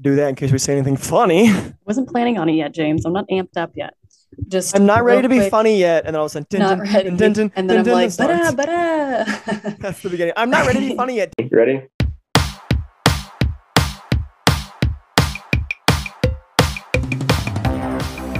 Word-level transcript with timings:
do 0.00 0.16
that 0.16 0.28
in 0.28 0.34
case 0.34 0.52
we 0.52 0.58
say 0.58 0.72
anything 0.74 0.96
funny. 0.96 1.48
I 1.50 1.74
Wasn't 1.84 2.08
planning 2.08 2.38
on 2.38 2.48
it 2.48 2.54
yet, 2.54 2.72
James. 2.74 3.04
I'm 3.04 3.12
not 3.12 3.28
amped 3.28 3.56
up 3.56 3.72
yet. 3.74 3.94
Just 4.46 4.76
I'm 4.76 4.86
not 4.86 5.04
ready 5.04 5.22
to 5.22 5.28
be 5.28 5.38
quick, 5.38 5.50
funny 5.50 5.78
yet, 5.78 6.04
and 6.06 6.14
then 6.14 6.20
all 6.20 6.26
of 6.26 6.30
a 6.30 6.44
sudden, 6.44 6.60
Not 6.60 6.78
ready. 6.80 7.10
dun, 7.10 7.32
dun, 7.32 7.52
and 7.56 7.68
then 7.68 7.78
I'm 7.80 7.84
like, 7.86 8.14
dun, 8.14 8.28
bada, 8.28 8.52
starts. 8.52 8.56
bada. 8.56 9.78
That's 9.80 10.00
the 10.02 10.10
beginning. 10.10 10.34
I'm 10.36 10.50
not 10.50 10.66
ready 10.66 10.80
to 10.80 10.86
be 10.90 10.94
funny 10.96 11.16
yet. 11.16 11.32
You 11.38 11.48
ready? 11.52 11.82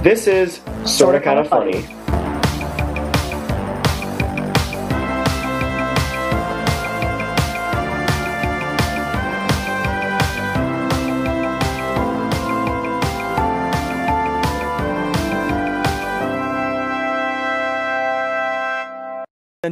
This 0.03 0.27
is 0.27 0.61
sort 0.85 1.15
of 1.15 1.23
kind 1.23 1.39
of 1.39 1.49
funny. 1.49 1.85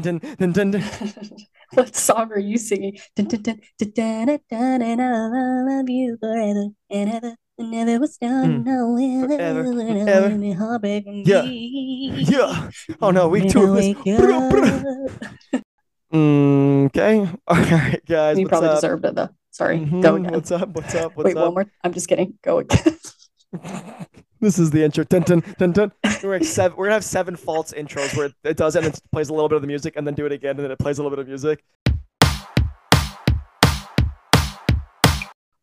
Dun, 0.07 0.20
dun, 0.39 0.52
dun, 0.55 0.71
dun, 0.71 0.84
what 1.75 1.91
song 1.95 2.31
are 2.31 2.39
you 2.39 2.57
singing? 2.57 2.95
Dun, 3.16 3.27
dun, 3.27 3.41
dun, 3.43 3.59
dun, 3.77 3.91
dun, 3.91 4.39
dun, 4.49 4.81
and 4.81 5.02
I'll 5.02 5.67
love 5.67 5.89
you 5.89 6.16
forever 6.21 6.67
and 6.89 7.09
ever. 7.11 7.35
Never 7.59 7.99
was 7.99 8.16
done, 8.17 8.63
Mm. 8.63 8.66
no, 8.70 9.27
Forever, 9.27 9.66
ever, 9.66 9.73
forever. 9.73 10.30
me 10.38 10.53
heartbreak 10.53 11.03
Yeah. 11.25 11.41
me. 11.41 12.13
Yeah. 12.23 12.70
Oh 13.02 13.09
no, 13.11 13.27
two 13.49 13.63
of 13.63 13.75
this. 13.75 13.97
wake 13.97 14.17
Brr, 14.17 14.49
brr. 14.49 14.63
up. 14.63 15.61
Mm, 16.13 16.85
okay. 16.85 17.27
All 17.47 17.58
right, 17.58 17.99
guys. 18.05 18.38
You 18.39 18.47
probably 18.47 18.69
up? 18.69 18.75
deserved 18.77 19.03
it 19.05 19.16
though. 19.16 19.30
Sorry, 19.52 19.80
Mhm, 19.80 20.02
go 20.03 20.16
again. 20.16 20.31
What's 20.33 20.52
up? 20.52 20.69
What's 20.69 20.94
up? 20.95 21.17
What's 21.17 21.25
Wait, 21.25 21.35
up? 21.35 21.45
one 21.52 21.53
more. 21.55 21.66
I'm 21.83 21.91
just 21.94 22.08
kidding. 22.08 22.38
Go 22.44 22.59
again. 22.59 22.95
This 24.47 24.59
is 24.59 24.71
the 24.71 24.81
intro. 24.81 25.03
Dun, 25.03 25.23
dun, 25.23 25.43
dun, 25.58 25.73
dun. 25.73 25.91
We're, 26.23 26.41
seven, 26.41 26.77
we're 26.77 26.85
gonna 26.85 26.94
have 26.94 27.03
seven 27.03 27.35
false 27.35 27.73
intros 27.73 28.16
where 28.16 28.31
it 28.45 28.55
does 28.55 28.77
it 28.77 28.85
and 28.85 28.94
it 28.94 29.02
plays 29.11 29.27
a 29.27 29.33
little 29.33 29.49
bit 29.49 29.58
of 29.58 29.61
the 29.61 29.67
music 29.67 29.97
and 29.97 30.08
then 30.08 30.13
do 30.13 30.25
it 30.25 30.31
again 30.31 30.52
and 30.52 30.59
then 30.59 30.72
it 30.72 30.80
plays 30.80 30.99
a 30.99 31.03
little 31.03 31.13
bit 31.13 31.19
of 31.19 31.27
music. 31.27 31.66
I 31.85 31.91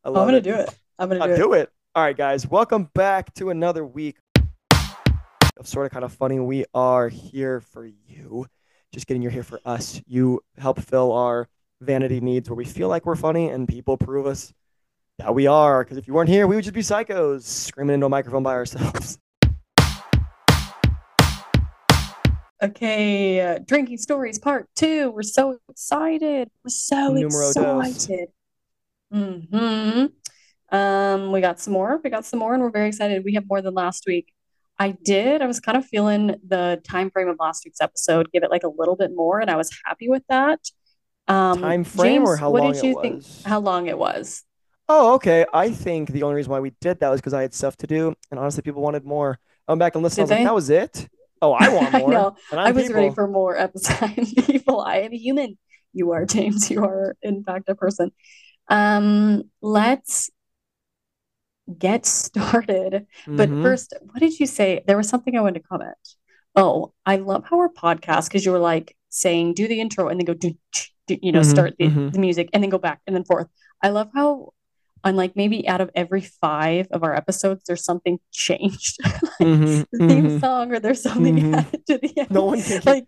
I'm 0.05 0.13
gonna 0.13 0.37
it. 0.37 0.43
do 0.43 0.53
it. 0.53 0.69
I'm 0.99 1.09
gonna 1.09 1.25
do 1.25 1.33
it. 1.33 1.37
do 1.37 1.53
it. 1.53 1.71
All 1.95 2.03
right, 2.03 2.15
guys. 2.15 2.45
Welcome 2.45 2.91
back 2.93 3.33
to 3.33 3.49
another 3.49 3.83
week 3.83 4.17
of 5.57 5.67
sort 5.67 5.87
of 5.87 5.91
kind 5.91 6.05
of 6.05 6.13
funny. 6.13 6.39
We 6.39 6.65
are 6.75 7.09
here 7.09 7.61
for 7.61 7.87
you. 7.87 8.45
Just 8.93 9.07
kidding. 9.07 9.23
You're 9.23 9.31
here 9.31 9.41
for 9.41 9.59
us. 9.65 9.99
You 10.05 10.41
help 10.59 10.79
fill 10.79 11.11
our 11.11 11.49
vanity 11.81 12.21
needs 12.21 12.51
where 12.51 12.55
we 12.55 12.65
feel 12.65 12.89
like 12.89 13.07
we're 13.07 13.15
funny 13.15 13.49
and 13.49 13.67
people 13.67 13.97
prove 13.97 14.27
us 14.27 14.53
that 15.19 15.33
we 15.33 15.47
are. 15.47 15.83
Because 15.83 15.97
if 15.97 16.07
you 16.07 16.13
weren't 16.13 16.29
here, 16.29 16.47
we 16.47 16.55
would 16.55 16.63
just 16.63 16.73
be 16.73 16.81
psychos 16.81 17.43
screaming 17.43 17.95
into 17.95 18.05
a 18.05 18.09
microphone 18.09 18.43
by 18.43 18.53
ourselves. 18.53 19.17
Okay, 22.63 23.41
uh, 23.41 23.59
drinking 23.59 23.97
stories 23.97 24.39
part 24.39 24.67
two. 24.75 25.11
We're 25.11 25.23
so 25.23 25.59
excited. 25.69 26.49
We're 26.63 26.69
so 26.69 27.11
Numero 27.11 27.51
dos. 27.53 27.87
excited. 28.07 28.29
hmm 29.11 30.05
Um, 30.71 31.31
we 31.33 31.41
got 31.41 31.59
some 31.59 31.73
more. 31.73 31.99
We 32.01 32.09
got 32.09 32.25
some 32.25 32.39
more, 32.39 32.53
and 32.53 32.63
we're 32.63 32.71
very 32.71 32.87
excited. 32.87 33.23
We 33.25 33.33
have 33.33 33.43
more 33.47 33.61
than 33.61 33.73
last 33.73 34.05
week. 34.07 34.33
I 34.79 34.91
did. 34.91 35.41
I 35.41 35.47
was 35.47 35.59
kind 35.59 35.77
of 35.77 35.85
feeling 35.85 36.35
the 36.47 36.81
time 36.87 37.11
frame 37.11 37.27
of 37.27 37.35
last 37.39 37.65
week's 37.65 37.81
episode, 37.81 38.31
give 38.31 38.41
it 38.41 38.49
like 38.49 38.63
a 38.63 38.69
little 38.69 38.95
bit 38.95 39.11
more, 39.13 39.41
and 39.41 39.51
I 39.51 39.57
was 39.57 39.69
happy 39.83 40.07
with 40.07 40.23
that. 40.29 40.59
Um, 41.27 41.59
Time 41.59 41.83
frame 41.83 42.23
or 42.23 42.37
how 42.37 42.51
what 42.51 42.63
long 42.63 42.71
did 42.71 42.85
it 42.85 42.87
you 42.87 43.01
think? 43.01 43.15
was? 43.17 43.43
How 43.45 43.59
long 43.59 43.87
it 43.87 43.97
was? 43.97 44.43
Oh, 44.87 45.15
okay. 45.15 45.45
I 45.53 45.71
think 45.71 46.09
the 46.09 46.23
only 46.23 46.35
reason 46.35 46.51
why 46.51 46.59
we 46.59 46.71
did 46.81 46.99
that 46.99 47.09
was 47.09 47.19
because 47.19 47.33
I 47.33 47.41
had 47.41 47.53
stuff 47.53 47.75
to 47.77 47.87
do, 47.87 48.15
and 48.29 48.39
honestly, 48.39 48.61
people 48.61 48.81
wanted 48.81 49.03
more. 49.05 49.39
I 49.67 49.71
went 49.71 49.79
back 49.79 49.95
and 49.95 50.03
listened. 50.03 50.21
I 50.21 50.23
was 50.25 50.29
like, 50.31 50.41
that 50.43 50.53
was 50.53 50.69
it. 50.69 51.07
Oh, 51.41 51.53
I 51.53 51.69
want 51.69 51.91
I 51.93 51.99
more. 51.99 52.13
know. 52.13 52.35
And 52.51 52.59
I 52.63 52.69
I'm 52.69 52.75
was 52.75 52.89
ready 52.91 53.09
for 53.09 53.27
more 53.27 53.57
episode 53.57 54.15
people. 54.45 54.81
I 54.81 54.97
am 54.99 55.13
a 55.13 55.17
human. 55.17 55.57
You 55.93 56.11
are 56.11 56.25
James. 56.25 56.69
You 56.69 56.83
are 56.83 57.15
in 57.21 57.43
fact 57.43 57.69
a 57.69 57.75
person. 57.75 58.11
Um, 58.69 59.43
let's 59.61 60.29
get 61.77 62.05
started. 62.05 63.07
But 63.35 63.51
Mhm. 63.51 63.61
first, 63.61 63.93
what 64.01 64.19
did 64.19 64.39
you 64.39 64.45
say? 64.45 64.83
There 64.87 64.97
was 64.97 65.09
something 65.09 65.35
I 65.37 65.41
wanted 65.41 65.61
to 65.61 65.67
comment. 65.67 65.95
Oh, 66.55 66.93
I 67.05 67.17
love 67.17 67.45
how 67.49 67.59
our 67.59 67.69
podcast 67.69 68.27
because 68.27 68.45
you 68.45 68.51
were 68.51 68.59
like 68.59 68.95
saying 69.09 69.53
do 69.53 69.67
the 69.67 69.79
intro 69.79 70.07
and 70.09 70.19
then 70.19 70.25
go 70.25 70.33
do, 70.33 70.53
do 71.07 71.17
you 71.21 71.31
know 71.31 71.41
Mhm, 71.41 71.43
start 71.43 71.75
the, 71.79 71.95
mhm. 71.95 72.11
the 72.11 72.19
music 72.19 72.49
and 72.53 72.63
then 72.63 72.69
go 72.69 72.77
back 72.77 73.01
and 73.07 73.15
then 73.15 73.25
forth. 73.25 73.47
I 73.81 73.89
love 73.89 74.09
how 74.13 74.53
on 75.05 75.15
like 75.15 75.35
maybe 75.35 75.65
out 75.67 75.79
of 75.81 75.89
every 75.95 76.21
five 76.21 76.87
of 76.91 77.03
our 77.03 77.15
episodes, 77.15 77.63
there's 77.67 77.85
something 77.85 78.19
changed. 78.33 78.97
like 79.03 79.13
Mhm, 79.39 79.85
the 79.91 80.07
theme 80.07 80.25
mhm. 80.27 80.39
song 80.41 80.71
or 80.73 80.79
there's 80.79 81.01
something 81.03 81.35
Mhm. 81.37 81.55
added 81.57 81.85
to 81.87 81.97
the 81.99 82.13
end. 82.17 82.31
No 82.31 82.45
one 82.45 82.61
can 82.61 82.81
like 82.85 83.05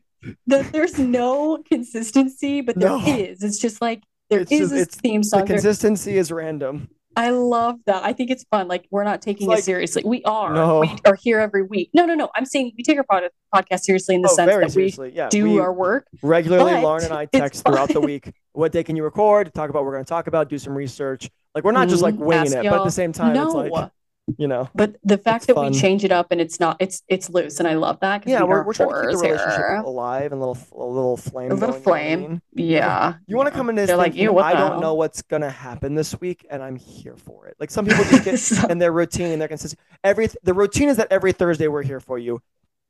that 0.47 0.71
there's 0.71 0.97
no 0.99 1.57
consistency, 1.69 2.61
but 2.61 2.79
there 2.79 2.89
No. 2.89 2.99
is. 3.05 3.43
It's 3.43 3.59
just 3.59 3.81
like 3.81 4.03
there 4.29 4.41
It's 4.41 4.51
is 4.51 4.69
just- 4.71 5.01
theme 5.01 5.23
song. 5.23 5.39
There- 5.45 5.55
consistency 5.57 6.17
is 6.17 6.31
random. 6.31 6.89
I 7.15 7.31
love 7.31 7.77
that. 7.87 8.03
I 8.03 8.13
think 8.13 8.29
it's 8.29 8.43
fun. 8.51 8.67
Like 8.67 8.85
we're 8.91 9.03
not 9.03 9.23
taking 9.23 9.47
like- 9.47 9.59
it 9.59 9.63
seriously. 9.63 10.03
We 10.05 10.21
are. 10.23 10.53
No. 10.53 10.81
We 10.81 10.91
are 11.03 11.15
here 11.15 11.39
every 11.39 11.63
week. 11.63 11.89
No, 11.91 12.05
no, 12.05 12.13
no. 12.13 12.29
I'm 12.35 12.45
saying 12.45 12.73
we 12.77 12.83
take 12.83 12.97
our 12.99 13.03
pod- 13.09 13.31
podcast 13.55 13.79
seriously 13.81 14.13
in 14.13 14.21
the 14.21 14.29
Oh, 14.29 14.35
sense 14.35 14.75
that 14.75 14.99
we. 14.99 15.09
Yeah. 15.09 15.27
do 15.29 15.45
we 15.45 15.57
our 15.59 15.73
work. 15.73 16.05
regularly, 16.21 16.73
Lauren 16.79 17.05
and 17.05 17.13
I 17.13 17.25
text 17.25 17.65
throughout 17.65 17.89
the 17.89 18.01
week. 18.01 18.31
What 18.53 18.71
day 18.71 18.83
can 18.83 18.95
you 18.95 19.03
record? 19.03 19.51
Talk 19.55 19.71
about 19.71 19.79
what 19.79 19.85
we're 19.85 19.93
going 19.93 20.05
to 20.05 20.09
talk 20.09 20.27
about. 20.27 20.47
Do 20.47 20.59
some 20.59 20.75
research. 20.75 21.27
Like 21.57 21.63
we're 21.63 21.71
not 21.71 21.89
just 21.89 22.03
like 22.03 22.13
Mhm. 22.13 22.19
winging 22.19 22.53
it, 22.53 22.63
but 22.69 22.79
at 22.81 22.83
the 22.85 22.91
same 22.91 23.11
time, 23.13 23.33
no, 23.33 23.45
it's 23.61 23.71
like 23.73 23.91
you 24.37 24.47
know. 24.47 24.69
but 24.75 24.95
the 25.03 25.17
fact 25.17 25.47
that 25.47 25.55
fun. 25.55 25.71
we 25.71 25.79
change 25.79 26.03
it 26.03 26.11
up 26.11 26.27
and 26.31 26.39
it's 26.39 26.59
not, 26.59 26.77
it's 26.79 27.01
it's 27.07 27.31
loose, 27.31 27.57
and 27.57 27.67
I 27.67 27.73
love 27.73 27.99
that 28.01 28.19
because 28.19 28.31
Yeah, 28.33 28.43
we 28.43 28.49
we're, 28.49 28.63
we're 28.63 28.73
trying 28.73 28.89
to 28.89 28.95
keep 28.95 29.09
the 29.11 29.17
relationship 29.17 29.55
here. 29.55 29.81
alive 29.83 30.31
and 30.33 30.39
a 30.39 30.45
little 30.45 30.57
a 30.79 30.85
little 30.85 31.17
flame. 31.17 31.51
A 31.51 31.55
little 31.55 31.79
going, 31.79 32.09
you 32.11 32.17
know 32.17 32.19
I 32.19 32.19
flame. 32.19 32.29
mean? 32.29 32.41
Yeah. 32.53 33.13
You 33.25 33.37
want 33.37 33.47
to 33.49 33.55
come 33.55 33.69
in 33.69 33.75
this 33.75 33.87
They're 33.87 33.97
like, 33.97 34.11
thinking, 34.11 34.25
"Ew, 34.25 34.33
what 34.33 34.45
I 34.45 34.53
don't 34.53 34.73
hell?" 34.73 34.81
know 34.81 34.93
what's 34.93 35.23
gonna 35.23 35.49
happen 35.49 35.95
this 35.95 36.19
week, 36.21 36.45
and 36.51 36.61
I'm 36.61 36.75
here 36.75 37.15
for 37.15 37.47
it. 37.47 37.55
Like 37.59 37.71
some 37.71 37.87
people 37.87 38.03
just 38.03 38.23
get 38.23 38.37
So- 38.39 38.67
in 38.67 38.77
their 38.77 38.91
routine 38.91 39.31
and 39.31 39.41
their 39.41 39.47
consistency. 39.47 39.81
Every 40.03 40.29
the 40.43 40.53
routine 40.53 40.89
is 40.89 40.97
that 40.97 41.07
every 41.09 41.31
Thursday 41.31 41.67
we're 41.67 41.81
here 41.81 41.99
for 41.99 42.19
you. 42.19 42.39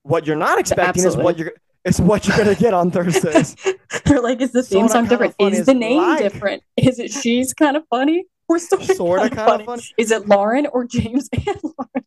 What 0.04 0.28
you're 0.28 0.36
not 0.36 0.60
expecting 0.60 1.06
is 1.06 1.16
what 1.16 1.38
you're 1.38 1.54
it's 1.86 2.00
what 2.02 2.28
you're 2.28 2.36
gonna 2.38 2.56
get 2.56 2.74
on 2.74 2.90
Thursdays. 2.92 3.56
They're 4.06 4.20
like, 4.22 4.42
is 4.42 4.52
the 4.52 4.64
theme 4.64 4.88
Sorta 4.88 4.92
song 4.94 5.08
different? 5.08 5.36
Is 5.40 5.60
is 5.60 5.66
the 5.68 5.74
name 5.74 6.02
like- 6.02 6.20
different? 6.20 6.64
Is 6.76 6.98
it 7.00 7.12
she's 7.12 7.54
kind 7.54 7.78
of 7.78 7.84
funny? 7.90 8.26
Or 8.50 8.60
sort 8.60 9.22
of 9.24 9.32
kind 9.32 9.62
of 9.62 9.66
funny? 9.66 9.84
Is 9.98 10.12
it 10.12 10.28
Lauren 10.28 10.68
or 10.68 10.86
James 10.86 11.30
and 11.34 11.58
Lauren? 11.64 12.06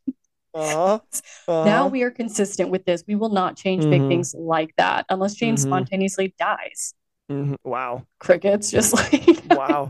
Uh-huh. 0.53 0.99
uh 1.47 1.65
Now 1.65 1.87
we 1.87 2.03
are 2.03 2.11
consistent 2.11 2.71
with 2.71 2.84
this. 2.84 3.05
We 3.06 3.15
will 3.15 3.28
not 3.28 3.56
change 3.56 3.84
big 3.84 4.01
Mhm. 4.03 4.09
things 4.09 4.34
like 4.37 4.75
that 4.78 5.06
unless 5.11 5.34
James 5.34 5.65
Mhm. 5.65 5.69
spontaneously 5.69 6.34
dies. 6.39 6.95
Mhm. 7.31 7.56
Wow. 7.62 8.05
Crickets, 8.19 8.71
just 8.71 8.93
like 8.95 9.23
Wow. 9.51 9.89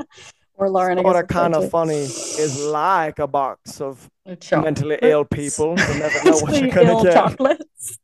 or 0.56 0.68
Lauren. 0.68 0.98
I 0.98 1.02
guess 1.02 1.26
kind 1.28 1.54
of 1.54 1.70
funny 1.70 1.94
is 1.94 2.62
like 2.66 3.18
a 3.20 3.26
box 3.26 3.80
of 3.80 4.06
A 4.26 4.36
chocolate. 4.36 4.64
mentally 4.64 4.98
ill 5.02 5.24
people. 5.24 5.70
You 5.78 5.98
never 5.98 6.24
know 6.24 6.38
what 6.40 6.60
you're 6.60 6.70
gonna 6.70 7.02
get. 7.04 7.14
chocolates. 7.14 7.98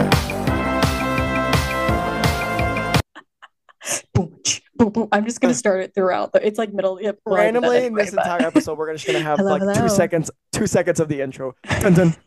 boom, 4.14 4.36
ch- 4.82 4.92
boom, 4.92 4.92
boom. 4.92 5.08
I'm 5.12 5.24
just 5.24 5.40
gonna 5.40 5.54
start 5.54 5.82
it 5.82 5.94
throughout. 5.94 6.30
It's 6.34 6.58
like 6.58 6.72
middle. 6.72 7.00
Yep, 7.00 7.18
well, 7.24 7.34
I 7.34 7.46
did 7.46 7.54
that 7.54 7.60
randomly 7.60 7.76
in 7.78 7.84
anyway, 7.84 8.04
this 8.04 8.14
but- 8.14 8.24
entire 8.26 8.46
episode 8.46 8.78
we're 8.78 8.92
just 8.92 9.06
gonna 9.06 9.20
have 9.30 9.38
Hello, 9.38 9.56
like 9.56 9.78
two 9.78 9.88
seconds 9.88 10.30
two 10.52 10.66
seconds 10.66 11.00
of 11.00 11.08
the 11.08 11.20
intro 11.20 11.54
Dun, 11.80 11.94
dun. 11.94 12.16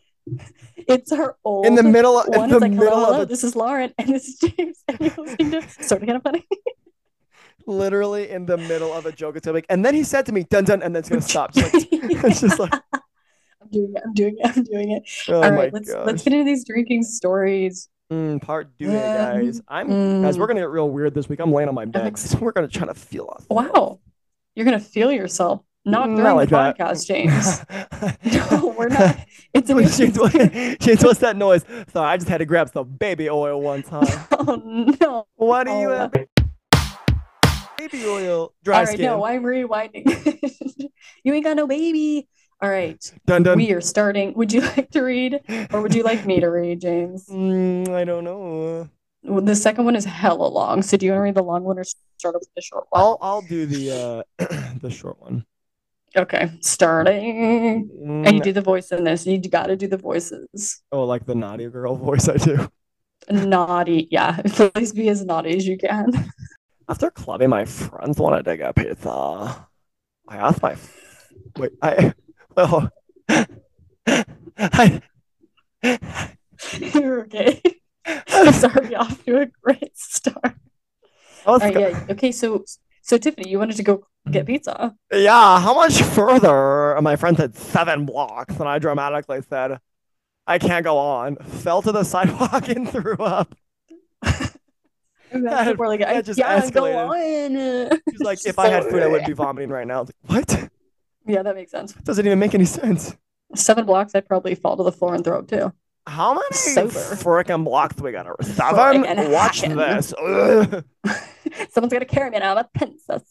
It's 0.88 1.10
our 1.12 1.36
old 1.44 1.66
in 1.66 1.74
the 1.76 1.82
middle 1.84 2.20
in 2.20 2.38
one. 2.38 2.48
the 2.50 2.58
like, 2.58 2.70
middle 2.72 2.86
hello, 2.90 3.04
hello. 3.06 3.22
of 3.22 3.28
the 3.28 3.32
This 3.34 3.44
is 3.44 3.54
Lauren, 3.56 3.92
and 3.98 4.08
this 4.08 4.26
is 4.28 4.38
James, 4.38 4.82
and 4.88 5.00
you're 5.00 5.14
listening 5.16 5.50
to 5.52 5.62
sort 5.84 6.02
of 6.02 6.06
kind 6.08 6.16
of 6.16 6.22
funny. 6.22 6.46
literally 7.66 8.30
in 8.30 8.46
the 8.46 8.56
middle 8.56 8.92
of 8.92 9.06
a 9.06 9.12
joke 9.12 9.36
it's 9.36 9.46
like 9.46 9.66
and 9.68 9.84
then 9.84 9.94
he 9.94 10.04
said 10.04 10.24
to 10.26 10.32
me 10.32 10.44
dun 10.44 10.64
dun 10.64 10.82
and 10.82 10.94
then 10.94 11.00
it's 11.00 11.08
gonna 11.08 11.20
stop 11.20 11.52
Just 11.52 11.74
like- 11.74 11.88
it's 11.92 12.40
just 12.40 12.58
like 12.58 12.72
I'm 13.60 13.70
doing 13.72 13.94
it. 13.96 14.02
I'm 14.04 14.12
doing 14.14 14.36
it. 14.38 14.46
I'm 14.56 14.62
doing 14.62 14.90
it. 14.92 15.02
oh 15.28 15.42
All 15.42 15.50
right, 15.50 15.72
let's 15.72 15.92
gosh 15.92 16.06
let's 16.06 16.22
get 16.22 16.32
into 16.32 16.44
these 16.44 16.64
drinking 16.64 17.02
stories. 17.02 17.88
Mm, 18.12 18.40
part 18.42 18.68
two 18.78 18.86
Um, 18.88 18.92
guys 18.94 19.60
i'm 19.68 19.88
guys 20.22 20.36
mm. 20.36 20.38
we're 20.38 20.46
gonna 20.46 20.60
get 20.60 20.70
real 20.70 20.88
weird 20.88 21.14
this 21.14 21.28
week 21.28 21.40
i'm 21.40 21.52
laying 21.52 21.68
on 21.68 21.74
my 21.74 21.84
bed 21.84 22.06
ex- 22.06 22.34
we're 22.40 22.52
gonna 22.52 22.68
try 22.68 22.86
to 22.86 22.94
feel 22.94 23.26
off 23.30 23.46
Wow, 23.50 24.00
you're 24.54 24.64
gonna 24.64 24.78
feel 24.80 25.10
yourself 25.12 25.62
not 25.84 26.10
Not 26.10 26.16
during 26.16 26.36
like 26.36 26.48
the 26.48 26.56
that. 26.56 26.78
podcast, 26.78 27.06
James. 27.06 27.64
no, 28.60 28.74
we're 28.76 28.88
not. 28.88 29.16
It's 29.54 29.70
an 29.70 29.78
James, 29.86 30.18
what, 30.18 30.32
James, 30.80 31.04
what's 31.04 31.20
that 31.20 31.36
noise? 31.36 31.64
Sorry, 31.92 32.08
I 32.10 32.16
just 32.16 32.28
had 32.28 32.38
to 32.38 32.44
grab 32.44 32.70
some 32.70 32.88
baby 32.88 33.30
oil 33.30 33.60
one 33.60 33.84
time. 33.84 34.08
Oh 34.32 34.60
no! 35.00 35.28
What 35.36 35.64
do 35.68 35.70
you 35.74 35.90
Oh, 35.92 35.96
have? 35.96 36.12
Baby 37.78 38.04
oil, 38.06 38.52
dry 38.64 38.78
All 38.78 38.84
right, 38.84 38.88
skin. 38.94 39.04
no, 39.04 39.24
I'm 39.24 39.44
rewinding. 39.44 40.88
you 41.22 41.32
ain't 41.34 41.44
got 41.44 41.56
no 41.56 41.68
baby. 41.68 42.26
All 42.60 42.70
right, 42.70 43.12
dun 43.26 43.42
dun. 43.42 43.58
we 43.58 43.72
are 43.72 43.80
starting. 43.80 44.32
Would 44.34 44.52
you 44.52 44.60
like 44.76 44.90
to 44.90 45.02
read, 45.02 45.40
or 45.72 45.82
would 45.82 45.94
you 45.94 46.02
like 46.02 46.24
me 46.24 46.40
to 46.40 46.48
read, 46.48 46.80
James? 46.80 47.26
Mm, 47.28 47.88
I 47.94 48.04
don't 48.04 48.24
know. 48.24 48.88
Well, 49.22 49.42
the 49.42 49.56
second 49.56 49.84
one 49.84 49.96
is 49.96 50.04
hella 50.04 50.46
long. 50.46 50.82
So 50.82 50.96
do 50.96 51.04
you 51.04 51.12
want 51.12 51.18
to 51.20 51.24
read 51.24 51.34
the 51.34 51.42
long 51.42 51.64
one 51.64 51.78
or 51.78 51.84
start 51.84 52.34
with 52.34 52.48
the 52.54 52.62
short 52.62 52.86
one? 52.90 53.02
I'll 53.02 53.18
I'll 53.20 53.42
do 53.42 53.66
the 53.66 53.90
uh 53.90 54.22
the 54.80 54.90
short 54.90 55.20
one. 55.20 55.44
Okay, 56.16 56.50
starting. 56.60 57.90
And 58.24 58.34
you 58.36 58.40
Mm, 58.40 58.44
do 58.44 58.52
the 58.52 58.62
voice 58.62 58.90
in 58.90 59.04
this. 59.04 59.26
You 59.26 59.38
got 59.38 59.66
to 59.66 59.76
do 59.76 59.86
the 59.86 59.98
voices. 59.98 60.80
oh, 60.92 61.04
like 61.04 61.26
the 61.26 61.34
naughty 61.34 61.68
girl 61.68 61.94
voice 62.08 62.28
I 62.28 62.36
do. 62.36 62.68
Naughty. 63.30 64.08
Yeah, 64.10 64.40
please 64.46 64.92
be 64.92 65.08
as 65.08 65.24
naughty 65.24 65.56
as 65.56 65.66
you 65.66 65.76
can. 65.76 66.10
After 66.88 67.10
clubbing, 67.10 67.50
my 67.50 67.64
friends 67.64 68.18
wanted 68.18 68.44
to 68.44 68.56
get 68.56 68.74
pizza. 68.76 69.68
I 70.28 70.36
asked 70.36 70.62
my 70.62 70.76
wait, 71.56 71.72
I 71.82 72.14
well, 72.56 72.90
I 74.58 75.02
You're 76.78 77.20
okay. 77.22 77.60
It's 78.06 78.64
already 78.64 78.94
off 78.94 79.22
to 79.24 79.42
a 79.42 79.46
great 79.62 79.96
start. 79.96 80.54
All 81.44 81.58
right, 81.58 81.74
go- 81.74 81.80
yeah. 81.80 82.06
Okay, 82.10 82.32
so 82.32 82.64
so 83.02 83.18
Tiffany, 83.18 83.50
you 83.50 83.58
wanted 83.58 83.76
to 83.76 83.82
go 83.82 84.06
get 84.30 84.42
hmm. 84.42 84.46
pizza. 84.46 84.94
yeah. 85.12 85.60
How 85.60 85.74
much 85.74 86.00
further? 86.02 86.98
My 87.02 87.16
friend 87.16 87.36
said 87.36 87.54
seven 87.56 88.06
blocks, 88.06 88.56
and 88.56 88.68
I 88.68 88.78
dramatically 88.78 89.42
said, 89.42 89.78
"I 90.46 90.58
can't 90.58 90.84
go 90.84 90.96
on." 90.96 91.36
Fell 91.36 91.82
to 91.82 91.92
the 91.92 92.04
sidewalk 92.04 92.68
and 92.74 92.88
threw 92.88 93.16
up. 93.16 93.54
That- 95.32 95.76
that's 95.76 95.80
I 95.80 95.96
that 95.96 96.24
just 96.24 96.38
yeah, 96.38 96.70
go 96.70 96.82
escalated. 96.82 97.90
on. 97.90 98.00
She's 98.10 98.20
like, 98.20 98.46
"If 98.46 98.58
I 98.58 98.68
had 98.68 98.84
food, 98.84 99.02
I 99.02 99.08
would 99.08 99.24
be 99.26 99.32
vomiting 99.32 99.70
right 99.70 99.86
now." 99.86 100.02
Like, 100.02 100.14
what? 100.48 100.70
Yeah, 101.26 101.42
that 101.42 101.54
makes 101.54 101.70
sense. 101.70 101.92
Doesn't 101.92 102.24
even 102.24 102.38
make 102.38 102.54
any 102.54 102.64
sense. 102.64 103.16
Seven 103.54 103.86
blocks, 103.86 104.14
I'd 104.14 104.26
probably 104.26 104.54
fall 104.54 104.76
to 104.76 104.82
the 104.82 104.92
floor 104.92 105.14
and 105.14 105.24
throw 105.24 105.38
up 105.38 105.48
too. 105.48 105.72
How 106.06 106.34
many 106.34 106.46
Sober. 106.52 106.90
freaking 106.90 107.64
blocks 107.64 108.00
we 108.00 108.12
got? 108.12 108.26
Seven. 108.44 109.02
Frickin' 109.02 109.32
Watch 109.32 109.60
hacking. 109.60 109.76
this. 109.76 110.14
Someone's 111.72 111.92
gonna 111.92 112.04
carry 112.04 112.30
me 112.30 112.38
now. 112.38 112.52
I'm 112.52 112.58
a 112.58 112.68
princess. 112.78 113.22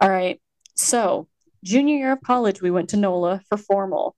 All 0.00 0.10
right. 0.10 0.40
So 0.74 1.28
junior 1.64 1.96
year 1.96 2.12
of 2.12 2.20
college, 2.22 2.60
we 2.60 2.70
went 2.70 2.90
to 2.90 2.96
NOLA 2.96 3.42
for 3.48 3.56
formal. 3.56 4.16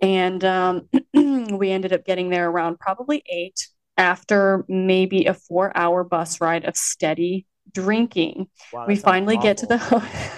And 0.00 0.44
um, 0.44 0.88
we 1.14 1.70
ended 1.70 1.92
up 1.92 2.04
getting 2.04 2.30
there 2.30 2.48
around 2.48 2.78
probably 2.78 3.22
eight 3.28 3.68
after 3.96 4.64
maybe 4.68 5.26
a 5.26 5.34
four 5.34 5.76
hour 5.76 6.04
bus 6.04 6.40
ride 6.40 6.64
of 6.64 6.76
steady 6.76 7.46
drinking. 7.72 8.48
Wow, 8.72 8.86
we 8.86 8.96
finally 8.96 9.36
get 9.36 9.58
to 9.58 9.66
the 9.66 9.76
awful. 9.76 10.02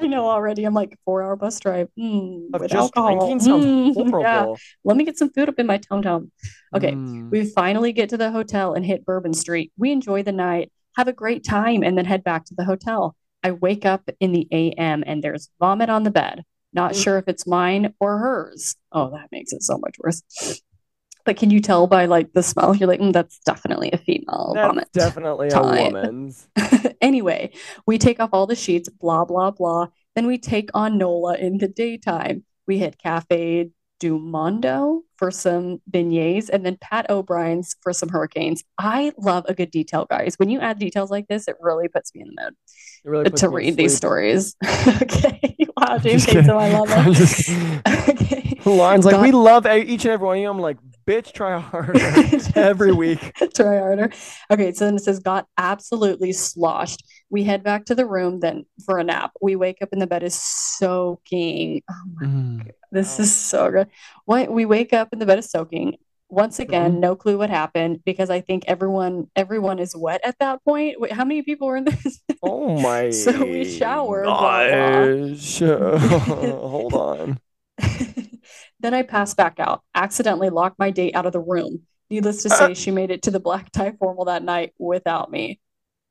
I 0.00 0.06
know 0.06 0.26
already. 0.26 0.64
I'm 0.64 0.74
like 0.74 0.96
four 1.04 1.22
hour 1.22 1.36
bus 1.36 1.60
drive 1.60 1.88
mm, 1.98 2.50
with 2.50 2.70
just 2.70 2.96
alcohol. 2.96 3.28
Mm, 3.30 4.20
yeah. 4.22 4.54
Let 4.84 4.96
me 4.96 5.04
get 5.04 5.18
some 5.18 5.30
food 5.30 5.48
up 5.48 5.58
in 5.58 5.66
my 5.66 5.78
tum 5.78 6.02
tum. 6.02 6.32
Okay. 6.74 6.92
Mm. 6.92 7.30
We 7.30 7.44
finally 7.44 7.92
get 7.92 8.08
to 8.10 8.16
the 8.16 8.30
hotel 8.30 8.74
and 8.74 8.84
hit 8.84 9.04
Bourbon 9.04 9.34
Street. 9.34 9.72
We 9.76 9.92
enjoy 9.92 10.22
the 10.22 10.32
night, 10.32 10.72
have 10.96 11.08
a 11.08 11.12
great 11.12 11.44
time, 11.44 11.82
and 11.82 11.96
then 11.98 12.04
head 12.06 12.24
back 12.24 12.44
to 12.46 12.54
the 12.54 12.64
hotel. 12.64 13.14
I 13.42 13.52
wake 13.52 13.84
up 13.86 14.08
in 14.20 14.32
the 14.32 14.46
AM 14.52 15.02
and 15.06 15.22
there's 15.22 15.48
vomit 15.58 15.90
on 15.90 16.02
the 16.04 16.10
bed. 16.10 16.44
Not 16.72 16.92
Mm. 16.92 17.02
sure 17.02 17.18
if 17.18 17.26
it's 17.28 17.46
mine 17.46 17.94
or 18.00 18.18
hers. 18.18 18.76
Oh, 18.92 19.10
that 19.10 19.28
makes 19.32 19.52
it 19.52 19.62
so 19.62 19.76
much 19.78 19.96
worse. 19.98 20.22
But 21.26 21.36
can 21.36 21.50
you 21.50 21.60
tell 21.60 21.86
by 21.86 22.06
like 22.06 22.32
the 22.32 22.42
smell? 22.42 22.74
You're 22.74 22.88
like, 22.88 23.00
"Mm, 23.00 23.12
that's 23.12 23.38
definitely 23.40 23.90
a 23.92 23.98
female 23.98 24.52
That's 24.54 24.68
vomit. 24.68 24.88
definitely 24.92 25.48
a 25.52 25.60
woman's. 25.60 26.48
anyway, 27.00 27.52
we 27.86 27.98
take 27.98 28.20
off 28.20 28.30
all 28.32 28.46
the 28.46 28.56
sheets, 28.56 28.88
blah, 28.88 29.24
blah, 29.24 29.50
blah. 29.50 29.88
Then 30.14 30.26
we 30.26 30.38
take 30.38 30.70
on 30.74 30.98
NOLA 30.98 31.36
in 31.36 31.58
the 31.58 31.68
daytime. 31.68 32.44
We 32.66 32.78
hit 32.78 32.98
Cafe 32.98 33.70
Du 34.00 34.18
Monde 34.18 35.02
for 35.16 35.30
some 35.30 35.80
beignets 35.90 36.48
and 36.48 36.64
then 36.64 36.78
Pat 36.80 37.08
O'Brien's 37.10 37.76
for 37.82 37.92
some 37.92 38.08
hurricanes. 38.08 38.64
I 38.78 39.12
love 39.18 39.44
a 39.46 39.54
good 39.54 39.70
detail, 39.70 40.06
guys. 40.08 40.34
When 40.38 40.48
you 40.48 40.58
add 40.60 40.78
details 40.78 41.10
like 41.10 41.28
this, 41.28 41.46
it 41.46 41.56
really 41.60 41.88
puts 41.88 42.14
me 42.14 42.22
in 42.22 42.28
the 42.28 42.42
mood 42.42 42.54
really 43.04 43.30
to 43.30 43.48
read 43.48 43.76
these 43.76 43.96
stories. 43.96 44.56
okay. 45.02 45.56
Wow, 45.76 45.96
James 45.96 46.24
hates 46.24 46.46
I 46.46 46.78
love 46.78 46.88
it. 46.90 48.10
okay. 48.10 48.60
Lines 48.70 49.06
like 49.06 49.22
we 49.22 49.30
love 49.30 49.66
each 49.66 50.04
and 50.04 50.12
every 50.12 50.26
one 50.26 50.36
of 50.36 50.42
you. 50.42 50.50
I'm 50.50 50.58
like, 50.58 50.76
bitch, 51.10 51.32
try 51.32 51.58
harder 51.58 51.94
every 52.54 52.92
week. 52.92 53.32
Try 53.54 53.78
harder. 53.78 54.10
Okay, 54.50 54.72
so 54.72 54.84
then 54.84 54.96
it 54.96 55.02
says 55.02 55.18
got 55.18 55.46
absolutely 55.58 56.32
sloshed. 56.32 57.04
We 57.30 57.42
head 57.44 57.62
back 57.64 57.84
to 57.86 57.94
the 57.94 58.06
room 58.06 58.40
then 58.40 58.64
for 58.84 58.98
a 58.98 59.04
nap. 59.04 59.32
We 59.40 59.56
wake 59.56 59.78
up 59.82 59.88
and 59.92 60.00
the 60.00 60.06
bed 60.06 60.22
is 60.22 60.34
soaking. 60.34 61.82
Oh 61.90 61.94
my 62.20 62.26
god, 62.64 62.72
this 62.92 63.18
Wow. 63.18 63.22
is 63.24 63.34
so 63.34 63.70
good. 63.70 63.88
What 64.24 64.52
we 64.52 64.64
wake 64.64 64.92
up 64.92 65.08
and 65.12 65.20
the 65.20 65.26
bed 65.26 65.38
is 65.40 65.50
soaking. 65.50 65.96
Once 66.28 66.60
again, 66.60 66.92
Mhm. 66.96 67.00
no 67.00 67.16
clue 67.16 67.36
what 67.38 67.50
happened 67.50 68.04
because 68.04 68.30
I 68.30 68.40
think 68.40 68.62
everyone 68.68 69.28
everyone 69.34 69.80
is 69.80 69.96
wet 69.96 70.20
at 70.24 70.38
that 70.38 70.62
point. 70.64 71.00
Wait, 71.00 71.10
how 71.10 71.24
many 71.24 71.42
people 71.42 71.66
were 71.66 71.76
in 71.76 71.84
this? 71.84 72.20
Oh 72.40 72.68
my. 72.78 73.10
So 73.24 73.32
we 73.44 73.64
shower, 73.64 74.22
blah, 74.22 74.38
blah. 74.38 74.68
Gosh. 74.70 75.58
Hold 75.58 76.94
on. 76.94 77.40
Then 78.80 78.94
I 78.94 79.02
pass 79.02 79.34
back 79.34 79.60
out, 79.60 79.82
accidentally 79.94 80.50
lock 80.50 80.74
my 80.78 80.90
date 80.90 81.14
out 81.14 81.26
of 81.26 81.32
the 81.32 81.40
room. 81.40 81.82
Needless 82.10 82.42
to 82.42 82.50
say, 82.50 82.74
she 82.74 82.90
made 82.90 83.10
it 83.10 83.22
to 83.22 83.30
the 83.30 83.38
black 83.40 83.70
tie 83.72 83.92
formal 83.98 84.24
that 84.26 84.42
night 84.42 84.72
without 84.78 85.30
me. 85.30 85.60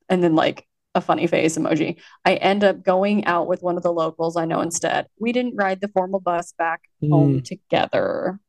And 0.07 0.23
then, 0.23 0.35
like, 0.35 0.65
a 0.95 1.01
funny 1.01 1.27
face 1.27 1.57
emoji. 1.57 1.99
I 2.25 2.35
end 2.35 2.63
up 2.63 2.83
going 2.83 3.25
out 3.25 3.47
with 3.47 3.61
one 3.61 3.77
of 3.77 3.83
the 3.83 3.91
locals 3.93 4.37
I 4.37 4.45
know 4.45 4.61
instead. 4.61 5.07
We 5.19 5.31
didn't 5.31 5.55
ride 5.55 5.81
the 5.81 5.87
formal 5.89 6.19
bus 6.19 6.53
back 6.57 6.81
home 7.01 7.41
together. 7.41 8.39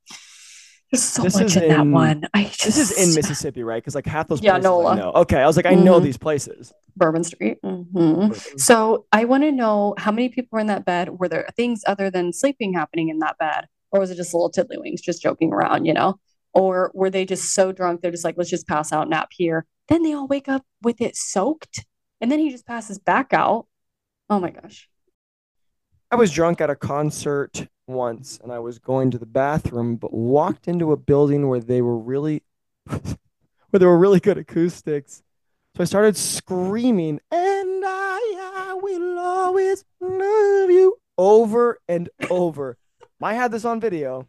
There's 0.91 1.03
so. 1.05 1.23
This 1.23 1.35
much 1.39 1.57
in 1.57 1.69
that 1.69 1.81
in- 1.81 1.93
one. 1.93 2.25
I 2.35 2.45
just 2.45 2.65
This 2.65 2.79
is 2.79 3.09
in 3.09 3.15
Mississippi, 3.15 3.63
right? 3.63 3.83
Because 3.83 3.95
like 3.95 4.07
half 4.07 4.27
those 4.29 4.41
Yeah, 4.43 4.53
places 4.53 4.67
I 4.67 4.71
NOLA. 4.71 4.97
know. 4.97 5.13
Okay, 5.13 5.39
I 5.41 5.47
was 5.47 5.57
like, 5.57 5.67
I 5.67 5.75
know 5.75 6.01
Mhm. 6.01 6.05
these 6.05 6.17
places. 6.17 6.73
Bourbon 6.97 7.23
Street. 7.25 7.59
Mhm. 7.63 8.59
So 8.59 9.07
I 9.13 9.25
want 9.25 9.43
to 9.45 9.53
know 9.53 9.95
how 9.99 10.11
many 10.11 10.29
people 10.31 10.49
were 10.53 10.61
in 10.61 10.67
that 10.69 10.85
bed. 10.85 11.19
Were 11.21 11.29
there 11.29 11.47
things 11.57 11.83
other 11.87 12.11
than 12.11 12.33
sleeping 12.33 12.73
happening 12.73 13.09
in 13.09 13.19
that 13.21 13.39
bed? 13.39 13.67
Or 13.93 14.01
was 14.01 14.11
it 14.11 14.17
just 14.17 14.35
little 14.35 14.51
tiddlywinks 14.51 15.03
just 15.03 15.23
joking 15.23 15.53
around, 15.53 15.85
you 15.85 15.95
know? 15.95 16.19
Or 16.53 16.91
were 16.95 17.11
they 17.11 17.25
just 17.25 17.55
so 17.55 17.73
drunk 17.73 18.01
they're 18.01 18.11
just 18.11 18.25
like, 18.25 18.37
let's 18.37 18.51
just 18.51 18.69
pass 18.69 18.93
out, 18.93 19.09
nap 19.09 19.29
here. 19.33 19.67
Then 19.89 20.03
they 20.03 20.13
all 20.13 20.27
wake 20.27 20.49
up 20.49 20.65
with 20.83 21.01
it 21.01 21.17
soaked. 21.17 21.85
And 22.21 22.31
then 22.31 22.39
he 22.39 22.51
just 22.51 22.67
passes 22.67 22.99
back 22.99 23.33
out. 23.33 23.67
Oh 24.29 24.41
my 24.41 24.51
gosh. 24.51 24.89
I 26.11 26.17
was 26.17 26.33
drunk 26.33 26.61
at 26.61 26.71
a 26.71 26.77
concert 26.77 27.67
once 27.87 28.39
and 28.43 28.53
I 28.53 28.59
was 28.59 28.79
going 28.79 29.11
to 29.13 29.19
the 29.19 29.27
bathroom, 29.27 29.97
but 29.97 30.13
walked 30.13 30.69
into 30.69 30.93
a 30.93 30.97
building 30.97 31.49
where 31.49 31.61
they 31.61 31.83
were 31.83 31.99
really 31.99 32.43
where 32.87 33.79
there 33.79 33.89
were 33.89 33.99
really 33.99 34.21
good 34.21 34.39
acoustics. 34.39 35.23
So 35.77 35.83
I 35.83 35.85
started 35.85 36.17
screaming, 36.17 37.21
and 37.31 37.83
I, 37.85 38.51
I 38.71 38.75
will 38.75 39.19
always 39.19 39.85
love 40.01 40.71
you 40.71 40.99
over 41.17 41.79
and 41.89 42.11
over. 42.29 42.77
I 43.23 43.35
had 43.35 43.51
this 43.53 43.65
on 43.65 43.81
video. 43.81 44.23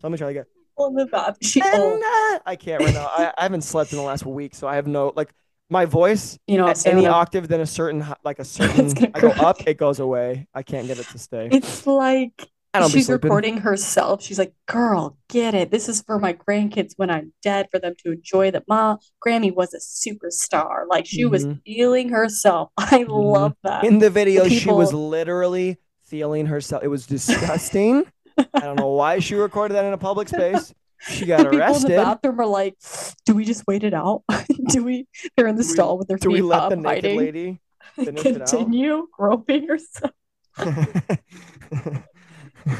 So 0.00 0.08
let 0.08 0.12
me 0.12 0.18
try 0.18 0.30
again. 0.30 0.44
Oh, 0.76 0.92
the. 0.94 1.36
She, 1.42 1.60
oh, 1.64 2.40
I, 2.46 2.56
can't 2.56 2.82
right 2.82 2.94
now. 2.94 3.06
I, 3.06 3.32
I 3.36 3.42
haven't 3.42 3.62
slept 3.62 3.92
in 3.92 3.98
the 3.98 4.04
last 4.04 4.24
week, 4.24 4.54
so 4.54 4.68
I 4.68 4.76
have 4.76 4.86
no 4.86 5.12
like 5.16 5.30
my 5.70 5.84
voice 5.84 6.38
you 6.46 6.56
know, 6.56 6.72
any 6.86 7.02
the- 7.02 7.08
octave 7.08 7.48
than 7.48 7.60
a 7.60 7.66
certain 7.66 8.06
like 8.24 8.38
a 8.38 8.44
certain 8.56 9.10
I 9.14 9.20
go 9.20 9.28
up, 9.30 9.66
it 9.66 9.76
goes 9.76 9.98
away. 9.98 10.46
I 10.54 10.62
can't 10.62 10.86
get 10.86 10.98
it 10.98 11.06
to 11.08 11.18
stay. 11.18 11.48
it's 11.50 11.86
like 11.86 12.48
she's 12.90 13.08
recording 13.08 13.58
herself. 13.58 14.22
She's 14.22 14.38
like, 14.38 14.54
girl, 14.66 15.18
get 15.28 15.54
it. 15.54 15.70
This 15.70 15.88
is 15.88 16.02
for 16.02 16.18
my 16.18 16.32
grandkids 16.32 16.92
when 16.96 17.10
I'm 17.10 17.32
dead, 17.42 17.68
for 17.70 17.80
them 17.80 17.94
to 18.04 18.12
enjoy 18.12 18.50
that. 18.52 18.64
Ma, 18.68 18.98
Grammy 19.24 19.52
was 19.52 19.74
a 19.74 19.80
superstar. 19.80 20.86
Like 20.88 21.06
she 21.06 21.24
was 21.24 21.44
Mhm. 21.44 21.62
feeling 21.64 22.08
herself. 22.10 22.70
I 22.76 23.04
love 23.08 23.54
that. 23.64 23.84
In 23.84 23.98
the 23.98 24.10
video, 24.10 24.48
she 24.48 24.70
was 24.70 24.92
literally 24.92 25.78
feeling 26.04 26.46
herself. 26.46 26.82
It 26.84 26.88
was 26.88 27.06
disgusting. 27.06 28.04
I 28.54 28.60
don't 28.60 28.76
know 28.76 28.88
why 28.90 29.18
she 29.18 29.34
recorded 29.34 29.74
that 29.74 29.84
in 29.84 29.92
a 29.92 29.98
public 29.98 30.28
space. 30.28 30.72
She 31.00 31.26
got 31.26 31.38
The 31.38 31.44
people 31.44 31.52
in 31.54 31.58
the 31.60 31.64
arrested. 31.66 31.96
bathroom 31.96 32.40
are 32.40 32.46
like, 32.46 32.76
do 33.24 33.34
we 33.34 33.44
just 33.44 33.64
wait 33.68 33.84
it 33.84 33.94
out? 33.94 34.22
do 34.70 34.82
we? 34.84 35.06
They're 35.36 35.46
in 35.46 35.56
the 35.56 35.62
Do 35.62 35.68
we- 35.68 35.74
stall 35.74 35.96
with 35.98 36.08
their 36.08 36.16
Do 36.16 36.28
we 36.30 36.38
feet 36.38 36.42
let 36.44 36.60
up, 36.60 36.70
the 36.70 36.76
naked 36.76 37.04
hiding. 37.04 37.18
lady 37.18 37.60
finish 37.94 38.24
it 38.26 38.42
out? 38.42 38.48
Continue 38.48 39.06
groping 39.12 39.68
herself. 39.68 40.10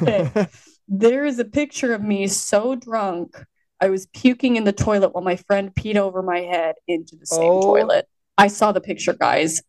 okay. 0.02 0.46
There 0.88 1.24
is 1.24 1.38
a 1.38 1.44
picture 1.44 1.92
of 1.94 2.02
me 2.02 2.26
so 2.28 2.74
drunk, 2.74 3.36
I 3.80 3.90
was 3.90 4.06
puking 4.06 4.56
in 4.56 4.64
the 4.64 4.72
toilet 4.72 5.10
while 5.14 5.22
my 5.22 5.36
friend 5.36 5.72
peed 5.74 5.96
over 5.96 6.22
my 6.22 6.40
head 6.40 6.76
into 6.88 7.14
the 7.16 7.26
same 7.26 7.42
Oh. 7.50 7.62
toilet. 7.62 8.06
I 8.36 8.48
saw 8.48 8.72
the 8.72 8.80
picture, 8.80 9.12
guys. 9.14 9.62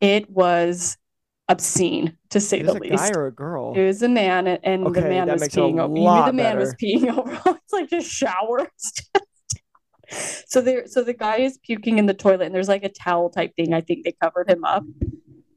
It 0.00 0.30
was 0.30 0.96
obscene, 1.50 2.16
to 2.30 2.40
say 2.40 2.62
the 2.62 2.72
a 2.72 2.74
least. 2.74 2.96
guy 2.96 3.10
or 3.10 3.26
a 3.26 3.32
girl? 3.32 3.74
It 3.76 3.84
was 3.84 4.02
a 4.02 4.08
man, 4.08 4.46
and, 4.46 4.58
and 4.62 4.94
the 4.94 5.02
man 5.02 5.28
was 5.30 5.42
a 5.42 5.48
peeing 5.48 5.80
over. 5.80 5.94
You 5.96 6.08
knew 6.08 6.24
the 6.26 6.32
man 6.32 6.58
was 6.58 6.74
peeing 6.74 7.08
over. 7.18 7.32
It's 7.46 7.72
like 7.72 7.88
just 7.96 8.10
showers. 8.10 8.68
so 10.46 10.60
there, 10.60 10.86
so 10.86 11.02
the 11.04 11.12
guy 11.14 11.36
is 11.38 11.58
puking 11.62 11.98
in 11.98 12.06
the 12.06 12.14
toilet, 12.14 12.42
and 12.46 12.54
there's 12.54 12.68
like 12.68 12.84
a 12.84 12.88
towel 12.88 13.30
type 13.30 13.54
thing. 13.56 13.72
I 13.74 13.80
think 13.80 14.04
they 14.04 14.12
covered 14.22 14.50
him 14.50 14.64
up 14.64 14.84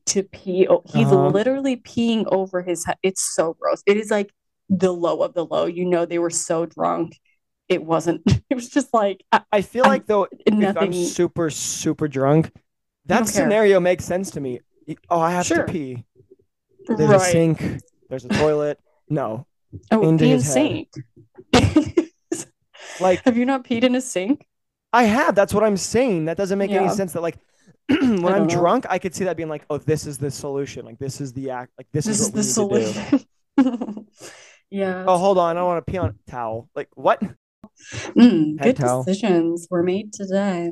to 0.07 0.23
pee. 0.23 0.67
He's 0.85 1.07
Uh-huh. 1.07 1.27
literally 1.29 1.77
peeing 1.77 2.25
over 2.31 2.61
his 2.61 2.85
head. 2.85 2.97
It's 3.03 3.21
so 3.35 3.53
gross. 3.59 3.81
It 3.87 3.97
is 3.97 4.11
like 4.11 4.31
the 4.69 4.91
low 4.93 5.21
of 5.23 5.33
the 5.33 5.45
low. 5.45 5.65
You 5.65 5.85
know, 5.85 6.05
they 6.05 6.19
were 6.19 6.29
so 6.29 6.65
drunk. 6.65 7.19
It 7.69 7.83
wasn't. 7.83 8.21
It 8.49 8.55
was 8.55 8.69
just 8.69 8.93
like 8.93 9.23
uh, 9.31 9.39
I 9.51 9.61
feel 9.61 9.85
I- 9.85 9.87
like 9.89 10.05
though, 10.05 10.27
if 10.45 10.53
nothing. 10.53 10.83
I'm 10.83 10.93
super 10.93 11.49
super 11.49 12.07
drunk, 12.07 12.51
that 13.05 13.17
don't 13.19 13.25
care. 13.25 13.43
scenario 13.43 13.79
makes 13.79 14.05
sense 14.05 14.29
to 14.31 14.41
me. 14.41 14.59
Oh, 15.09 15.19
I 15.19 15.31
have 15.31 15.45
Sure. 15.45 15.65
to 15.65 15.71
pee. 15.71 16.05
There's 16.87 17.09
a 17.09 17.19
sink. 17.19 17.81
There's 18.09 18.25
a 18.25 18.29
toilet. 18.29 18.79
No, 19.09 19.45
Oh, 19.91 20.07
into 20.07 20.23
pee 20.25 20.31
in 20.31 20.39
sink. 20.41 20.89
like 22.99 23.23
Have 23.25 23.37
you 23.37 23.45
not 23.45 23.63
peed 23.63 23.83
in 23.83 23.95
a 23.95 24.01
sink? 24.01 24.45
I 24.91 25.03
have. 25.03 25.33
That's 25.35 25.53
what 25.53 25.63
I'm 25.63 25.77
saying. 25.77 26.25
That 26.25 26.37
doesn't 26.37 26.57
make 26.59 26.71
any 26.71 26.89
sense. 26.89 27.13
That 27.13 27.21
like 27.21 27.37
when 27.89 28.25
I'm 28.27 28.43
know. 28.43 28.49
drunk, 28.49 28.85
I 28.89 28.99
could 28.99 29.15
see 29.15 29.23
that 29.25 29.35
being 29.37 29.49
like, 29.49 29.65
oh, 29.69 29.77
this 29.77 30.05
is 30.05 30.17
the 30.17 30.29
solution. 30.31 30.85
Like 30.85 30.99
this 30.99 31.19
is 31.19 31.33
the 31.33 31.49
act. 31.49 31.71
Like 31.77 31.87
this, 31.91 32.05
This 32.05 32.19
is 32.19 32.27
is 32.35 32.55
the 32.55 32.63
we 32.65 32.79
need 32.79 32.93
to 32.93 32.93
do. 32.93 33.19
solution. 33.57 34.07
yeah. 34.69 35.05
Oh, 35.07 35.17
hold 35.17 35.37
on. 35.37 35.55
I 35.57 35.59
don't 35.59 35.67
want 35.67 35.85
to 35.85 35.91
pee 35.91 35.97
on 35.97 36.09
a 36.09 36.31
towel. 36.31 36.69
Like 36.75 36.89
what? 36.93 37.21
Mm, 38.15 38.61
good 38.61 38.77
towel. 38.77 39.03
decisions 39.03 39.67
were 39.71 39.83
made 39.83 40.13
today. 40.13 40.71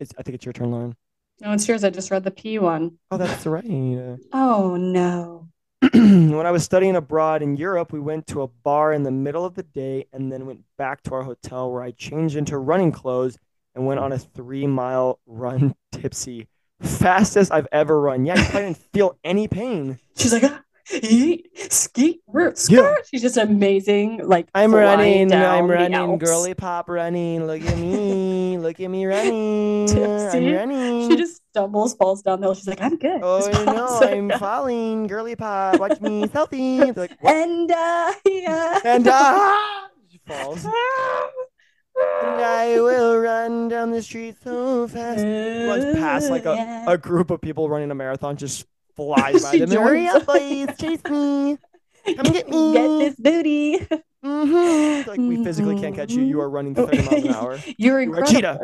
It's, 0.00 0.12
I 0.18 0.22
think 0.22 0.36
it's 0.36 0.44
your 0.46 0.52
turn, 0.54 0.70
Lauren. 0.70 0.96
No, 1.40 1.52
it's 1.52 1.66
yours. 1.66 1.84
I 1.84 1.90
just 1.90 2.10
read 2.10 2.24
the 2.24 2.30
P 2.30 2.58
one. 2.58 2.98
Oh, 3.10 3.16
that's 3.16 3.46
right. 3.46 3.64
Oh 4.32 4.76
no. 4.76 5.48
when 5.92 6.46
I 6.46 6.50
was 6.52 6.64
studying 6.64 6.94
abroad 6.96 7.42
in 7.42 7.56
Europe, 7.56 7.92
we 7.92 7.98
went 8.00 8.26
to 8.28 8.42
a 8.42 8.46
bar 8.48 8.92
in 8.92 9.02
the 9.02 9.10
middle 9.10 9.44
of 9.44 9.54
the 9.54 9.64
day 9.64 10.06
and 10.12 10.30
then 10.30 10.46
went 10.46 10.60
back 10.78 11.02
to 11.04 11.14
our 11.14 11.22
hotel 11.24 11.72
where 11.72 11.82
I 11.82 11.90
changed 11.90 12.36
into 12.36 12.56
running 12.58 12.92
clothes 12.92 13.36
and 13.74 13.86
went 13.86 13.98
on 13.98 14.12
a 14.12 14.18
three 14.18 14.66
mile 14.66 15.18
run 15.26 15.74
tipsy. 15.92 16.48
Fastest 16.80 17.52
I've 17.52 17.68
ever 17.72 18.00
run. 18.00 18.24
Yeah, 18.24 18.34
I 18.34 18.60
didn't 18.60 18.76
feel 18.92 19.18
any 19.24 19.48
pain. 19.48 19.98
She's 20.16 20.32
like, 20.32 20.44
ah, 20.44 20.62
skeet, 20.84 22.20
root, 22.26 22.58
skirt. 22.58 23.06
She's 23.10 23.22
just 23.22 23.36
amazing. 23.36 24.20
Like 24.26 24.48
I'm 24.54 24.74
running, 24.74 25.32
I'm 25.32 25.68
running, 25.70 26.18
girly 26.18 26.54
pop 26.54 26.88
running. 26.88 27.46
Look 27.46 27.62
at 27.62 27.78
me, 27.78 28.58
look 28.58 28.80
at 28.80 28.88
me 28.88 29.06
running. 29.12 29.86
Tipsy. 29.86 30.38
I'm 30.38 30.52
running. 30.54 31.10
She 31.10 31.16
just 31.16 31.42
stumbles, 31.50 31.94
falls 31.94 32.22
down 32.22 32.40
the 32.40 32.46
hill. 32.46 32.54
She's 32.54 32.68
like, 32.68 32.80
I'm 32.80 32.96
good. 32.96 33.20
oh, 33.22 33.46
Just 33.50 33.64
know, 33.66 34.00
I'm 34.02 34.30
falling, 34.38 35.06
girly 35.06 35.36
pop. 35.36 35.78
Watch 35.78 36.00
me, 36.00 36.24
selfie. 36.28 36.96
Like, 36.96 37.16
what? 37.20 37.34
And 37.34 37.70
uh, 37.70 38.12
yeah. 38.26 38.80
And 38.84 39.06
ah, 39.08 39.88
she 40.10 40.20
falls. 40.26 40.64
And 40.64 42.40
I 42.40 42.80
will 42.80 43.18
run 43.18 43.68
down 43.68 43.90
the 43.90 44.02
street 44.02 44.36
so 44.42 44.88
fast. 44.88 45.22
Runs 45.22 45.96
past 45.98 46.30
like 46.30 46.46
a, 46.46 46.54
Yeah. 46.54 46.84
a 46.88 46.96
group 46.98 47.30
of 47.30 47.40
people 47.40 47.68
running 47.68 47.90
a 47.90 47.94
marathon, 47.94 48.36
just 48.36 48.66
flies 48.96 49.42
by 49.42 49.58
them. 49.58 49.70
Hurry 49.70 50.06
up, 50.06 50.26
boys, 50.26 50.68
chase 50.78 51.02
me. 51.04 51.58
Come 52.16 52.32
get 52.32 52.48
me. 52.48 52.72
Get 52.72 52.98
this 52.98 53.16
booty. 53.16 53.78
hmm 54.22 55.02
Like 55.08 55.18
we 55.18 55.42
physically 55.44 55.80
can't 55.80 55.94
catch 55.94 56.12
you. 56.12 56.22
You 56.22 56.40
are 56.40 56.48
running 56.50 56.74
30 56.74 56.96
miles 56.98 57.24
an 57.24 57.34
hour. 57.34 57.58
You're 57.66 57.74
You're 57.76 58.00
incredible. 58.00 58.32
cheetah. 58.32 58.60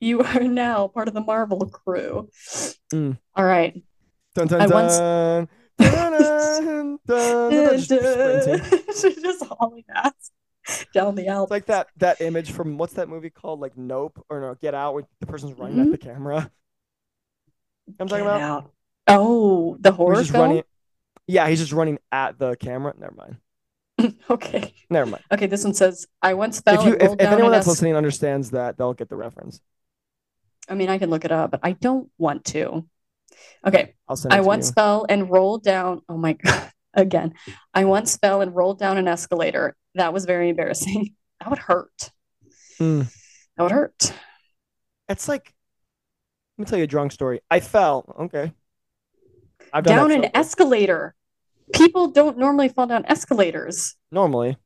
You 0.00 0.20
are 0.20 0.40
now 0.40 0.88
part 0.88 1.08
of 1.08 1.14
the 1.14 1.20
Marvel 1.22 1.66
crew. 1.68 2.28
Mm. 2.92 3.18
All 3.34 3.44
right. 3.44 3.82
Dun 4.34 4.46
dun 4.48 4.60
I 4.60 4.66
dun. 4.66 4.74
once- 4.74 4.98
dun, 4.98 5.48
dun, 5.78 6.98
dun, 7.06 7.78
dun, 7.78 7.80
just. 7.80 9.00
She's 9.02 9.22
just 9.22 9.44
hauling 9.44 9.84
ass 9.94 10.30
down 10.92 11.14
the 11.14 11.26
alley. 11.28 11.44
It's 11.44 11.50
like 11.50 11.66
that 11.66 11.88
that 11.98 12.20
image 12.20 12.52
from 12.52 12.76
what's 12.78 12.94
that 12.94 13.08
movie 13.08 13.30
called? 13.30 13.60
Like 13.60 13.76
Nope 13.76 14.24
or 14.28 14.40
no 14.40 14.54
Get 14.54 14.74
Out, 14.74 14.94
where 14.94 15.04
the 15.20 15.26
person's 15.26 15.58
running 15.58 15.76
Mhm. 15.78 15.86
at 15.86 15.90
the 15.92 15.98
camera. 15.98 16.50
I'm 17.98 18.08
talking 18.08 18.24
about. 18.24 18.40
out. 18.40 18.70
Oh, 19.06 19.76
the 19.80 19.92
horror 19.92 20.14
he's 20.14 20.22
just 20.22 20.32
film. 20.32 20.48
running. 20.48 20.64
Yeah, 21.26 21.48
he's 21.48 21.60
just 21.60 21.72
running 21.72 21.98
at 22.12 22.38
the 22.38 22.56
camera. 22.56 22.94
Never 22.98 23.14
mind. 23.14 24.16
okay. 24.30 24.74
Never 24.90 25.10
mind. 25.10 25.24
Okay. 25.32 25.46
This 25.46 25.64
one 25.64 25.74
says, 25.74 26.06
"I 26.22 26.34
once 26.34 26.60
fell 26.60 26.80
If 26.80 26.86
you 26.86 26.92
and 26.94 27.02
if, 27.02 27.12
if 27.12 27.18
down 27.18 27.32
anyone 27.34 27.52
that's 27.52 27.66
listening 27.66 27.96
understands 27.96 28.50
that, 28.50 28.76
they'll 28.78 28.94
get 28.94 29.08
the 29.08 29.16
reference. 29.16 29.60
I 30.68 30.74
mean, 30.74 30.88
I 30.88 30.98
can 30.98 31.10
look 31.10 31.24
it 31.24 31.32
up, 31.32 31.50
but 31.50 31.60
I 31.62 31.72
don't 31.72 32.10
want 32.18 32.44
to. 32.46 32.86
Okay. 33.66 33.94
I'll 34.08 34.16
send 34.16 34.32
it 34.32 34.36
I 34.38 34.40
once 34.40 34.68
you. 34.68 34.72
fell 34.72 35.06
and 35.08 35.30
rolled 35.30 35.62
down. 35.62 36.02
Oh 36.08 36.16
my 36.16 36.32
God. 36.44 36.70
Again, 36.96 37.34
I 37.72 37.84
once 37.84 38.16
fell 38.16 38.40
and 38.40 38.54
rolled 38.54 38.78
down 38.78 38.98
an 38.98 39.08
escalator. 39.08 39.76
That 39.96 40.12
was 40.12 40.24
very 40.24 40.48
embarrassing. 40.48 41.14
That 41.40 41.50
would 41.50 41.58
hurt. 41.58 42.10
Mm. 42.80 43.12
That 43.56 43.62
would 43.64 43.72
hurt. 43.72 44.12
It's 45.10 45.28
like 45.28 45.52
let 46.56 46.64
me 46.64 46.70
tell 46.70 46.78
you 46.78 46.84
a 46.84 46.86
drunk 46.86 47.12
story. 47.12 47.40
I 47.50 47.60
fell. 47.60 48.14
Okay. 48.20 48.52
I've 49.74 49.84
Down 49.84 50.10
an 50.12 50.22
sober. 50.22 50.30
escalator. 50.34 51.14
People 51.74 52.08
don't 52.08 52.38
normally 52.38 52.68
fall 52.68 52.86
down 52.86 53.04
escalators. 53.06 53.96
normally. 54.10 54.56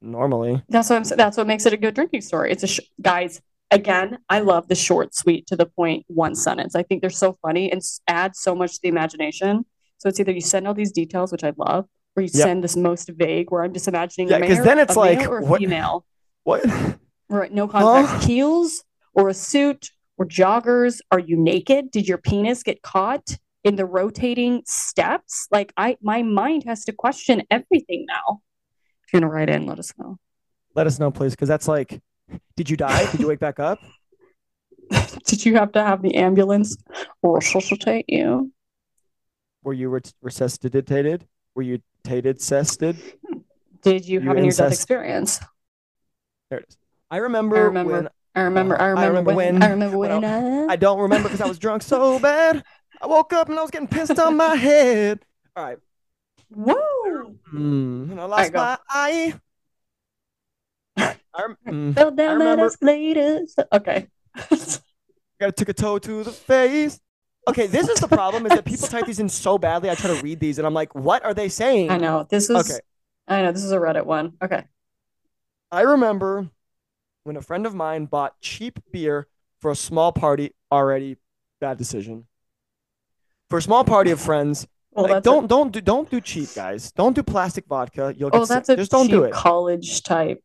Normally. 0.00 0.62
That's 0.68 0.90
what 0.90 0.96
I'm. 1.10 1.16
That's 1.16 1.36
what 1.38 1.46
makes 1.46 1.64
it 1.64 1.72
a 1.72 1.78
good 1.78 1.94
drinking 1.94 2.20
story. 2.20 2.52
It's 2.52 2.62
a 2.62 2.66
sh- 2.66 2.80
guys. 3.00 3.40
Again, 3.70 4.18
I 4.28 4.40
love 4.40 4.68
the 4.68 4.74
short, 4.74 5.14
sweet, 5.14 5.46
to 5.46 5.56
the 5.56 5.64
point 5.64 6.04
one 6.08 6.34
sentence. 6.34 6.76
I 6.76 6.82
think 6.82 7.00
they're 7.00 7.08
so 7.08 7.38
funny 7.40 7.72
and 7.72 7.80
add 8.06 8.36
so 8.36 8.54
much 8.54 8.74
to 8.74 8.80
the 8.82 8.88
imagination. 8.88 9.64
So 9.98 10.10
it's 10.10 10.20
either 10.20 10.30
you 10.32 10.42
send 10.42 10.68
all 10.68 10.74
these 10.74 10.92
details, 10.92 11.32
which 11.32 11.42
I 11.42 11.54
love, 11.56 11.86
or 12.16 12.22
you 12.22 12.28
Yep. 12.34 12.42
send 12.42 12.62
this 12.64 12.76
most 12.76 13.08
vague, 13.16 13.50
where 13.50 13.64
I'm 13.64 13.72
just 13.72 13.88
imagining 13.88 14.28
Yeah, 14.28 14.40
because 14.40 14.62
then 14.62 14.78
it's 14.78 14.94
a 14.94 14.98
like, 14.98 15.26
or 15.26 15.40
what- 15.40 15.60
female, 15.60 16.04
What? 16.42 16.62
right? 17.30 17.50
No 17.50 17.66
context. 17.66 18.12
Huh? 18.12 18.26
Heels 18.26 18.84
or 19.14 19.30
a 19.30 19.34
suit 19.34 19.90
or 20.18 20.26
joggers. 20.26 21.00
Are 21.10 21.18
you 21.18 21.38
naked? 21.38 21.90
Did 21.90 22.06
your 22.06 22.18
penis 22.18 22.62
get 22.62 22.82
caught 22.82 23.38
in 23.64 23.76
the 23.76 23.86
rotating 23.86 24.62
steps? 24.66 25.48
Like 25.50 25.72
I, 25.76 25.96
my 26.02 26.22
mind 26.22 26.64
has 26.64 26.84
to 26.84 26.92
question 26.92 27.42
everything 27.50 28.04
now. 28.06 28.40
If 29.06 29.12
you're 29.12 29.20
gonna 29.20 29.32
write 29.32 29.48
in, 29.50 29.66
let 29.66 29.78
us 29.78 29.92
know. 29.98 30.18
Let 30.74 30.86
us 30.86 30.98
know, 30.98 31.10
please, 31.10 31.32
because 31.32 31.48
that's 31.48 31.66
like, 31.68 32.00
did 32.56 32.68
you 32.70 32.76
die? 32.76 33.06
Did 33.10 33.20
you 33.20 33.26
wake 33.26 33.40
back 33.40 33.58
up? 33.58 33.78
Did 35.26 35.44
you 35.46 35.54
have 35.56 35.72
to 35.72 35.82
have 35.82 36.02
the 36.02 36.14
ambulance 36.16 36.76
resuscitate 37.22 38.04
you? 38.08 38.52
Were 39.62 39.72
you 39.72 39.88
res- 39.88 40.14
resuscitated? 40.20 41.26
Were 41.54 41.62
you 41.62 41.80
tated, 42.02 42.40
cested? 42.40 42.96
Did 43.82 44.06
you 44.06 44.20
You 44.20 44.28
have 44.28 44.36
a 44.36 44.40
near 44.40 44.50
death 44.52 44.72
experience? 44.72 45.40
There 46.50 46.58
it 46.60 46.66
is. 46.68 46.76
I 47.10 47.18
remember, 47.18 47.56
I 47.56 47.60
remember. 47.60 47.92
when 47.92 48.08
I 48.34 48.40
remember. 48.42 48.80
I 48.80 48.84
I 48.84 48.88
remember, 48.88 49.08
remember 49.08 49.34
when, 49.34 49.54
when- 49.54 49.62
I 49.62 49.68
remember 49.70 49.98
when 49.98 50.10
when. 50.20 50.24
uh, 50.24 50.66
I 50.68 50.76
don't 50.76 50.98
remember 51.00 51.28
because 51.28 51.40
I 51.40 51.46
was 51.46 51.58
drunk 51.58 51.82
so 51.82 52.18
bad. 52.18 52.62
I 53.04 53.06
woke 53.06 53.34
up 53.34 53.50
and 53.50 53.58
I 53.58 53.62
was 53.62 53.70
getting 53.70 53.86
pissed 53.86 54.18
on 54.18 54.34
my 54.38 54.54
head. 54.56 55.20
All 55.54 55.64
right. 55.66 55.78
Woo! 56.54 57.38
Mm, 57.52 58.12
and 58.12 58.18
I 58.18 58.24
lost 58.24 58.50
go. 58.50 58.58
my 58.60 58.78
eye. 58.88 59.34
I, 60.96 61.14
mm, 61.68 61.94
Fell 61.94 62.10
down 62.12 62.16
that 62.16 62.44
remember- 62.44 62.64
escalators. 62.64 63.54
Okay. 63.70 64.08
I 64.34 64.42
gotta 65.38 65.52
took 65.52 65.68
a 65.68 65.74
toe 65.74 65.98
to 65.98 66.24
the 66.24 66.32
face. 66.32 66.98
Okay, 67.46 67.66
this 67.66 67.90
is 67.90 68.00
the 68.00 68.08
problem 68.08 68.46
is 68.46 68.52
that 68.52 68.64
people 68.64 68.88
type 68.88 69.04
these 69.04 69.20
in 69.20 69.28
so 69.28 69.58
badly. 69.58 69.90
I 69.90 69.96
try 69.96 70.16
to 70.16 70.22
read 70.22 70.40
these 70.40 70.56
and 70.56 70.66
I'm 70.66 70.72
like, 70.72 70.94
what 70.94 71.22
are 71.26 71.34
they 71.34 71.50
saying? 71.50 71.90
I 71.90 71.98
know 71.98 72.26
this 72.30 72.48
is. 72.48 72.70
Okay. 72.70 72.80
I 73.28 73.42
know 73.42 73.52
this 73.52 73.64
is 73.64 73.72
a 73.72 73.76
Reddit 73.76 74.06
one. 74.06 74.32
Okay. 74.40 74.64
I 75.70 75.82
remember 75.82 76.48
when 77.24 77.36
a 77.36 77.42
friend 77.42 77.66
of 77.66 77.74
mine 77.74 78.06
bought 78.06 78.40
cheap 78.40 78.80
beer 78.92 79.26
for 79.60 79.70
a 79.70 79.76
small 79.76 80.10
party. 80.10 80.54
Already 80.72 81.18
bad 81.60 81.76
decision. 81.76 82.26
For 83.54 83.58
a 83.58 83.62
small 83.62 83.84
party 83.84 84.10
of 84.10 84.20
friends, 84.20 84.66
Well, 84.90 85.08
like, 85.08 85.22
don't 85.22 85.44
A, 85.44 85.46
don't 85.46 85.70
do 85.72 85.80
don't 85.80 86.10
do 86.10 86.20
cheap, 86.20 86.48
guys. 86.56 86.90
Don't 86.90 87.14
do 87.14 87.22
plastic 87.22 87.66
vodka. 87.68 88.12
You'll 88.18 88.30
get 88.30 88.40
oh, 88.40 88.44
sick. 88.46 88.48
that's 88.56 88.68
a 88.70 88.74
Just 88.74 88.90
don't 88.90 89.06
do 89.06 89.22
it. 89.22 89.32
college 89.32 90.02
type. 90.02 90.42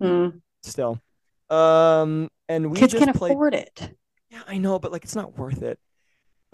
Hmm. 0.00 0.28
Still, 0.62 1.00
um, 1.50 2.28
and 2.48 2.70
we 2.70 2.78
Kids 2.78 2.92
just 2.92 3.04
can 3.04 3.12
played. 3.14 3.32
afford 3.32 3.54
it. 3.54 3.96
Yeah, 4.30 4.42
I 4.46 4.58
know, 4.58 4.78
but 4.78 4.92
like 4.92 5.02
it's 5.02 5.16
not 5.16 5.36
worth 5.36 5.60
it. 5.60 5.80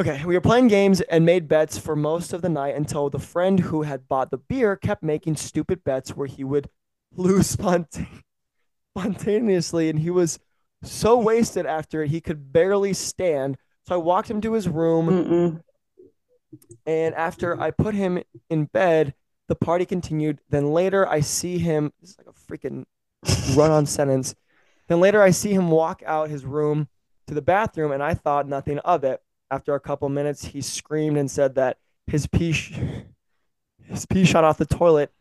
Okay, 0.00 0.25
we 0.25 0.32
were 0.32 0.40
playing 0.40 0.68
games 0.68 1.02
and 1.02 1.26
made 1.26 1.46
bets 1.46 1.76
for 1.76 1.94
most 1.94 2.32
of 2.32 2.40
the 2.40 2.49
night 2.49 2.75
until 2.75 3.11
the 3.11 3.18
friend 3.18 3.61
who 3.61 3.82
had 3.82 4.08
bought 4.08 4.30
the 4.30 4.38
beer 4.38 4.76
kept 4.76 5.02
making 5.02 5.37
stupid 5.37 5.84
bets 5.84 6.16
where 6.16 6.26
he 6.26 6.42
would 6.42 6.70
lose 7.14 7.49
sponta- 7.54 8.06
spontaneously 8.96 9.90
and 9.90 9.99
he 9.99 10.08
was 10.08 10.38
so 10.82 11.18
wasted 11.18 11.66
after 11.66 12.02
it 12.02 12.08
he 12.08 12.22
could 12.22 12.50
barely 12.50 12.94
stand. 12.94 13.58
So 13.87 13.94
I 13.96 13.99
walked 13.99 14.30
him 14.30 14.40
to 14.40 14.54
his 14.54 14.70
room 14.70 15.06
Mm-mm. 15.08 15.62
And 16.87 17.14
after 17.14 17.61
I 17.61 17.71
put 17.71 17.94
him 17.94 18.23
in 18.50 18.64
bed, 18.66 19.14
the 19.49 19.54
party 19.54 19.85
continued. 19.85 20.40
Then 20.49 20.73
later 20.73 21.09
I 21.09 21.21
see 21.21 21.59
him 21.59 21.92
this 22.00 22.11
is 22.11 22.18
like 22.18 22.26
a 22.26 22.32
freaking 22.32 22.85
run-on 23.56 23.87
sentence. 23.99 24.35
Then 24.88 25.00
later 25.00 25.23
I 25.23 25.30
see 25.30 25.52
him 25.52 25.71
walk 25.71 26.02
out 26.04 26.30
his 26.30 26.44
room 26.44 26.88
to 27.26 27.35
the 27.35 27.42
bathroom, 27.42 27.92
and 27.92 28.02
I 28.02 28.14
thought 28.14 28.49
nothing 28.49 28.78
of 28.80 29.04
it. 29.04 29.21
After 29.50 29.75
a 29.75 29.80
couple 29.80 30.09
minutes, 30.09 30.44
he 30.44 30.62
screamed 30.62 31.18
and 31.18 31.30
said 31.30 31.56
that 31.56 31.76
his 32.06 32.26
pee, 32.26 32.52
sh- 32.52 32.78
his 33.85 34.06
pee 34.06 34.25
shot 34.25 34.44
off 34.44 34.59
the 34.59 34.66
toilet 34.66 35.12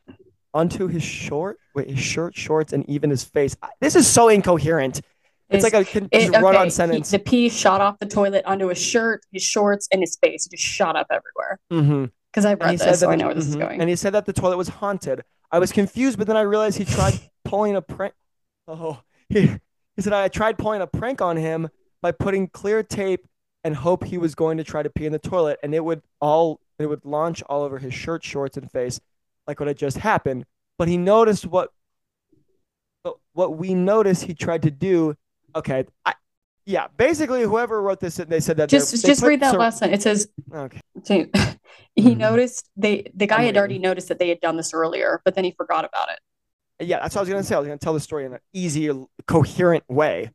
onto 0.53 0.87
his 0.87 1.03
short, 1.03 1.57
wait, 1.75 1.89
his 1.89 1.99
shirt, 1.99 2.35
shorts, 2.35 2.73
and 2.73 2.89
even 2.89 3.09
his 3.09 3.23
face. 3.23 3.55
This 3.79 3.95
is 3.95 4.07
so 4.07 4.29
incoherent. 4.29 5.01
It's 5.51 5.63
like 5.63 5.73
a 5.73 5.83
con- 5.85 6.09
It, 6.11 6.31
run-on 6.31 6.55
okay, 6.55 6.63
he- 6.65 6.69
sentence. 6.69 7.11
the 7.11 7.19
pee 7.19 7.49
shot 7.49 7.81
off 7.81 7.99
the 7.99 8.05
toilet 8.05 8.45
onto 8.45 8.67
his 8.67 8.77
shirt, 8.81 9.25
his 9.31 9.43
shorts, 9.43 9.87
and 9.91 10.01
his 10.01 10.17
face. 10.23 10.45
It 10.45 10.51
just 10.51 10.63
shot 10.63 10.95
up 10.95 11.07
everywhere. 11.09 11.59
mm-hmm. 11.71 12.05
Because 12.31 12.45
I've 12.45 12.61
read 12.61 12.79
this, 12.79 12.99
so 13.01 13.07
that 13.07 13.11
I 13.11 13.15
know 13.15 13.25
where 13.25 13.35
this 13.35 13.47
is 13.47 13.57
mhm. 13.57 13.59
going. 13.59 13.81
And 13.81 13.89
he 13.89 13.95
said 13.97 14.13
that 14.13 14.25
the 14.25 14.31
toilet 14.31 14.55
was 14.55 14.69
haunted. 14.69 15.23
I 15.51 15.59
was 15.59 15.73
confused, 15.73 16.17
but 16.17 16.27
then 16.27 16.37
I 16.37 16.41
realized 16.41 16.77
he 16.77 16.85
tried 16.85 17.19
pulling 17.43 17.75
a 17.75 17.81
prank. 17.81 18.13
Oh, 18.69 19.01
he, 19.27 19.47
he 19.97 20.01
said 20.01 20.13
I 20.13 20.29
tried 20.29 20.57
pulling 20.57 20.81
a 20.81 20.87
prank 20.87 21.21
on 21.21 21.35
him 21.35 21.67
by 22.01 22.13
putting 22.13 22.47
clear 22.47 22.83
tape 22.83 23.27
and 23.65 23.75
hope 23.75 24.05
he 24.05 24.17
was 24.17 24.33
going 24.33 24.57
to 24.57 24.63
try 24.63 24.81
to 24.81 24.89
pee 24.89 25.05
in 25.05 25.11
the 25.11 25.19
toilet, 25.19 25.59
and 25.61 25.75
it 25.75 25.83
would 25.83 26.01
all 26.21 26.61
it 26.79 26.85
would 26.85 27.03
launch 27.05 27.43
all 27.43 27.63
over 27.63 27.77
his 27.77 27.93
shirt, 27.93 28.23
shorts, 28.23 28.55
and 28.55 28.71
face, 28.71 28.99
like 29.45 29.59
what 29.59 29.67
had 29.67 29.77
just 29.77 29.97
happened. 29.97 30.45
But 30.77 30.87
he 30.87 30.97
noticed 30.97 31.45
what, 31.45 31.71
but 33.03 33.15
what 33.33 33.57
we 33.57 33.73
noticed 33.73 34.23
he 34.23 34.33
tried 34.33 34.61
to 34.63 34.71
do. 34.71 35.15
Okay, 35.55 35.85
I, 36.05 36.13
yeah, 36.65 36.87
basically 36.97 37.41
whoever 37.43 37.81
wrote 37.81 37.99
this, 37.99 38.19
and 38.19 38.29
they 38.29 38.39
said 38.39 38.57
that 38.57 38.69
Just 38.69 39.05
just 39.05 39.21
read 39.23 39.39
that 39.41 39.51
sur- 39.51 39.57
last 39.59 39.79
sentence. 39.79 40.01
It 40.01 40.03
says 40.03 40.27
Okay, 40.53 40.79
so 41.03 41.25
he 41.95 42.15
Mhm. 42.15 42.17
noticed 42.17 42.69
they 42.77 43.11
the 43.15 43.27
guy 43.27 43.43
had 43.43 43.57
already 43.57 43.79
noticed 43.79 44.07
that 44.09 44.19
they 44.19 44.29
had 44.29 44.39
done 44.39 44.57
this 44.57 44.73
earlier, 44.73 45.21
but 45.25 45.35
then 45.35 45.43
he 45.43 45.51
forgot 45.51 45.85
about 45.85 46.09
it. 46.09 46.19
yeah, 46.87 46.99
that's 46.99 47.15
what 47.15 47.19
I 47.19 47.23
was 47.23 47.29
gonna 47.29 47.43
say. 47.43 47.55
I 47.55 47.59
was 47.59 47.67
gonna 47.67 47.77
tell 47.77 47.93
the 47.93 47.99
story 47.99 48.25
in 48.25 48.33
an 48.33 48.39
easy, 48.53 48.89
coherent 49.27 49.83
way. 49.89 50.31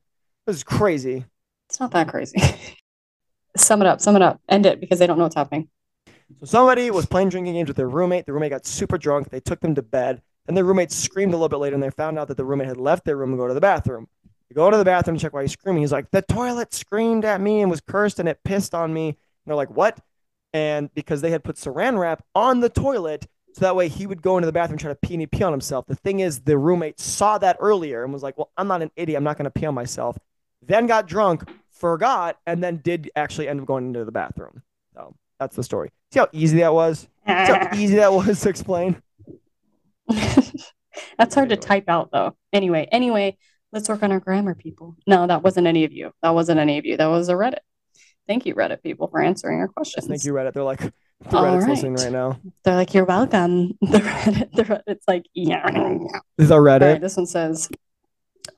This 0.46 0.56
is 0.56 0.64
crazy. 0.64 1.24
It's 1.68 1.80
not 1.80 1.90
that 1.92 2.08
crazy. 2.08 2.36
sum 3.56 3.80
it 3.80 3.86
up, 3.86 4.00
sum 4.00 4.16
it 4.16 4.22
up. 4.22 4.40
End 4.48 4.66
it 4.66 4.80
because 4.80 4.98
they 4.98 5.06
don't 5.06 5.18
know 5.18 5.24
what's 5.24 5.34
happening. 5.34 5.68
So 6.40 6.46
somebody 6.46 6.90
was 6.90 7.06
playing 7.06 7.28
drinking 7.30 7.54
games 7.54 7.68
with 7.68 7.76
their 7.76 7.88
roommate. 7.88 8.26
The 8.26 8.32
roommate 8.32 8.50
got 8.50 8.66
super 8.66 8.98
drunk. 8.98 9.30
They 9.30 9.40
took 9.40 9.60
them 9.60 9.74
to 9.76 9.82
bed. 9.82 10.22
And 10.48 10.56
their 10.56 10.64
roommate 10.64 10.92
screamed 10.92 11.32
a 11.32 11.36
little 11.36 11.48
bit 11.48 11.56
later, 11.56 11.74
and 11.74 11.82
they 11.82 11.90
found 11.90 12.18
out 12.18 12.28
that 12.28 12.36
the 12.36 12.44
roommate 12.44 12.68
had 12.68 12.76
left 12.76 13.04
their 13.04 13.16
room 13.16 13.30
and 13.30 13.38
go 13.38 13.48
to 13.48 13.54
the 13.54 13.60
bathroom. 13.60 14.06
They 14.48 14.54
go 14.54 14.70
to 14.70 14.76
the 14.76 14.84
bathroom 14.84 15.16
to 15.16 15.22
check 15.22 15.32
why 15.32 15.42
he's 15.42 15.52
screaming. 15.52 15.82
He's 15.82 15.92
like, 15.92 16.10
the 16.10 16.22
toilet 16.22 16.72
screamed 16.72 17.24
at 17.24 17.40
me 17.40 17.62
and 17.62 17.70
was 17.70 17.80
cursed, 17.80 18.18
and 18.18 18.28
it 18.28 18.40
pissed 18.44 18.74
on 18.74 18.92
me. 18.92 19.08
And 19.08 19.16
they're 19.46 19.56
like, 19.56 19.70
what? 19.70 20.00
And 20.52 20.92
because 20.94 21.20
they 21.20 21.30
had 21.30 21.44
put 21.44 21.56
saran 21.56 21.98
wrap 21.98 22.24
on 22.34 22.60
the 22.60 22.68
toilet, 22.68 23.26
so 23.52 23.60
that 23.60 23.74
way 23.74 23.88
he 23.88 24.06
would 24.06 24.22
go 24.22 24.36
into 24.36 24.46
the 24.46 24.52
bathroom 24.52 24.74
and 24.74 24.80
try 24.80 24.90
to 24.90 24.94
pee 24.96 25.14
and 25.14 25.22
he'd 25.22 25.32
pee 25.32 25.42
on 25.42 25.52
himself. 25.52 25.86
The 25.86 25.96
thing 25.96 26.20
is, 26.20 26.40
the 26.40 26.58
roommate 26.58 27.00
saw 27.00 27.38
that 27.38 27.56
earlier 27.58 28.04
and 28.04 28.12
was 28.12 28.22
like, 28.22 28.36
well, 28.36 28.50
I'm 28.56 28.68
not 28.68 28.82
an 28.82 28.90
idiot. 28.96 29.16
I'm 29.16 29.24
not 29.24 29.38
going 29.38 29.44
to 29.44 29.50
pee 29.50 29.66
on 29.66 29.74
myself. 29.74 30.18
Then 30.62 30.86
got 30.86 31.06
drunk, 31.06 31.48
forgot, 31.70 32.38
and 32.46 32.62
then 32.62 32.78
did 32.78 33.10
actually 33.16 33.48
end 33.48 33.60
up 33.60 33.66
going 33.66 33.86
into 33.86 34.04
the 34.04 34.12
bathroom. 34.12 34.62
So 34.94 35.14
that's 35.38 35.56
the 35.56 35.62
story. 35.62 35.90
See 36.12 36.20
how 36.20 36.28
easy 36.32 36.58
that 36.58 36.74
was? 36.74 37.00
See 37.00 37.32
how 37.32 37.68
easy 37.74 37.96
that 37.96 38.12
was 38.12 38.40
to 38.40 38.48
explain? 38.48 39.02
That's 41.18 41.34
hard 41.34 41.48
to 41.50 41.56
type 41.56 41.84
out 41.88 42.10
though. 42.12 42.36
Anyway, 42.52 42.88
anyway, 42.92 43.36
let's 43.76 43.90
work 43.90 44.02
on 44.02 44.10
our 44.10 44.20
grammar, 44.20 44.54
people. 44.54 44.96
No, 45.06 45.26
that 45.26 45.42
wasn't 45.42 45.66
any 45.66 45.84
of 45.84 45.92
you. 45.92 46.10
That 46.22 46.30
wasn't 46.30 46.58
any 46.58 46.78
of 46.78 46.86
you. 46.86 46.96
That 46.96 47.08
was 47.08 47.28
a 47.28 47.34
Reddit. 47.34 47.58
Thank 48.26 48.46
you, 48.46 48.54
Reddit 48.54 48.82
people, 48.82 49.06
for 49.08 49.20
answering 49.20 49.60
our 49.60 49.68
questions. 49.68 50.06
Thank 50.06 50.24
you, 50.24 50.32
Reddit. 50.32 50.54
They're 50.54 50.62
like, 50.62 50.80
the 50.80 50.92
Reddit's 51.30 51.68
listening 51.68 51.94
right. 51.94 52.04
right 52.04 52.12
now. 52.12 52.40
They're 52.64 52.74
like, 52.74 52.94
you're 52.94 53.04
welcome. 53.04 53.76
The 53.82 53.98
Reddit, 53.98 54.52
the 54.52 54.64
Reddit's 54.64 55.04
like, 55.06 55.26
yeah. 55.34 55.70
This 56.38 56.46
is 56.46 56.50
our 56.50 56.60
Reddit. 56.60 56.92
right, 56.92 57.00
this 57.00 57.16
one 57.18 57.26
says, 57.26 57.68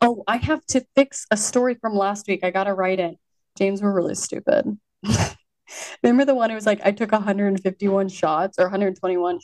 Oh, 0.00 0.22
I 0.28 0.37
have 0.37 0.64
to 0.66 0.87
fix 0.94 1.26
a 1.32 1.37
story 1.37 1.75
from 1.75 1.94
last 1.94 2.28
week. 2.28 2.44
I 2.44 2.50
got 2.50 2.64
to 2.64 2.75
write 2.75 3.00
it. 3.00 3.16
James, 3.56 3.82
we're 3.82 3.92
really 3.92 4.14
stupid. 4.14 4.78
Remember 6.02 6.25
the 6.25 6.34
one 6.34 6.50
who 6.50 6.54
was 6.54 6.66
like, 6.66 6.80
I 6.84 6.92
took 6.92 7.10
151 7.10 8.08
shots 8.08 8.58
or 8.58 8.66
121, 8.66 9.40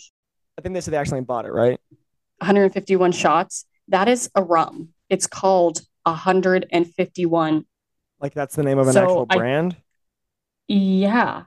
I 0.56 0.62
think 0.62 0.74
they 0.74 0.80
said 0.80 0.94
they 0.94 0.98
actually 0.98 1.22
bought 1.22 1.46
it, 1.46 1.52
right? 1.52 1.80
151 2.38 3.10
shots? 3.10 3.66
That 3.88 4.08
is 4.08 4.30
a 4.36 4.42
rum. 4.42 4.93
It's 5.10 5.26
called 5.26 5.80
151. 6.04 7.64
Like 8.20 8.34
that's 8.34 8.56
the 8.56 8.62
name 8.62 8.78
of 8.78 8.86
an 8.88 8.92
So 8.94 9.02
actual 9.02 9.26
I- 9.30 9.36
brand. 9.36 9.76
Yeah. 10.68 11.44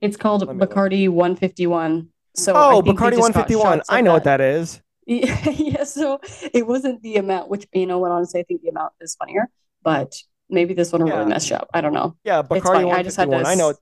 It's 0.00 0.16
called 0.16 0.46
me 0.48 0.54
look. 0.54 0.70
Bacardi 0.70 1.08
151. 1.08 2.08
So 2.34 2.52
Oh, 2.54 2.82
Bacardi 2.82 3.18
151. 3.18 3.82
I 3.88 4.00
know 4.00 4.12
what 4.12 4.24
that. 4.24 4.38
that 4.38 4.44
is. 4.44 4.80
Yeah, 5.04 5.50
yeah, 5.50 5.82
so 5.82 6.20
it 6.54 6.64
wasn't 6.64 7.02
the 7.02 7.16
amount, 7.16 7.48
which 7.50 7.66
you 7.72 7.86
know 7.86 7.98
what 7.98 8.12
honestly 8.12 8.38
I 8.38 8.44
think 8.44 8.62
the 8.62 8.68
amount 8.68 8.92
is 9.00 9.16
funnier, 9.16 9.48
but 9.82 10.14
maybe 10.48 10.74
this 10.74 10.92
one 10.92 11.02
will 11.02 11.08
Yeah. 11.08 11.16
really 11.18 11.30
mess 11.30 11.50
you 11.50 11.56
up. 11.56 11.68
I 11.74 11.80
don't 11.80 11.92
know. 11.92 12.16
Yeah, 12.22 12.42
Bacardi 12.42 12.62
funny. 12.62 12.92
I 12.92 13.02
just 13.02 13.16
had 13.16 13.26
151. 13.28 13.44
to 13.44 13.48
I 13.50 13.54
know. 13.56 13.74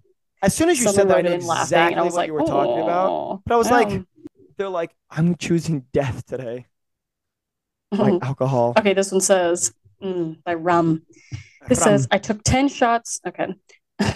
As 0.43 0.55
soon 0.55 0.71
as 0.71 0.81
you 0.81 0.89
said 0.91 1.09
that, 1.09 1.19
I 1.19 1.21
knew 1.21 1.33
in 1.33 1.47
laughing, 1.47 1.77
I 1.79 2.01
was 2.01 2.15
what 2.15 2.21
like, 2.21 2.27
you 2.29 2.33
were 2.33 2.41
talking 2.41 2.83
about. 2.83 3.11
"Oh, 3.11 3.43
But 3.45 3.55
I 3.55 3.59
was 3.59 3.71
like, 3.71 3.89
oh." 3.91 4.05
they're 4.57 4.71
like, 4.71 4.95
I'm 5.11 5.35
choosing 5.37 5.85
death 5.93 6.25
today. 6.25 6.65
Like 7.93 8.23
alcohol. 8.23 8.75
okay, 8.79 8.95
this 8.95 9.11
one 9.13 9.21
says 9.21 9.73
mm, 10.03 10.43
by 10.45 10.55
rum. 10.55 11.03
This 11.69 11.81
Rum. 11.81 11.89
says 11.89 12.09
I 12.11 12.19
took 12.19 12.43
10 12.43 12.69
shots. 12.69 13.21
Okay. 13.26 13.49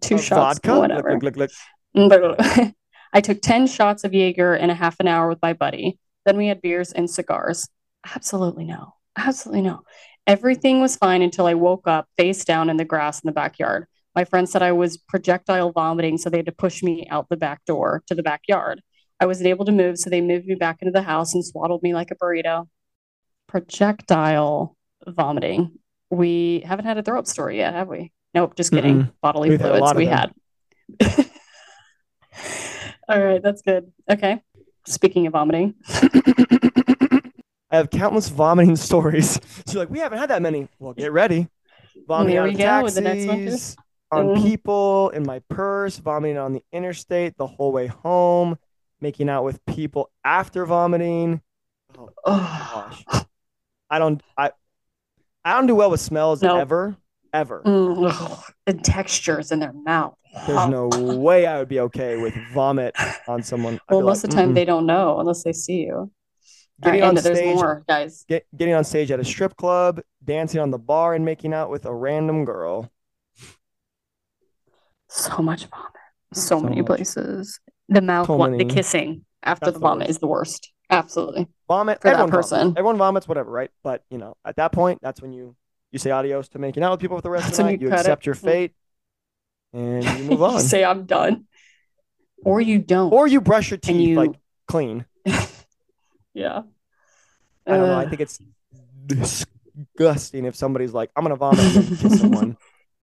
Two 0.00 0.18
shots, 0.18 0.58
vodka. 0.58 0.78
whatever. 0.78 1.18
Look, 1.18 1.36
look, 1.36 1.50
look, 1.94 2.72
I 3.12 3.20
took 3.20 3.40
10 3.40 3.66
shots 3.66 4.04
of 4.04 4.12
Jaeger 4.12 4.54
in 4.56 4.70
a 4.70 4.74
half 4.74 4.96
an 5.00 5.08
hour 5.08 5.28
with 5.28 5.38
my 5.40 5.52
buddy. 5.52 5.98
Then 6.26 6.36
we 6.36 6.48
had 6.48 6.60
beers 6.60 6.92
and 6.92 7.08
cigars. 7.08 7.68
Absolutely 8.14 8.64
no. 8.64 8.94
Absolutely 9.16 9.62
no. 9.62 9.82
Everything 10.26 10.80
was 10.80 10.96
fine 10.96 11.22
until 11.22 11.46
I 11.46 11.54
woke 11.54 11.86
up 11.86 12.08
face 12.16 12.44
down 12.44 12.70
in 12.70 12.76
the 12.76 12.84
grass 12.84 13.20
in 13.22 13.28
the 13.28 13.32
backyard. 13.32 13.86
My 14.14 14.24
friend 14.24 14.48
said 14.48 14.62
I 14.62 14.72
was 14.72 14.96
projectile 14.96 15.72
vomiting, 15.72 16.18
so 16.18 16.30
they 16.30 16.38
had 16.38 16.46
to 16.46 16.52
push 16.52 16.82
me 16.82 17.06
out 17.10 17.28
the 17.28 17.36
back 17.36 17.64
door 17.66 18.02
to 18.06 18.14
the 18.14 18.22
backyard. 18.22 18.80
I 19.20 19.26
wasn't 19.26 19.48
able 19.48 19.64
to 19.66 19.72
move, 19.72 19.98
so 19.98 20.10
they 20.10 20.20
moved 20.20 20.46
me 20.46 20.54
back 20.54 20.82
into 20.82 20.92
the 20.92 21.02
house 21.02 21.34
and 21.34 21.44
swaddled 21.44 21.82
me 21.82 21.94
like 21.94 22.10
a 22.10 22.16
burrito. 22.16 22.68
Projectile 23.54 24.76
vomiting. 25.06 25.78
We 26.10 26.64
haven't 26.66 26.86
had 26.86 26.98
a 26.98 27.04
throw 27.04 27.20
up 27.20 27.28
story 27.28 27.58
yet, 27.58 27.72
have 27.72 27.86
we? 27.86 28.10
Nope, 28.34 28.56
just 28.56 28.72
kidding. 28.72 29.04
Mm-mm. 29.04 29.12
Bodily 29.22 29.50
We've 29.50 29.60
fluids 29.60 29.92
of 29.92 29.96
we 29.96 30.06
them. 30.06 30.32
had. 31.00 31.30
All 33.08 33.20
right, 33.24 33.40
that's 33.40 33.62
good. 33.62 33.92
Okay. 34.10 34.42
Speaking 34.86 35.28
of 35.28 35.34
vomiting, 35.34 35.74
I 35.88 37.20
have 37.70 37.90
countless 37.90 38.28
vomiting 38.28 38.74
stories. 38.74 39.38
So 39.66 39.78
like, 39.78 39.88
we 39.88 40.00
haven't 40.00 40.18
had 40.18 40.30
that 40.30 40.42
many. 40.42 40.66
Well, 40.80 40.92
get 40.92 41.12
ready. 41.12 41.46
Vomiting 42.08 42.34
There 42.34 42.42
out 42.42 42.48
we 42.48 42.54
of 42.54 42.58
go 42.58 42.82
with 42.82 42.94
the 42.96 43.00
next 43.02 43.26
one, 43.26 43.38
taxis, 43.44 43.76
on 44.10 44.26
Mhm. 44.30 44.42
people, 44.42 45.10
in 45.10 45.24
my 45.24 45.38
purse, 45.48 45.96
vomiting 45.98 46.38
on 46.38 46.54
the 46.54 46.62
interstate 46.72 47.36
the 47.36 47.46
whole 47.46 47.70
way 47.70 47.86
home, 47.86 48.58
making 49.00 49.28
out 49.28 49.44
with 49.44 49.64
people 49.64 50.10
after 50.24 50.66
vomiting. 50.66 51.40
Oh 51.96 52.10
oh, 52.24 52.94
gosh. 53.06 53.24
I 53.90 53.98
don't 53.98 54.22
I 54.36 54.50
I 55.44 55.52
don't 55.52 55.66
do 55.66 55.74
well 55.74 55.90
with 55.90 56.00
smells 56.00 56.42
No. 56.42 56.58
ever. 56.58 56.96
Ever. 57.32 57.62
mm, 57.64 58.44
and 58.66 58.84
textures 58.84 59.50
in 59.50 59.58
their 59.58 59.72
mouth. 59.72 60.14
There's 60.46 60.68
no 60.68 60.88
way 60.88 61.46
I 61.46 61.58
would 61.58 61.68
be 61.68 61.80
okay 61.80 62.16
with 62.16 62.32
vomit 62.52 62.94
on 63.26 63.42
someone. 63.42 63.80
Well, 63.90 64.02
most 64.02 64.18
like, 64.18 64.24
of 64.24 64.30
the 64.30 64.36
time 64.36 64.50
"Mm-mm." 64.50 64.54
they 64.54 64.64
don't 64.64 64.86
know 64.86 65.18
unless 65.18 65.42
they 65.42 65.52
see 65.52 65.82
you. 65.82 66.10
Getting 66.80 67.00
right, 67.00 67.08
on 67.08 67.16
and 67.16 67.24
there's 67.24 67.38
stage, 67.38 67.54
more, 67.56 67.84
guys. 67.88 68.24
get, 68.28 68.46
getting 68.56 68.74
on 68.74 68.84
stage 68.84 69.10
at 69.10 69.20
a 69.20 69.24
strip 69.24 69.56
club, 69.56 70.00
dancing 70.24 70.60
on 70.60 70.70
the 70.70 70.78
bar, 70.78 71.14
and 71.14 71.24
making 71.24 71.54
out 71.54 71.70
with 71.70 71.86
a 71.86 71.94
random 71.94 72.44
girl. 72.44 72.90
So 75.08 75.38
much 75.42 75.66
vomit. 75.66 75.90
So, 76.34 76.40
So 76.40 76.60
many 76.60 76.76
much. 76.82 76.86
places. 76.86 77.60
The 77.88 78.00
mouth 78.00 78.26
So 78.26 78.36
one, 78.36 78.56
the 78.56 78.64
kissing 78.64 79.24
after 79.42 79.66
That's 79.66 79.74
the 79.74 79.78
the 79.78 79.82
vomit 79.82 80.08
worst. 80.08 80.10
is 80.10 80.18
the 80.18 80.26
worst. 80.26 80.72
Absolutely. 80.90 81.48
Vomit. 81.68 82.00
For 82.00 82.08
that 82.08 82.14
everyone 82.14 82.30
vomits. 82.30 82.50
person. 82.50 82.68
Everyone 82.76 82.98
vomits, 82.98 83.26
whatever, 83.28 83.50
right? 83.50 83.70
But 83.82 84.04
you 84.10 84.18
know, 84.18 84.36
at 84.44 84.56
that 84.56 84.72
point, 84.72 84.98
that's 85.02 85.20
when 85.22 85.32
you 85.32 85.56
you 85.92 85.98
say 85.98 86.10
adios 86.10 86.48
to 86.50 86.58
making 86.58 86.82
out 86.82 86.90
with 86.92 87.00
people 87.00 87.16
for 87.16 87.22
the 87.22 87.30
rest 87.30 87.46
That's 87.46 87.58
of 87.58 87.64
the 87.66 87.70
night. 87.72 87.80
you 87.80 87.86
You, 87.86 87.90
cut 87.90 88.00
it. 88.00 88.02
accept 88.02 88.26
your 88.26 88.34
Mm. 88.34 88.38
fate, 88.40 88.72
and 89.72 90.04
you 90.04 90.24
move 90.24 90.30
you 90.40 90.44
on. 90.44 90.60
say 90.60 90.84
I'm 90.84 91.04
done. 91.06 91.46
Or 92.44 92.60
you 92.60 92.78
don't. 92.78 93.12
or 93.12 93.26
you 93.26 93.40
brush 93.40 93.70
your 93.70 93.78
teeth 93.78 94.08
you- 94.08 94.16
like 94.16 94.32
clean. 94.68 95.06
yeah. 96.34 96.62
I 97.66 97.70
don't 97.70 97.86
know. 97.88 97.98
I 97.98 98.06
think 98.08 98.20
it's 98.20 98.38
disgusting 99.06 100.44
if 100.44 100.54
somebody's 100.54 100.92
like, 100.92 101.10
"I'm 101.16 101.24
gonna 101.24 101.36
vomit 101.36 101.60
and 101.76 101.98
kiss 101.98 102.20
someone." 102.20 102.56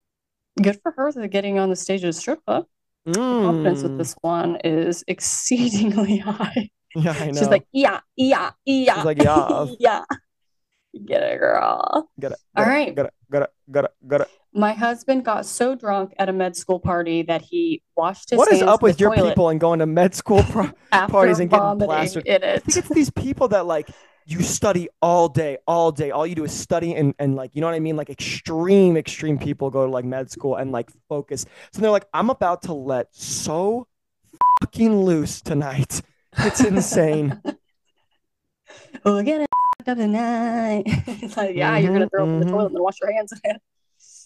good 0.62 0.80
for 0.82 0.90
her 0.92 1.12
for 1.12 1.28
getting 1.28 1.58
on 1.60 1.70
the 1.70 1.76
stage 1.76 2.02
of 2.02 2.08
a 2.08 2.12
strip 2.12 2.44
club. 2.44 2.66
The 3.04 3.12
confidence 3.14 3.82
with 3.84 3.92
Mm. 3.92 3.98
this 3.98 4.14
one 4.20 4.56
is 4.64 5.04
exceedingly 5.06 6.18
high. 6.18 6.70
Yeah, 6.96 7.12
I 7.12 7.26
know. 7.26 7.38
She's 7.38 7.48
like, 7.48 7.66
yeah, 7.70 8.00
yeah, 8.16 8.50
yeah. 8.64 8.96
She's 8.96 9.04
like, 9.04 9.22
yeah. 9.22 9.66
yeah. 9.78 10.04
Get 11.04 11.22
it, 11.22 11.38
girl. 11.38 12.10
gotta, 12.18 12.36
all 12.56 12.64
gotta, 12.64 12.70
right. 12.70 12.94
gotta, 12.94 13.10
gotta, 13.30 13.50
gotta, 13.70 13.90
gotta. 14.06 14.26
My 14.54 14.72
husband 14.72 15.24
got 15.24 15.44
so 15.44 15.74
drunk 15.74 16.14
at 16.18 16.28
a 16.28 16.32
med 16.32 16.56
school 16.56 16.80
party 16.80 17.22
that 17.22 17.42
he 17.42 17.82
washed 17.94 18.30
his 18.30 18.38
What 18.38 18.50
is 18.50 18.62
up 18.62 18.82
with 18.82 18.98
your 18.98 19.14
toilet 19.14 19.30
people 19.30 19.50
and 19.50 19.60
going 19.60 19.80
to 19.80 19.86
med 19.86 20.14
school 20.14 20.42
pro- 20.44 20.72
parties 21.08 21.40
and 21.40 21.50
getting 21.50 21.78
plastered? 21.78 22.26
in 22.26 22.42
I 22.42 22.58
think 22.58 22.78
it's 22.78 22.88
these 22.88 23.10
people 23.10 23.48
that 23.48 23.66
like 23.66 23.90
you 24.26 24.42
study 24.42 24.88
all 25.00 25.28
day, 25.28 25.58
all 25.66 25.92
day. 25.92 26.10
All 26.10 26.26
you 26.26 26.34
do 26.34 26.44
is 26.44 26.52
study 26.52 26.94
and, 26.94 27.14
and 27.18 27.36
like 27.36 27.54
you 27.54 27.60
know 27.60 27.66
what 27.66 27.76
I 27.76 27.80
mean? 27.80 27.96
Like 27.96 28.10
extreme, 28.10 28.96
extreme 28.96 29.38
people 29.38 29.70
go 29.70 29.84
to 29.84 29.90
like 29.90 30.06
med 30.06 30.30
school 30.30 30.56
and 30.56 30.72
like 30.72 30.90
focus. 31.08 31.44
So 31.72 31.82
they're 31.82 31.90
like, 31.90 32.06
I'm 32.14 32.30
about 32.30 32.62
to 32.62 32.72
let 32.72 33.14
so 33.14 33.86
fucking 34.60 35.02
loose 35.02 35.42
tonight. 35.42 36.00
It's 36.36 36.60
insane. 36.62 37.40
We're 39.04 39.22
gonna 39.22 39.42
f- 39.80 39.88
up 39.88 39.96
tonight. 39.96 40.82
it's 40.86 41.36
like, 41.36 41.56
yeah, 41.56 41.76
you're 41.78 41.92
gonna 41.92 42.08
throw 42.08 42.24
up 42.24 42.28
in 42.28 42.40
the 42.40 42.46
mhm. 42.46 42.50
toilet 42.50 42.66
and 42.66 42.74
then 42.76 42.82
wash 42.82 43.00
your 43.00 43.12
hands. 43.12 43.32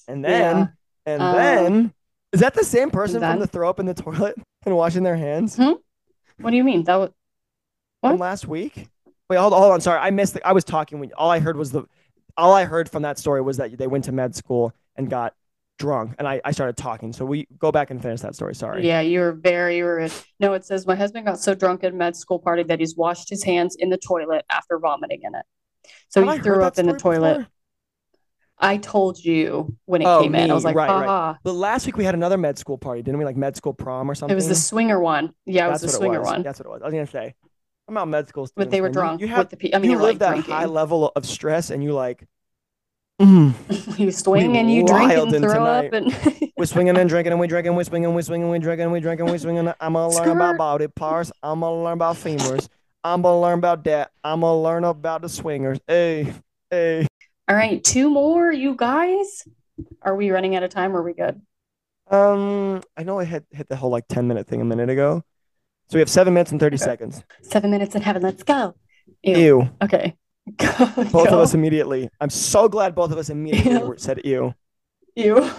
And 0.09 0.25
then 0.25 0.57
Yeah. 0.57 0.67
and 1.07 1.23
Um, 1.23 1.35
then 1.37 1.95
is 2.33 2.41
that 2.41 2.55
the 2.55 2.65
same 2.65 2.91
person 2.91 3.21
then- 3.21 3.33
from 3.35 3.41
the 3.41 3.47
throw 3.47 3.69
up 3.69 3.79
in 3.81 3.87
the 3.87 3.95
toilet 3.95 4.37
and 4.67 4.77
washing 4.77 5.03
their 5.03 5.17
hands 5.17 5.57
What 5.59 6.51
do 6.51 6.57
you 6.57 6.65
mean? 6.65 6.85
That 6.85 6.97
was 6.97 7.11
from 8.01 8.19
last 8.19 8.49
week? 8.49 8.89
Wait, 9.31 9.37
hold, 9.37 9.53
hold 9.53 9.73
on. 9.73 9.81
Sorry, 9.81 9.99
I 9.99 10.11
missed. 10.11 10.35
The, 10.35 10.47
I 10.47 10.53
was 10.53 10.65
talking 10.65 10.99
when 10.99 11.13
all 11.17 11.31
I 11.31 11.39
heard 11.39 11.57
was 11.57 11.71
the 11.71 11.85
all 12.37 12.53
I 12.53 12.65
heard 12.65 12.91
from 12.91 13.03
that 13.03 13.19
story 13.19 13.41
was 13.43 13.59
that 13.59 13.77
they 13.79 13.87
went 13.87 14.05
to 14.05 14.13
med 14.13 14.35
school 14.35 14.73
and 14.97 15.09
got 15.09 15.35
drunk 15.83 16.15
and 16.19 16.27
I, 16.33 16.41
I 16.45 16.53
started 16.53 16.77
talking. 16.77 17.13
So 17.13 17.25
we 17.25 17.47
go 17.59 17.71
back 17.73 17.91
and 17.91 18.01
finish 18.01 18.21
that 18.21 18.35
story. 18.35 18.55
Sorry. 18.55 18.87
Yeah, 18.87 19.01
you 19.01 19.21
were 19.21 19.33
very 19.33 19.83
rude. 19.83 20.13
No, 20.41 20.55
it 20.55 20.65
says 20.65 20.87
my 20.87 20.95
husband 20.95 21.27
got 21.27 21.39
so 21.41 21.55
drunk 21.55 21.83
at 21.85 21.93
med 21.95 22.15
school 22.17 22.39
party 22.39 22.63
that 22.65 22.79
he's 22.81 22.97
washed 22.97 23.29
his 23.29 23.43
hands 23.45 23.75
in 23.77 23.89
the 23.91 23.99
toilet 23.99 24.45
after 24.49 24.79
vomiting 24.79 25.21
in 25.25 25.35
it. 25.35 25.45
So 26.09 26.21
Have 26.21 26.31
he 26.31 26.37
heard 26.37 26.45
threw 26.45 26.63
up 26.65 26.79
in 26.79 26.87
the 26.87 26.97
toilet. 26.97 27.39
before? 27.39 27.51
I 28.59 28.77
told 28.77 29.19
you 29.19 29.77
when 29.87 30.03
it 30.03 30.07
Oh, 30.07 30.23
came 30.23 30.35
in. 30.37 30.51
I 30.51 30.55
was 30.55 30.65
like, 30.65 30.77
Right, 30.77 30.89
right. 31.07 31.37
But 31.43 31.55
last 31.55 31.85
week 31.87 31.97
we 31.97 32.05
had 32.05 32.15
another 32.15 32.39
med 32.39 32.59
school 32.59 32.79
party, 32.79 33.03
didn't 33.03 33.19
we? 33.19 33.25
Like 33.25 33.37
med 33.37 33.57
school 33.57 33.75
prom 33.75 34.09
or 34.11 34.15
something. 34.15 34.33
It 34.33 34.37
was 34.37 34.49
the 34.49 34.55
swinger 34.55 35.01
one. 35.01 35.33
Yeah, 35.47 35.67
it 35.67 35.71
was 35.73 35.81
That's 35.81 35.93
the 35.95 35.99
swinger 35.99 36.21
was. 36.21 36.29
one. 36.31 36.43
That's 36.45 36.61
what 36.61 36.67
it 36.67 36.71
was. 36.71 36.83
I 36.83 36.85
was 36.87 36.95
gonna 36.95 37.07
say. 37.09 37.35
I'm 37.89 37.97
out 37.97 38.07
med 38.09 38.29
school. 38.29 38.49
But 38.55 38.71
they 38.71 38.81
were 38.81 38.89
man. 38.89 38.93
You- 38.93 39.01
drunk 39.01 39.21
You, 39.23 39.27
have 39.29 39.51
with 39.51 39.59
the 39.59 39.75
I 39.75 39.79
mean, 39.79 39.91
you 39.91 39.97
live 39.97 40.05
like 40.11 40.19
that 40.21 40.31
drinking. 40.31 40.55
high 40.55 40.67
level 40.67 41.11
of 41.17 41.27
stress, 41.27 41.71
and 41.71 41.83
you 41.83 41.93
like, 41.93 42.25
mm, 43.21 43.99
you 43.99 44.11
swing 44.11 44.57
and 44.57 44.71
you 44.71 44.85
drink 44.87 45.13
and 45.13 45.31
throw 45.39 45.65
up 45.65 45.93
and 45.93 46.53
we're 46.57 46.67
swinging 46.67 46.97
and 46.97 47.09
drinking 47.09 47.33
and 47.33 47.41
we 47.41 47.47
drinking, 47.47 47.75
we 47.77 47.85
swinging, 47.85 48.15
we 48.15 48.23
swinging, 48.23 48.49
we 48.51 48.59
drinking, 48.59 48.91
we 48.91 49.01
drinking, 49.01 49.27
we 49.27 49.39
swinging. 49.39 49.69
I'm 49.81 49.93
gonna 49.93 50.09
learn 50.09 50.29
about 50.29 50.57
body 50.57 50.89
parts. 50.89 51.31
I'm 51.43 51.61
gonna 51.61 51.83
learn 51.83 51.95
about 51.95 52.17
femurs. 52.17 52.69
I'm 53.05 53.23
gonna 53.23 53.41
learn 53.41 53.59
about 53.59 53.85
that. 53.85 54.11
I'm 54.25 54.41
gonna 54.41 54.61
learn 54.61 54.85
about 54.85 55.23
the 55.23 55.29
swingers. 55.29 55.79
Hey, 55.87 56.33
hey. 56.71 57.07
All 57.49 57.57
right, 57.57 57.83
two 57.83 58.09
more, 58.11 58.51
you 58.51 58.75
guys. 58.77 59.45
Are 60.03 60.17
we 60.17 60.31
running 60.31 60.57
out 60.57 60.63
of 60.63 60.71
time? 60.71 60.95
Or 60.95 61.01
are 61.01 61.03
we 61.03 61.13
good? 61.13 61.41
Um, 62.11 62.83
I 62.97 63.03
know 63.03 63.19
I 63.19 63.25
hit 63.25 63.45
hit 63.51 63.69
the 63.69 63.77
whole 63.77 63.91
like 63.91 64.07
10 64.09 64.27
minute 64.29 64.47
thing 64.47 64.61
a 64.61 64.65
minute 64.65 64.91
ago. 64.91 65.23
So 65.89 65.97
we 65.97 66.01
have 66.01 66.11
seven 66.11 66.35
minutes 66.35 66.53
and 66.53 66.61
30 66.61 66.77
Okay. 66.77 66.85
seconds. 66.85 67.23
Seven 67.43 67.71
minutes 67.71 67.95
in 67.95 68.03
heaven. 68.03 68.23
Let's 68.23 68.43
go. 68.43 68.75
Ew. 69.23 69.37
Ew. 69.37 69.71
Okay. 69.83 70.17
Both 70.47 71.29
of 71.29 71.39
us 71.39 71.55
immediately. 71.55 72.09
I'm 72.21 72.31
so 72.31 72.69
glad 72.69 72.95
both 72.95 73.13
of 73.13 73.19
us 73.19 73.31
immediately 73.31 73.73
Ew. 73.73 73.95
said 73.97 74.21
ew. 74.25 74.55
Ew. 75.17 75.51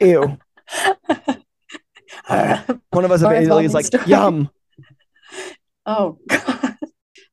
Ew. 0.00 0.38
One 2.90 3.04
of 3.04 3.10
us 3.10 3.22
immediately 3.22 3.64
is 3.64 3.74
like, 3.74 3.84
story. 3.86 4.04
yum. 4.06 4.50
oh 5.86 6.18
God. 6.28 6.76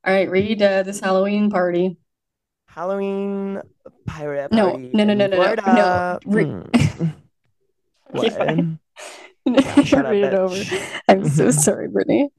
All 0.06 0.14
right, 0.14 0.30
read 0.30 0.62
uh, 0.62 0.84
this 0.84 1.00
Halloween 1.00 1.50
party. 1.50 1.98
Halloween 2.68 3.62
pirate 4.06 4.52
No, 4.52 4.70
party 4.72 4.92
no, 4.94 5.04
no, 5.04 5.14
no, 5.14 5.28
no, 5.28 5.38
no, 5.38 5.56
no. 5.74 6.20
Re- 6.26 6.46
Hmm. 6.46 7.08
What? 8.12 8.34
fine. 8.34 8.80
shut 9.86 10.06
up, 10.06 10.12
read 10.12 10.24
it 10.24 10.34
over. 10.34 10.56
I'm 11.08 11.30
so 11.30 11.52
sorry, 11.52 11.88
Brittany. 11.88 12.30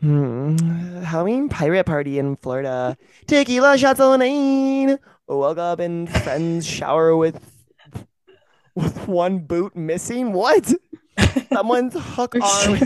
Hmm. 0.00 0.56
Halloween 1.02 1.48
pirate 1.50 1.84
party 1.84 2.18
in 2.18 2.36
Florida. 2.36 2.96
Tequila 3.26 3.76
shots 3.76 4.00
on 4.00 4.20
lane. 4.20 4.98
Woke 5.28 5.58
up 5.58 5.80
in 5.80 6.06
friend's 6.06 6.66
shower 6.66 7.14
with 7.16 7.38
with 8.74 9.06
one 9.06 9.40
boot 9.40 9.76
missing. 9.76 10.32
What? 10.32 10.72
Someone's 11.52 11.94
hook 11.96 12.34
arm. 12.40 12.78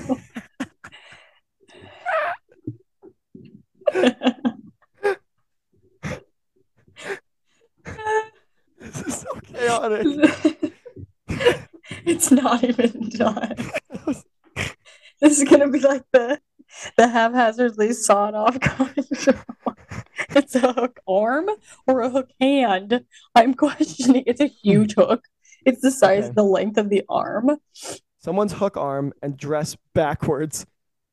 This 8.81 9.01
is 9.07 9.15
so 9.15 9.41
chaotic. 9.41 10.07
it's 12.05 12.31
not 12.31 12.63
even 12.65 13.09
done. 13.11 13.55
This 15.21 15.39
is 15.41 15.49
gonna 15.49 15.69
be 15.69 15.81
like 15.81 16.03
the 16.13 16.39
the 16.97 17.09
haphazardly 17.09 17.93
sawed 17.93 18.35
off 18.35 18.59
It's 20.31 20.55
a 20.55 20.73
hook 20.73 21.01
arm 21.07 21.49
or 21.87 22.01
a 22.01 22.11
hook 22.11 22.31
hand. 22.41 23.05
I'm 23.35 23.55
questioning. 23.55 24.25
It's 24.27 24.41
a 24.41 24.47
huge 24.47 24.95
hmm. 24.95 25.03
hook. 25.03 25.25
It's 25.65 25.81
the 25.81 25.91
size, 25.91 26.25
Okay. 26.25 26.35
the 26.35 26.43
length 26.43 26.77
of 26.79 26.91
the 26.91 27.03
arm. 27.09 27.59
Someone's 28.19 28.53
hook 28.55 28.77
arm 28.77 29.13
and 29.23 29.37
dress 29.37 29.77
backwards, 29.95 30.67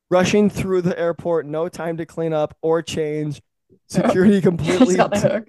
rushing 0.09 0.49
through 0.49 0.81
the 0.81 0.97
airport. 0.97 1.45
No 1.45 1.69
time 1.69 1.97
to 1.97 2.05
clean 2.05 2.33
up 2.33 2.55
or 2.61 2.81
change. 2.81 3.41
Security 3.87 4.35
She's 4.35 4.43
completely. 4.43 4.95
got 4.95 5.11
the 5.11 5.45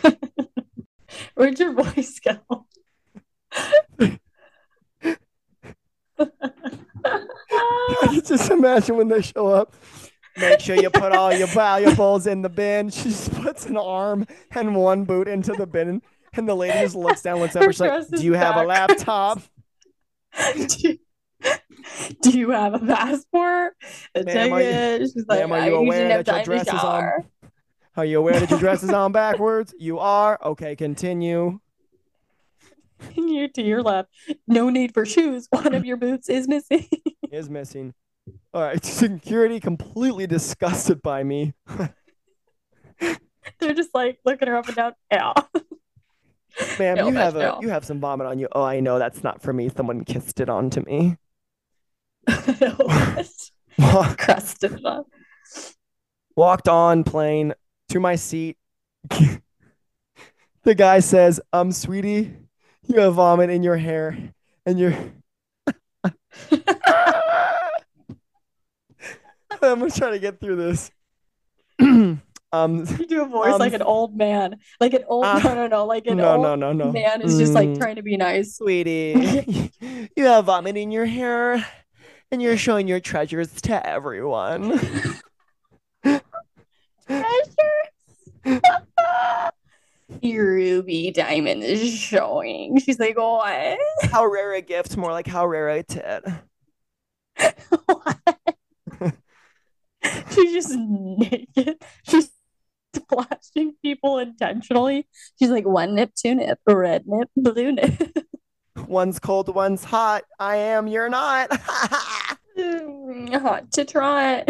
hook. 0.00 0.16
Where'd 1.34 1.58
your 1.58 1.72
voice 1.74 2.20
go? 2.20 2.66
Just 8.26 8.50
imagine 8.50 8.96
when 8.96 9.08
they 9.08 9.22
show 9.22 9.48
up. 9.48 9.74
Make 10.38 10.60
sure 10.60 10.76
you 10.76 10.88
put 10.88 11.12
all 11.12 11.32
your 11.32 11.46
valuables 11.48 12.26
in 12.26 12.40
the 12.42 12.48
bin. 12.48 12.88
She 12.88 13.10
just 13.10 13.32
puts 13.34 13.66
an 13.66 13.76
arm 13.76 14.26
and 14.52 14.74
one 14.74 15.04
boot 15.04 15.28
into 15.28 15.52
the 15.52 15.66
bin, 15.66 16.00
and 16.32 16.48
the 16.48 16.54
lady 16.54 16.78
just 16.80 16.94
looks 16.94 17.20
down, 17.20 17.42
and 17.42 17.50
she's 17.52 17.78
like, 17.80 18.08
"Do 18.08 18.24
you 18.24 18.32
have 18.32 18.56
a 18.56 18.64
laptop?" 18.64 19.40
do, 20.56 20.66
you, 20.78 20.98
do 22.22 22.30
you 22.30 22.50
have 22.50 22.72
a 22.74 22.78
passport? 22.78 23.74
A 24.14 24.22
Ma'am, 24.24 24.50
you- 25.00 25.06
She's 25.06 25.26
like, 25.28 25.46
are 25.50 25.66
you 25.66 25.74
aware 25.76 26.22
that 26.22 26.26
your 26.26 26.44
dress 26.44 26.66
is 26.68 26.74
on- 26.82 27.24
Are 27.96 28.04
you 28.06 28.18
aware 28.18 28.40
that 28.40 28.48
your 28.50 28.58
dress 28.58 28.82
is 28.82 28.88
on 28.90 29.12
backwards? 29.12 29.74
You 29.78 29.98
are. 29.98 30.38
Okay, 30.42 30.76
continue. 30.76 31.60
You 33.16 33.48
to 33.48 33.62
your 33.62 33.82
left. 33.82 34.08
No 34.46 34.68
need 34.70 34.94
for 34.94 35.04
shoes. 35.06 35.46
One 35.50 35.74
of 35.74 35.84
your 35.84 35.96
boots 35.96 36.28
is 36.28 36.48
missing. 36.48 36.86
Is 37.32 37.48
missing. 37.48 37.94
All 38.52 38.60
right, 38.62 38.84
security 38.84 39.58
completely 39.58 40.26
disgusted 40.26 41.00
by 41.00 41.22
me. 41.24 41.54
They're 43.00 43.74
just 43.74 43.94
like 43.94 44.18
looking 44.26 44.48
her 44.48 44.56
up 44.56 44.66
and 44.66 44.76
down. 44.76 44.92
Yeah. 45.10 45.32
Ma'am, 46.78 46.96
No, 46.98 47.08
you 47.08 47.14
have 47.14 47.36
a 47.36 47.38
no. 47.38 47.58
you 47.62 47.70
have 47.70 47.84
some 47.86 48.00
vomit 48.00 48.26
on 48.26 48.38
you. 48.38 48.48
Oh, 48.52 48.62
I 48.62 48.80
know 48.80 48.98
that's 48.98 49.24
not 49.24 49.40
for 49.40 49.54
me. 49.54 49.70
Someone 49.70 50.04
kissed 50.04 50.38
it 50.40 50.50
onto 50.50 50.82
me. 50.82 51.16
Crusted 54.18 54.72
it 54.74 54.84
up. 54.84 55.06
Walked 56.36 56.68
on 56.68 57.04
plane 57.04 57.54
to 57.88 57.98
my 58.00 58.16
seat. 58.16 58.58
the 60.62 60.74
guy 60.74 61.00
says, 61.00 61.40
"Um, 61.52 61.72
sweetie, 61.72 62.34
you 62.86 63.00
have 63.00 63.14
vomit 63.14 63.50
in 63.50 63.62
your 63.62 63.76
hair, 63.76 64.16
and 64.66 64.78
you're." 64.78 64.94
I'm 69.62 69.78
gonna 69.78 69.90
try 69.90 70.10
to 70.10 70.18
get 70.18 70.40
through 70.40 70.56
this. 70.56 70.90
um, 71.80 72.20
You 72.52 73.06
do 73.06 73.22
a 73.22 73.26
voice 73.26 73.54
Um, 73.54 73.58
like 73.58 73.72
an 73.74 73.82
old 73.82 74.16
man. 74.16 74.56
Like 74.80 74.94
an 74.94 75.04
old 75.06 75.24
uh, 75.24 75.40
no 75.44 75.54
no 75.54 75.66
no 75.66 75.86
like 75.86 76.06
an 76.06 76.18
no, 76.18 76.32
old 76.34 76.42
no, 76.42 76.54
no, 76.54 76.72
no. 76.72 76.92
man 76.92 77.22
is 77.22 77.38
just 77.38 77.54
like 77.54 77.70
Mm. 77.70 77.78
trying 77.78 77.96
to 77.96 78.02
be 78.02 78.16
nice. 78.16 78.56
Sweetie, 78.56 79.70
you 80.16 80.24
have 80.24 80.46
vomit 80.46 80.76
in 80.76 80.90
your 80.90 81.06
hair, 81.06 81.64
and 82.30 82.42
you're 82.42 82.56
showing 82.56 82.88
your 82.88 83.00
treasures 83.00 83.60
to 83.62 83.86
everyone. 83.86 84.80
Your 87.08 87.22
ruby 90.22 91.10
diamond 91.10 91.62
is 91.62 91.92
showing. 91.92 92.78
She's 92.78 92.98
like, 92.98 93.16
what? 93.16 93.78
How 94.02 94.26
rare 94.26 94.54
a 94.54 94.62
gift, 94.62 94.96
more 94.96 95.12
like 95.12 95.26
how 95.26 95.46
rare 95.46 95.68
a 95.68 95.82
tit. 95.82 96.24
She's 100.30 100.52
just 100.52 100.76
naked. 100.76 101.76
She's 102.08 102.30
flashing 103.08 103.74
people 103.82 104.18
intentionally. 104.18 105.08
She's 105.38 105.50
like 105.50 105.66
one 105.66 105.94
nip, 105.94 106.12
two 106.14 106.34
nip, 106.34 106.58
red 106.66 107.04
nip, 107.06 107.28
blue 107.36 107.72
nip. 107.72 108.16
One's 108.86 109.18
cold, 109.18 109.54
one's 109.54 109.84
hot. 109.84 110.24
I 110.38 110.56
am, 110.56 110.86
you're 110.86 111.10
not. 111.10 111.48
Hot 111.54 112.38
to 113.72 113.84
try. 113.84 114.44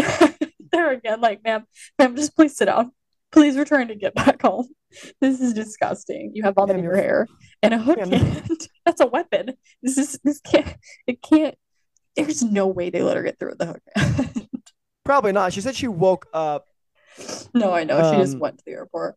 there 0.73 0.93
again, 0.93 1.21
like, 1.21 1.43
ma'am, 1.45 1.67
ma'am, 1.99 2.17
just 2.17 2.37
please 2.37 2.57
sit 2.57 2.67
down. 2.67 2.93
Please 3.33 3.57
return 3.57 3.89
to 3.89 3.95
get 3.95 4.15
back 4.15 4.43
home. 4.43 4.69
This 5.21 5.41
is 5.41 5.55
disgusting. 5.55 6.33
You 6.35 6.43
have 6.45 6.55
vomit 6.55 6.77
Ma'am, 6.77 6.79
in 6.81 6.85
your 6.85 6.97
hair 6.97 7.27
and 7.63 7.73
a 7.75 7.79
hook 7.79 7.99
Ma'am, 7.99 8.11
hand. 8.11 8.69
That's 8.87 9.01
a 9.01 9.07
weapon. 9.07 9.55
This 9.83 9.97
is 9.99 10.19
this 10.23 10.41
can't 10.41 10.77
it 11.07 11.23
can't 11.23 11.55
there's 12.15 12.43
no 12.43 12.67
way 12.67 12.91
they 12.91 13.03
let 13.03 13.17
her 13.17 13.23
get 13.23 13.39
through 13.39 13.51
with 13.51 13.59
the 13.59 13.67
hook 13.67 13.81
hand. 13.97 14.49
Probably 15.05 15.33
not. 15.33 15.53
She 15.55 15.63
said 15.63 15.75
she 15.75 15.89
woke 15.89 16.27
up. 16.35 16.67
no, 17.55 17.73
I 17.73 17.85
know. 17.85 18.03
She 18.11 18.19
just 18.19 18.35
Um, 18.35 18.41
went 18.41 18.59
to 18.59 18.65
the 18.67 18.73
airport. 18.73 19.17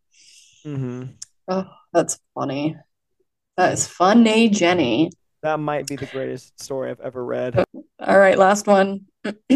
hmm 0.64 1.04
Oh, 1.48 1.68
that's 1.94 2.18
funny. 2.34 2.78
That 3.58 3.74
is 3.74 3.86
funny, 3.86 4.50
Jenny. 4.50 5.12
That 5.44 5.60
might 5.60 5.88
be 5.88 5.96
the 5.96 6.08
greatest 6.08 6.60
story 6.60 6.90
I've 6.90 7.00
ever 7.02 7.24
read. 7.24 7.64
All 8.00 8.18
right, 8.18 8.38
last 8.38 8.66
one. 8.66 9.06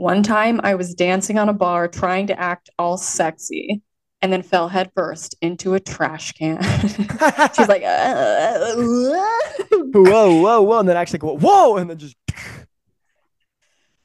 One 0.00 0.22
time 0.22 0.62
I 0.64 0.76
was 0.76 0.94
dancing 0.94 1.38
on 1.38 1.50
a 1.50 1.52
bar 1.52 1.86
trying 1.86 2.28
to 2.28 2.40
act 2.40 2.70
all 2.78 2.96
sexy 2.96 3.82
and 4.22 4.32
then 4.32 4.40
fell 4.40 4.66
headfirst 4.66 5.34
into 5.42 5.74
a 5.74 5.80
trash 5.80 6.32
can. 6.32 6.62
She's 6.80 7.68
like, 7.68 7.82
uh, 7.82 8.76
whoa, 9.70 10.40
whoa, 10.40 10.62
whoa. 10.62 10.78
And 10.78 10.88
then 10.88 10.96
actually 10.96 11.18
go, 11.18 11.36
whoa. 11.36 11.76
And 11.76 11.90
then 11.90 11.98
just, 11.98 12.16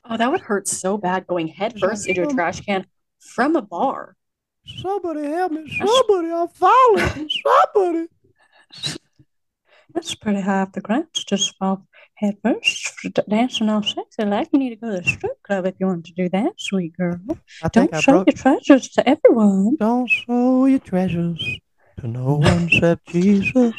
oh, 0.04 0.18
that 0.18 0.30
would 0.30 0.42
hurt 0.42 0.68
so 0.68 0.98
bad 0.98 1.28
going 1.28 1.48
headfirst 1.48 2.08
into 2.08 2.24
a 2.24 2.28
trash 2.28 2.60
can 2.60 2.86
from 3.18 3.56
a 3.56 3.62
bar. 3.62 4.18
somebody 4.82 5.26
help 5.26 5.54
me. 5.54 5.78
Somebody, 5.78 6.30
I'm 6.30 6.50
falling. 6.50 7.30
Somebody. 7.74 8.08
That's 9.94 10.14
pretty 10.14 10.42
high 10.42 10.68
the 10.74 10.82
ground. 10.82 11.08
Just 11.14 11.56
fall 11.56 11.88
head 12.16 12.38
first, 12.44 12.92
dancing 13.30 13.70
all 13.70 13.84
sexy 13.84 14.24
like. 14.26 14.50
You 14.54 14.60
need 14.60 14.70
to 14.72 14.76
go 14.76 14.96
to 14.96 15.02
the 15.02 15.10
strip 15.10 15.42
club 15.44 15.66
if 15.66 15.76
you 15.80 15.88
want 15.88 16.06
to 16.06 16.14
do 16.14 16.30
that, 16.30 16.54
sweet 16.58 16.96
girl. 16.98 17.20
I 17.64 17.68
Don't 17.70 17.96
show 18.02 18.12
broke. 18.12 18.28
your 18.28 18.36
treasures 18.36 18.90
to 18.90 19.10
everyone. 19.10 19.76
Don't 19.78 20.10
show 20.10 20.66
your 20.66 20.80
treasures 20.80 21.60
to 22.00 22.08
no 22.08 22.36
one 22.36 22.68
except 22.68 23.08
Jesus. 23.08 23.76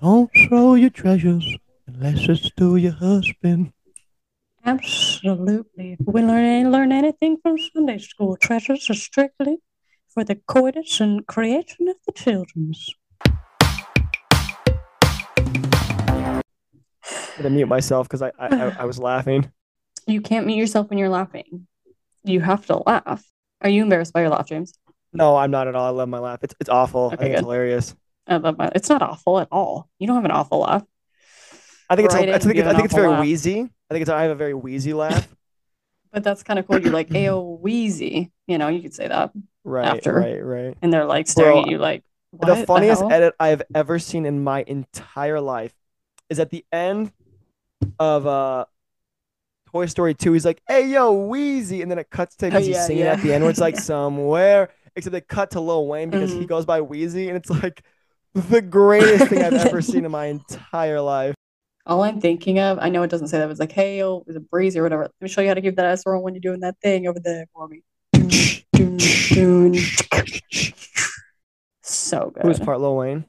Don't 0.00 0.30
show 0.34 0.74
your 0.74 0.90
treasures 0.90 1.46
unless 1.86 2.28
it's 2.28 2.50
to 2.52 2.76
your 2.76 2.92
husband. 2.92 3.72
Absolutely. 4.64 5.96
If 5.98 6.06
we 6.06 6.22
learn 6.22 6.70
learn 6.70 6.92
anything 6.92 7.38
from 7.42 7.56
Sunday 7.58 7.98
school, 7.98 8.36
treasures 8.36 8.88
are 8.90 8.94
strictly 8.94 9.58
for 10.08 10.24
the 10.24 10.34
coitus 10.34 11.00
and 11.00 11.26
creation 11.26 11.88
of 11.88 11.96
the 12.06 12.12
children's. 12.12 12.94
Gonna 17.36 17.50
mute 17.50 17.66
myself 17.68 18.08
because 18.08 18.22
I, 18.22 18.32
I 18.38 18.50
I 18.58 18.72
I 18.78 18.84
was 18.86 18.98
laughing. 18.98 19.50
You 20.06 20.20
can't 20.20 20.46
mute 20.46 20.56
yourself 20.56 20.88
when 20.90 20.98
you're 20.98 21.08
laughing. 21.08 21.66
You 22.24 22.40
have 22.40 22.66
to 22.66 22.78
laugh. 22.86 23.24
Are 23.60 23.68
you 23.68 23.82
embarrassed 23.82 24.12
by 24.12 24.20
your 24.20 24.30
laugh, 24.30 24.46
James? 24.46 24.74
No, 25.12 25.36
I'm 25.36 25.50
not 25.50 25.68
at 25.68 25.74
all. 25.74 25.86
I 25.86 25.90
love 25.90 26.08
my 26.08 26.18
laugh. 26.18 26.40
It's 26.42 26.54
it's 26.60 26.70
awful. 26.70 27.10
I 27.12 27.14
Okay, 27.14 27.24
think 27.24 27.32
it's 27.32 27.40
hilarious. 27.40 27.94
I 28.26 28.36
love 28.36 28.58
my. 28.58 28.70
It's 28.74 28.88
not 28.88 29.02
awful 29.02 29.38
at 29.40 29.48
all. 29.50 29.88
You 29.98 30.06
don't 30.06 30.16
have 30.16 30.24
an 30.24 30.30
awful 30.30 30.60
laugh. 30.60 30.84
I 31.88 31.96
think 31.96 32.06
it's 32.06 32.14
Right 32.14 32.28
I 32.32 32.38
think 32.38 32.56
in, 32.56 32.66
it's, 32.66 32.68
I 32.68 32.74
think 32.74 32.84
it's 32.84 32.94
very 32.94 33.08
laugh. 33.08 33.20
wheezy. 33.20 33.60
I 33.62 33.94
think 33.94 34.02
it's 34.02 34.10
I 34.10 34.22
have 34.22 34.30
a 34.30 34.34
very 34.36 34.54
wheezy 34.54 34.92
laugh. 34.94 35.28
But 36.12 36.24
that's 36.24 36.42
kind 36.42 36.58
of 36.58 36.66
cool. 36.66 36.78
You're 36.78 36.92
like, 36.92 37.10
ayo, 37.10 37.58
wheezy. 37.60 38.32
You 38.46 38.58
know, 38.58 38.68
you 38.68 38.82
could 38.82 38.94
say 38.94 39.08
that. 39.08 39.32
Right, 39.64 39.86
After. 39.86 40.14
right, 40.14 40.44
right. 40.44 40.76
And 40.82 40.92
they're 40.92 41.04
like 41.04 41.28
staring 41.28 41.58
Bro, 41.58 41.64
at 41.64 41.68
you 41.68 41.78
like, 41.78 42.02
what 42.30 42.46
the 42.46 42.56
funniest 42.66 43.02
hell? 43.02 43.10
edit 43.10 43.34
I've 43.38 43.62
ever 43.74 43.98
seen 43.98 44.26
in 44.26 44.42
my 44.42 44.64
entire 44.66 45.40
life 45.40 45.74
is 46.28 46.38
at 46.40 46.50
the 46.50 46.64
end 46.72 47.12
of 47.98 48.26
uh 48.26 48.64
Toy 49.70 49.86
Story 49.86 50.14
2. 50.14 50.32
He's 50.32 50.44
like, 50.44 50.60
"Hey 50.66 50.88
yo, 50.88 51.12
Wheezy," 51.12 51.82
and 51.82 51.90
then 51.90 51.98
it 51.98 52.10
cuts 52.10 52.34
to 52.36 52.46
because 52.46 52.66
he's 52.66 52.76
Oh, 52.76 52.80
yeah, 52.80 52.86
singing 52.86 53.04
yeah. 53.04 53.12
at 53.12 53.22
the 53.22 53.32
end 53.32 53.44
where 53.44 53.50
it's 53.50 53.60
like 53.60 53.76
somewhere. 53.76 54.70
Except 54.96 55.12
they 55.12 55.20
cut 55.20 55.52
to 55.52 55.60
Lil 55.60 55.86
Wayne 55.86 56.10
because 56.10 56.32
he 56.32 56.40
Mhm. 56.40 56.48
goes 56.48 56.66
by 56.66 56.80
Wheezy, 56.80 57.28
and 57.28 57.36
it's 57.36 57.48
like 57.50 57.82
the 58.34 58.60
greatest 58.60 59.28
thing 59.28 59.42
I've 59.42 59.54
ever 59.54 59.80
seen 59.80 60.04
in 60.04 60.10
my 60.10 60.26
entire 60.26 61.00
life. 61.00 61.34
All 61.86 62.02
I'm 62.02 62.20
thinking 62.20 62.58
of, 62.58 62.78
I 62.80 62.88
know 62.88 63.02
it 63.02 63.10
doesn't 63.10 63.28
say 63.28 63.38
that, 63.38 63.46
but 63.46 63.52
it's 63.52 63.60
like, 63.60 63.72
hey, 63.72 63.98
yo, 63.98 64.24
it's 64.26 64.36
a 64.36 64.40
breeze 64.40 64.76
or 64.76 64.82
whatever. 64.82 65.02
Let 65.04 65.12
me 65.20 65.28
show 65.28 65.40
you 65.40 65.48
how 65.48 65.54
to 65.54 65.60
give 65.60 65.76
that 65.76 65.86
ass 65.86 66.02
roll 66.04 66.22
when 66.22 66.34
you're 66.34 66.40
doing 66.40 66.60
that 66.60 66.76
thing 66.82 67.06
over 67.06 67.18
there 67.20 67.46
for 67.54 67.68
me. 67.68 67.82
So 71.82 72.30
good. 72.30 72.42
Who's 72.44 72.58
part 72.60 72.80
Lil 72.80 72.96
Wayne? 72.96 73.24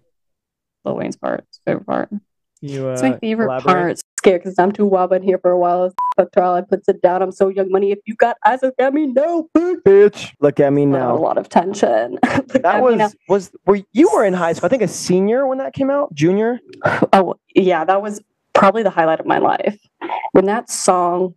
Lil 0.85 0.95
Wayne's 0.95 1.17
part. 1.17 1.45
Favorite 1.65 1.85
part. 1.85 2.09
You 2.61 2.87
uh, 2.87 2.91
It's 2.93 3.01
my 3.01 3.17
favorite 3.19 3.45
elaborate? 3.45 3.65
part. 3.73 3.99
Scared 4.19 4.43
because 4.43 4.59
I'm 4.59 4.71
too 4.71 4.85
wild, 4.85 5.09
been 5.09 5.23
here 5.23 5.39
for 5.39 5.49
a 5.49 5.57
while. 5.57 5.91
Fuck 6.15 6.31
trial, 6.33 6.53
I 6.53 6.61
puts 6.61 6.87
it 6.87 7.01
down. 7.01 7.23
I'm 7.23 7.31
so 7.31 7.47
young 7.47 7.71
money. 7.71 7.91
If 7.91 7.99
you 8.05 8.13
got 8.15 8.37
eyes, 8.45 8.59
look 8.61 8.75
at 8.77 8.93
me 8.93 9.07
now, 9.07 9.47
bitch. 9.57 9.81
Bitch, 9.81 10.31
look 10.41 10.59
at 10.59 10.71
me 10.71 10.85
now. 10.85 11.15
A 11.15 11.17
lot 11.17 11.39
of 11.39 11.49
tension. 11.49 12.19
Look 12.23 12.61
That 12.61 12.65
at 12.75 12.83
me 12.83 12.95
now. 12.97 13.05
was 13.05 13.15
was 13.27 13.51
were 13.65 13.79
you 13.93 14.11
were 14.13 14.23
in 14.25 14.33
high 14.33 14.53
school? 14.53 14.67
I 14.67 14.69
think 14.69 14.83
a 14.83 14.87
senior 14.87 15.47
when 15.47 15.57
that 15.57 15.73
came 15.73 15.89
out, 15.89 16.13
junior. 16.13 16.59
Oh, 17.13 17.33
yeah, 17.55 17.83
that 17.83 18.01
was 18.03 18.21
probably 18.53 18.83
the 18.83 18.89
highlight 18.91 19.19
of 19.19 19.25
my 19.25 19.39
life. 19.39 19.79
When 20.33 20.45
that 20.45 20.69
song 20.69 21.33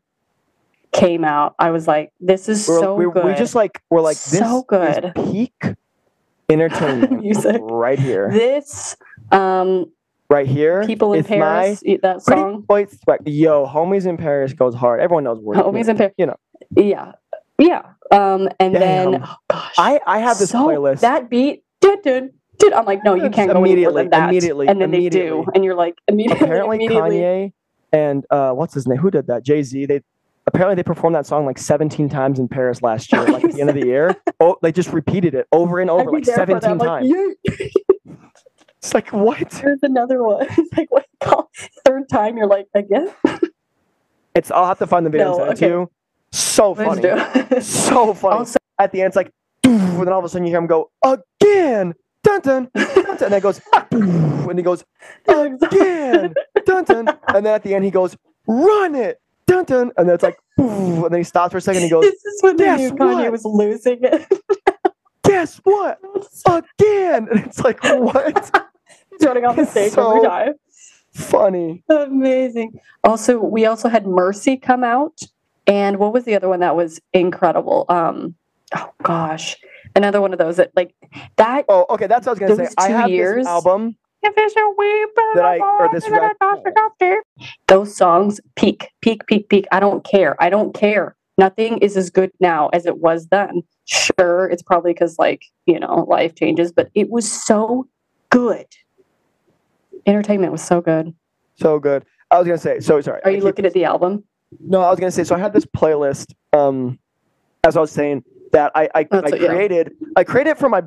came 0.93 1.25
out, 1.25 1.55
I 1.59 1.71
was 1.71 1.89
like, 1.89 2.13
this 2.21 2.49
is 2.51 2.69
We're, 2.69 2.81
so 2.81 2.95
we 2.97 3.11
good. 3.11 3.25
we 3.25 3.35
just 3.35 3.55
like 3.55 3.81
we're 3.91 4.03
like 4.03 4.17
this 4.19 4.41
So 4.41 4.63
good. 4.69 5.13
is 5.17 5.31
peak 5.33 5.55
entertainment 6.51 7.23
Music. 7.23 7.57
right 7.63 7.99
here, 7.99 8.29
this 8.31 8.95
um 9.33 9.87
right 10.31 10.47
here. 10.47 10.85
people 10.87 11.13
in 11.13 11.21
It's 11.21 11.29
Paris, 11.29 11.83
y- 11.87 11.99
that 12.03 12.23
song. 12.23 12.63
boy. 12.63 12.87
Yo, 13.25 13.67
homies 13.67 14.07
in 14.07 14.17
Paris 14.17 14.53
goes 14.53 14.75
hard. 14.75 15.01
Everyone 15.01 15.25
knows 15.25 15.39
where. 15.41 15.59
Homies 15.59 15.89
in 15.89 15.97
Paris. 15.97 16.15
you 16.19 16.27
know. 16.27 16.37
Yeah. 16.77 17.13
Yeah. 17.59 17.83
Um 18.11 18.49
and 18.61 18.75
then 18.75 19.13
Damn. 19.13 19.23
oh 19.25 19.37
gosh. 19.51 19.75
I 19.79 20.01
I 20.07 20.19
have 20.21 20.39
this 20.39 20.51
so, 20.51 20.67
playlist. 20.67 21.01
That 21.01 21.31
beat 21.31 21.63
dun, 21.81 22.01
dun, 22.03 22.31
dun, 22.59 22.75
I'm 22.75 22.85
like, 22.85 23.05
no, 23.05 23.15
you 23.15 23.31
can't 23.31 23.53
go 23.53 23.59
immediately, 23.59 24.03
than 24.03 24.11
that. 24.11 24.29
immediately, 24.31 24.67
and 24.69 24.81
then 24.81 24.91
they 24.91 25.09
do. 25.09 25.45
And 25.55 25.65
you're 25.65 25.75
like, 25.75 25.97
immediately, 26.09 26.45
apparently 26.45 26.77
immediately. 26.77 27.17
Kanye 27.19 27.53
and 27.93 28.25
uh, 28.31 28.51
what's 28.53 28.75
his 28.75 28.87
name? 28.89 28.99
Who 28.99 29.11
did 29.11 29.27
that? 29.29 29.45
Jay 29.45 29.63
Z. 29.63 29.87
They 29.87 30.01
apparently 30.47 30.75
they 30.75 30.83
performed 30.83 31.15
that 31.17 31.27
song 31.27 31.47
like 31.47 31.59
17 31.59 32.09
times 32.09 32.39
in 32.41 32.49
Paris 32.49 32.83
last 32.83 33.13
year, 33.13 33.25
like 33.25 33.45
at 33.45 33.53
the 33.53 33.61
end 33.61 33.71
of 33.71 33.77
the 33.77 33.87
year. 33.87 34.17
Oh, 34.41 34.57
they 34.63 34.73
just 34.73 34.93
repeated 34.93 35.35
it 35.37 35.47
over 35.53 35.79
and 35.81 35.89
over, 35.89 36.11
like 36.11 36.25
there 36.25 36.35
for 36.45 36.47
that. 36.47 36.63
17 36.65 36.71
I'm 36.73 36.79
like, 36.79 37.03
times. 37.49 37.71
It's 38.85 38.92
like 38.92 39.12
what? 39.14 39.51
There's 39.51 39.83
another 39.83 40.23
one. 40.23 40.47
It's 40.59 40.77
like 40.77 40.90
what 40.90 41.07
third 41.87 42.07
time 42.11 42.37
you're 42.37 42.47
like, 42.47 42.66
again? 42.75 43.11
It's. 44.35 44.51
I'll 44.51 44.66
have 44.66 44.79
to 44.81 44.87
find 44.87 45.07
the 45.07 45.11
video 45.11 45.38
No, 45.38 45.44
and 45.44 45.59
send 45.59 45.73
it 45.73 45.75
okay. 45.75 45.75
to 45.75 45.81
you. 45.81 45.90
So 46.33 46.75
funny. 46.75 47.61
So 47.62 48.12
funny. 48.12 48.51
At 48.79 48.92
the 48.92 49.01
end, 49.01 49.09
it's 49.09 49.16
like, 49.16 49.31
and 49.64 50.01
then 50.01 50.09
all 50.09 50.18
of 50.18 50.25
a 50.27 50.29
sudden 50.29 50.44
you 50.47 50.51
hear 50.51 50.59
him 50.59 50.66
go 50.66 50.90
again, 51.03 51.94
dun 52.25 52.40
dun, 52.42 52.68
dun, 52.75 52.94
dun, 52.94 53.07
and 53.07 53.18
then 53.20 53.33
it 53.33 53.40
goes, 53.42 53.61
and 53.90 54.59
he 54.59 54.62
goes 54.62 54.85
again, 55.29 56.35
dun 56.66 56.85
dun, 56.85 57.09
and 57.29 57.47
then 57.47 57.55
at 57.55 57.62
the 57.62 57.75
end 57.75 57.85
he 57.87 57.90
goes, 57.90 58.16
run 58.47 58.94
it, 58.94 59.18
dun 59.47 59.64
dun, 59.64 59.92
and 59.97 60.09
then 60.09 60.14
it's 60.16 60.25
like, 60.25 60.37
and 60.59 61.05
then 61.05 61.20
he 61.20 61.25
stops 61.25 61.53
for 61.53 61.59
a 61.59 61.61
second. 61.62 61.83
and 61.83 61.85
He 61.85 61.90
goes, 61.90 62.05
this 62.05 62.23
is 62.25 62.42
when 62.42 62.57
"Guess 62.57 62.81
knew 62.81 62.90
Kanye 62.90 63.14
what?" 63.23 63.33
was 63.33 63.44
losing 63.47 64.01
it. 64.03 64.27
guess 65.25 65.57
what? 65.64 65.99
Again, 66.47 67.29
and 67.31 67.47
it's 67.47 67.61
like, 67.61 67.83
what? 67.85 68.68
Running 69.22 69.44
off 69.44 69.57
the 69.57 69.64
stage 69.66 69.92
so- 69.92 70.16
every 70.16 70.29
time. 70.29 70.55
Funny. 71.12 71.85
Amazing. 71.88 72.81
Also, 73.05 73.38
we 73.38 73.66
also 73.66 73.88
had 73.88 74.05
Mercy 74.05 74.57
come 74.57 74.83
out, 74.83 75.20
and 75.66 75.98
what 75.98 76.12
was 76.12 76.24
the 76.24 76.35
other 76.35 76.48
one 76.48 76.59
that 76.61 76.74
was 76.74 77.00
incredible? 77.12 77.85
Um, 77.88 78.35
oh 78.77 78.90
gosh, 79.05 79.57
another 79.94 80.20
one 80.20 80.33
of 80.33 80.40
those 80.40 80.57
that 80.57 80.72
like 80.74 80.92
that. 81.37 81.66
Oh, 81.68 81.87
okay. 81.90 82.09
That's 82.09 82.27
what 82.27 82.42
I 82.42 82.46
was 82.46 82.57
gonna 82.59 82.68
say. 82.68 82.74
I 82.79 82.88
have 82.88 83.11
years- 83.11 83.44
this 83.44 83.46
album. 83.46 83.96
If 84.24 84.33
it's 84.37 84.57
a 84.57 84.74
wee 84.77 85.07
bit 85.14 85.24
That 85.37 85.44
I- 85.44 85.59
or 85.59 85.88
this 85.92 86.03
than 86.05 86.14
a 86.14 86.20
rec- 86.20 86.38
doctor, 86.40 86.72
doctor. 86.74 87.22
Those 87.68 87.94
songs 87.94 88.40
peak, 88.57 88.88
peak, 89.00 89.27
peak, 89.27 89.48
peak. 89.48 89.66
I 89.70 89.79
don't 89.81 90.03
care. 90.03 90.35
I 90.42 90.48
don't 90.50 90.74
care. 90.74 91.14
Nothing 91.38 91.79
is 91.79 91.96
as 91.96 92.11
good 92.11 92.33
now 92.40 92.70
as 92.72 92.87
it 92.87 92.98
was 92.98 93.29
then. 93.29 93.62
Sure, 93.85 94.48
it's 94.48 94.62
probably 94.62 94.94
because 94.94 95.16
like 95.18 95.44
you 95.66 95.79
know 95.79 96.07
life 96.09 96.35
changes, 96.35 96.72
but 96.72 96.88
it 96.96 97.09
was 97.11 97.31
so 97.31 97.87
good. 98.31 98.66
Entertainment 100.07 100.53
was 100.53 100.62
so 100.62 100.81
good. 100.81 101.14
So 101.57 101.79
good. 101.79 102.05
I 102.31 102.38
was 102.38 102.47
gonna 102.47 102.59
say. 102.59 102.81
So 102.81 103.01
sorry. 103.01 103.21
Are 103.23 103.29
I 103.29 103.31
you 103.31 103.37
keep- 103.38 103.45
looking 103.45 103.67
at 103.67 103.73
the 103.73 103.85
album? 103.85 104.25
No, 104.61 104.81
I 104.81 104.90
was 104.90 104.99
gonna 105.01 105.11
say. 105.11 105.25
So 105.25 105.35
I 105.35 105.38
had 105.38 105.53
this 105.53 105.64
playlist. 105.67 106.33
Um, 106.53 106.99
as 107.64 107.77
I 107.77 107.81
was 107.81 107.90
saying, 107.90 108.25
that 108.53 108.73
I 108.75 108.88
I, 108.95 109.03
what- 109.05 109.40
yeah. 109.40 109.49
created. 109.49 109.93
I 110.17 110.25
created 110.25 110.59
for 110.59 110.69
my 110.69 110.83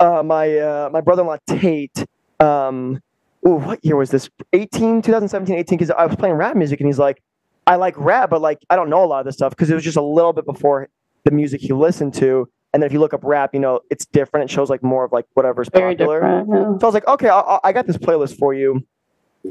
uh 0.00 0.22
my 0.22 0.56
uh 0.58 0.90
my 0.92 1.00
brother-in-law 1.00 1.38
Tate. 1.46 2.04
Um, 2.40 3.00
ooh, 3.46 3.52
what 3.54 3.82
year 3.84 3.96
was 3.96 4.10
this? 4.10 4.28
18, 4.52 5.00
2017, 5.02 5.56
18. 5.56 5.78
Because 5.78 5.90
I 5.90 6.04
was 6.06 6.16
playing 6.16 6.34
rap 6.34 6.56
music, 6.56 6.80
and 6.80 6.86
he's 6.88 6.98
like, 6.98 7.22
I 7.66 7.76
like 7.76 7.94
rap, 7.96 8.30
but 8.30 8.40
like 8.42 8.58
I 8.70 8.76
don't 8.76 8.90
know 8.90 9.04
a 9.04 9.06
lot 9.06 9.20
of 9.20 9.26
this 9.26 9.34
stuff 9.34 9.50
because 9.50 9.70
it 9.70 9.74
was 9.74 9.84
just 9.84 9.96
a 9.96 10.02
little 10.02 10.32
bit 10.32 10.44
before 10.44 10.88
the 11.24 11.30
music 11.30 11.60
he 11.60 11.72
listened 11.72 12.14
to. 12.14 12.48
And 12.76 12.82
then 12.82 12.88
if 12.88 12.92
you 12.92 13.00
look 13.00 13.14
up 13.14 13.20
rap, 13.24 13.54
you 13.54 13.60
know 13.60 13.80
it's 13.88 14.04
different. 14.04 14.50
It 14.50 14.52
shows 14.52 14.68
like 14.68 14.82
more 14.82 15.02
of 15.02 15.10
like 15.10 15.24
whatever's 15.32 15.70
Very 15.72 15.94
popular. 15.96 16.20
different. 16.20 16.48
yeah. 16.50 16.78
So 16.78 16.78
I 16.82 16.84
was 16.84 16.92
like, 16.92 17.08
okay, 17.08 17.30
I, 17.30 17.58
I- 17.64 17.72
got 17.72 17.86
this 17.86 17.96
playlist 17.96 18.36
for 18.38 18.52
you. 18.52 18.86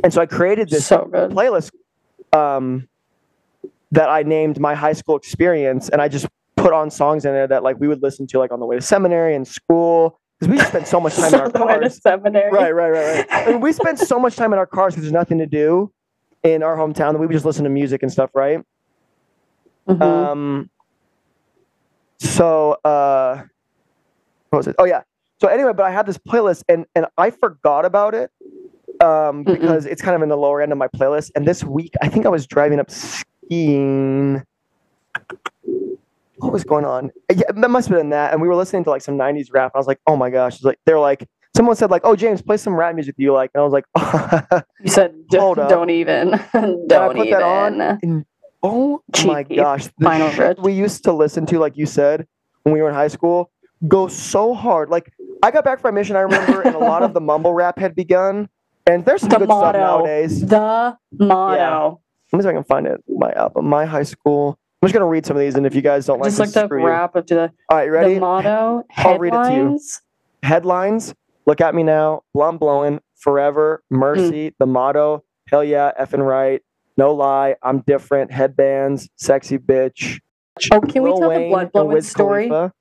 And 0.03 0.13
so 0.13 0.21
I 0.21 0.27
created 0.27 0.69
this 0.69 0.85
so 0.85 1.09
playlist 1.11 1.71
um, 2.33 2.87
that 3.91 4.09
I 4.09 4.21
named 4.21 4.59
my 4.59 4.75
high 4.75 4.93
school 4.93 5.15
experience, 5.15 5.89
and 5.89 6.03
I 6.03 6.07
just 6.07 6.27
put 6.55 6.71
on 6.71 6.91
songs 6.91 7.25
in 7.25 7.33
there 7.33 7.47
that 7.47 7.63
like 7.63 7.79
we 7.79 7.87
would 7.87 8.03
listen 8.03 8.27
to 8.27 8.37
like 8.37 8.51
on 8.51 8.59
the 8.59 8.65
way 8.67 8.75
to 8.75 8.81
seminary 8.81 9.33
and 9.33 9.47
school 9.47 10.19
because 10.39 10.51
we 10.55 10.59
spent 10.63 10.85
so 10.87 10.99
much 10.99 11.15
time 11.21 11.33
in 11.33 11.39
our 11.39 11.49
So 11.49 11.65
way 11.65 11.73
to 11.73 11.79
cars. 11.79 11.99
seminary. 12.03 12.51
Right, 12.51 12.75
right, 12.75 12.89
right, 12.91 13.15
right. 13.17 13.47
I 13.47 13.51
mean, 13.53 13.59
we 13.59 13.73
spent 13.73 13.97
so 13.97 14.19
much 14.19 14.35
time 14.35 14.53
in 14.53 14.59
our 14.59 14.67
cars 14.67 14.93
because 14.93 15.03
there's 15.05 15.13
nothing 15.13 15.39
to 15.39 15.47
do 15.47 15.91
in 16.43 16.61
our 16.61 16.77
hometown 16.77 17.13
that 17.13 17.17
we 17.17 17.25
would 17.25 17.33
just 17.33 17.45
listen 17.45 17.63
to 17.63 17.71
music 17.71 18.03
and 18.03 18.11
stuff, 18.11 18.29
right? 18.35 18.59
Mhm. 19.89 19.99
Um, 20.01 20.69
so 22.19 22.73
uh, 22.83 23.43
what 24.49 24.57
was 24.59 24.67
it? 24.67 24.75
Oh 24.79 24.85
yeah. 24.85 25.01
So 25.41 25.47
anyway, 25.47 25.73
but 25.75 25.83
I 25.85 25.91
had 25.91 26.05
this 26.05 26.17
playlist 26.17 26.63
and 26.69 26.85
and 26.95 27.05
I 27.17 27.29
forgot 27.29 27.85
about 27.85 28.13
it 28.15 28.31
um, 29.01 29.43
Mm-mm. 29.43 29.45
because 29.45 29.85
it's 29.85 30.01
kind 30.01 30.15
of 30.15 30.21
in 30.21 30.29
the 30.29 30.37
lower 30.37 30.61
end 30.61 30.71
of 30.71 30.77
my 30.77 30.87
playlist. 30.87 31.31
And 31.35 31.47
this 31.47 31.63
week, 31.63 31.93
I 32.01 32.07
think 32.07 32.25
I 32.25 32.29
was 32.29 32.47
driving 32.47 32.79
up 32.79 32.89
skiing. 32.89 34.43
What 36.37 36.51
was 36.51 36.63
going 36.63 36.85
on? 36.85 37.11
Yeah, 37.33 37.51
that 37.53 37.69
must 37.69 37.87
have 37.89 37.97
been 37.97 38.09
that. 38.09 38.33
And 38.33 38.41
we 38.41 38.47
were 38.47 38.55
listening 38.55 38.83
to 38.85 38.89
like 38.89 39.01
some 39.01 39.17
'90s 39.17 39.47
rap. 39.53 39.71
I 39.73 39.77
was 39.77 39.87
like, 39.87 39.99
oh 40.07 40.15
my 40.15 40.29
gosh! 40.29 40.55
It's 40.55 40.63
like 40.63 40.79
they're 40.85 40.99
like. 40.99 41.27
Someone 41.55 41.77
said 41.77 41.89
like, 41.89 42.01
"Oh, 42.03 42.17
James, 42.17 42.41
play 42.41 42.57
some 42.57 42.75
rap 42.75 42.93
music 42.95 43.15
you 43.17 43.31
like," 43.31 43.49
and 43.53 43.61
I 43.61 43.63
was 43.63 43.71
like, 43.71 43.85
oh. 43.95 44.41
you 44.83 44.91
said 44.91 45.15
d- 45.29 45.37
Hold 45.37 45.57
up. 45.57 45.69
don't 45.69 45.89
even. 45.89 46.33
and 46.53 46.91
I 46.91 46.97
don't 46.97 47.15
put 47.15 47.27
even. 47.27 47.39
that 47.39 47.41
on, 47.41 47.81
and 48.03 48.25
oh 48.65 49.01
my 49.25 49.43
gosh, 49.43 49.85
the 49.97 50.05
Final 50.05 50.29
shit 50.31 50.59
we 50.59 50.73
used 50.73 51.03
to 51.05 51.13
listen 51.13 51.45
to, 51.47 51.59
like 51.59 51.77
you 51.77 51.85
said, 51.85 52.27
when 52.63 52.73
we 52.73 52.81
were 52.81 52.89
in 52.89 52.95
high 52.95 53.07
school, 53.07 53.51
go 53.87 54.07
so 54.07 54.53
hard. 54.53 54.89
Like 54.89 55.11
I 55.43 55.51
got 55.51 55.63
back 55.63 55.79
from 55.79 55.93
my 55.93 55.99
mission, 55.99 56.15
I 56.15 56.21
remember, 56.21 56.61
and 56.61 56.75
a 56.75 56.79
lot 56.79 57.03
of 57.03 57.13
the 57.13 57.21
mumble 57.29 57.53
rap 57.53 57.77
had 57.77 57.95
begun, 57.95 58.49
And 58.87 59.05
there's 59.05 59.21
some 59.21 59.29
The 59.29 59.37
good 59.39 59.47
motto. 59.49 59.69
stuff 59.79 59.99
nowadays. 59.99 60.41
The 60.45 60.97
motto. 61.19 62.01
Let 62.31 62.37
me 62.37 62.43
see 62.43 62.49
if 62.49 62.51
I 62.51 62.57
can 62.57 62.63
find 62.63 62.87
it. 62.87 63.03
My 63.07 63.31
album, 63.33 63.67
my 63.67 63.85
high 63.85 64.03
school. 64.03 64.57
I'm 64.81 64.87
just 64.87 64.93
gonna 64.93 65.05
read 65.07 65.25
some 65.25 65.35
of 65.37 65.41
these, 65.41 65.55
and 65.55 65.65
if 65.65 65.73
you 65.75 65.81
guys 65.81 66.05
don't 66.05 66.19
like, 66.19 66.27
Just 66.27 66.37
this, 66.37 66.47
looked 66.55 66.57
up 66.57 66.67
screw 66.67 66.85
rap 66.85 67.15
of 67.15 67.25
the, 67.27 67.51
All 67.69 67.77
right, 67.77 67.85
you 67.85 67.91
ready? 67.91 68.13
the 68.15 68.19
motto. 68.19 68.83
I'll 68.97 69.17
read 69.19 69.33
it 69.33 69.43
to 69.43 69.51
you. 69.51 69.55
Headlines. 69.61 70.01
Headlines. 70.43 71.13
Look 71.47 71.61
at 71.61 71.73
me 71.75 71.83
now. 71.83 72.21
Blunt 72.33 72.59
blowing. 72.59 72.99
Forever. 73.15 73.83
Mercy. 73.89 74.49
Mm. 74.51 74.53
The 74.59 74.65
motto. 74.65 75.23
Hell 75.49 75.63
yeah. 75.63 75.91
Effing 75.99 76.25
right. 76.25 76.61
No 76.97 77.13
lie. 77.13 77.55
I'm 77.61 77.79
different. 77.81 78.31
Headbands. 78.31 79.09
Sexy 79.15 79.57
bitch. 79.57 80.19
Oh, 80.71 80.79
can 80.79 81.03
we 81.03 81.09
Lil 81.09 81.19
tell 81.19 81.29
the 81.31 81.49
blood 81.49 81.71
blowing 81.73 82.01
story 82.01 82.47
Khalifa. 82.47 82.73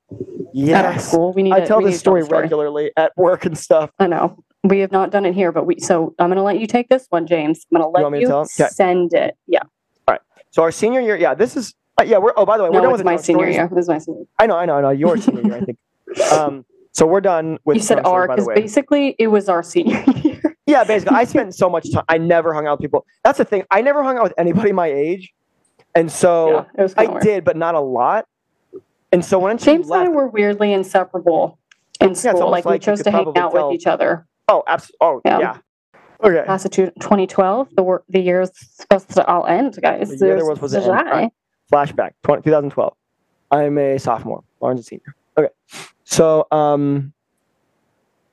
Yes. 0.53 1.09
school? 1.09 1.33
We 1.33 1.42
need 1.42 1.53
I 1.53 1.61
to- 1.61 1.66
tell 1.66 1.81
this 1.83 1.98
story 1.98 2.20
the 2.20 2.27
story. 2.27 2.42
regularly 2.42 2.92
at 2.96 3.12
work 3.16 3.44
and 3.44 3.59
stuff. 3.59 3.90
I 3.98 4.07
know. 4.07 4.44
We 4.62 4.79
have 4.81 4.92
not 4.92 5.11
done 5.11 5.27
it 5.27 5.35
here, 5.35 5.50
but 5.53 5.66
we 5.66 5.79
so 5.81 6.14
I'm 6.18 6.29
gonna 6.31 6.42
let 6.44 6.59
you 6.61 6.66
take 6.66 6.88
this 6.88 7.07
one, 7.11 7.27
James. 7.27 7.66
I'm 7.74 7.83
let 7.92 8.03
you, 8.14 8.20
to 8.20 8.27
tell 8.27 8.40
'em? 8.42 8.46
'Kay. 8.57 8.68
send 8.68 9.12
it. 9.12 9.37
Yeah. 9.46 9.61
All 10.09 10.12
right. 10.12 10.20
So 10.53 10.62
our 10.62 10.70
senior 10.70 11.00
year, 11.00 11.16
yeah, 11.16 11.35
this 11.35 11.57
is 11.57 11.74
uh, 12.00 12.05
yeah. 12.05 12.16
We're 12.18 12.33
oh 12.37 12.46
by 12.46 12.57
the 12.57 12.62
way, 12.64 12.70
we're 12.70 12.81
done 12.81 12.92
with 12.92 13.05
my 13.05 13.16
senior 13.16 13.40
stories. 13.40 13.57
year. 13.57 13.68
This 13.68 13.83
is 13.83 13.88
my 13.88 13.98
senior. 13.98 14.20
year. 14.20 14.27
I 14.38 14.46
know, 14.46 14.57
I 14.57 14.64
know, 14.64 14.77
I 14.77 14.81
know. 14.81 14.90
Your 14.90 15.16
senior 15.18 15.42
year, 15.42 15.55
I 15.57 15.61
think. 15.61 15.79
Um, 16.33 16.64
so 16.92 17.07
we're 17.07 17.20
done 17.20 17.59
with. 17.64 17.77
You 17.77 17.83
said 17.83 17.98
our 18.07 18.29
because 18.29 18.46
basically 18.55 19.16
it 19.18 19.27
was 19.27 19.48
our 19.48 19.62
senior 19.64 20.03
year. 20.22 20.24
Yeah, 20.66 20.85
basically, 20.85 21.16
I 21.16 21.24
spent 21.24 21.55
so 21.62 21.68
much 21.68 21.92
time. 21.92 22.05
I 22.09 22.18
never 22.18 22.55
hung 22.55 22.66
out 22.66 22.79
with 22.79 22.85
people. 22.85 23.07
That's 23.22 23.38
the 23.38 23.44
thing. 23.44 23.64
I 23.70 23.83
never 23.83 24.03
hung 24.03 24.16
out 24.16 24.22
with 24.24 24.35
anybody 24.38 24.72
my 24.72 24.87
age, 24.88 25.33
and 25.94 26.11
so 26.11 26.66
yeah, 26.79 26.88
I 26.96 27.07
weird. 27.07 27.22
did, 27.22 27.44
but 27.44 27.57
not 27.57 27.74
a 27.74 27.81
lot. 27.81 28.27
And 29.12 29.24
so 29.24 29.38
when 29.38 29.59
James 29.59 29.83
and 29.83 29.90
left, 29.90 30.07
I 30.07 30.09
were 30.09 30.27
weirdly 30.27 30.72
inseparable 30.72 31.59
in 32.00 32.14
school. 32.14 32.50
like, 32.50 32.64
like 32.64 32.72
we 32.74 32.79
chose 32.81 33.03
to 33.03 33.11
hang 33.11 33.29
out 33.37 33.53
tell. 33.53 33.68
with 33.68 33.81
each 33.81 33.87
other. 33.87 34.27
oh, 34.48 34.62
absolutely. 34.66 34.98
Oh, 35.00 35.20
yeah. 35.24 35.38
Yeah. 35.38 35.59
Okay. 36.22 36.44
Class 36.44 36.64
of 36.64 36.70
2012, 36.70 37.68
the 37.77 37.83
wor- 37.83 38.03
the 38.09 38.18
year 38.20 38.40
is 38.40 38.50
supposed 38.55 39.11
to 39.11 39.24
all 39.27 39.46
end, 39.46 39.79
guys. 39.83 40.09
The 40.09 40.27
year 40.27 40.37
there 40.37 40.46
was- 40.46 40.61
was 40.61 40.72
the 40.72 40.79
end. 40.83 41.31
Flashback. 41.72 42.12
20, 42.22 42.42
2012. 42.42 42.94
I'm 43.50 43.79
a 43.79 43.98
sophomore. 43.98 44.42
Lauren's 44.61 44.81
a 44.81 44.83
senior. 44.85 45.14
Okay. 45.37 45.48
So 46.05 46.46
um, 46.50 47.12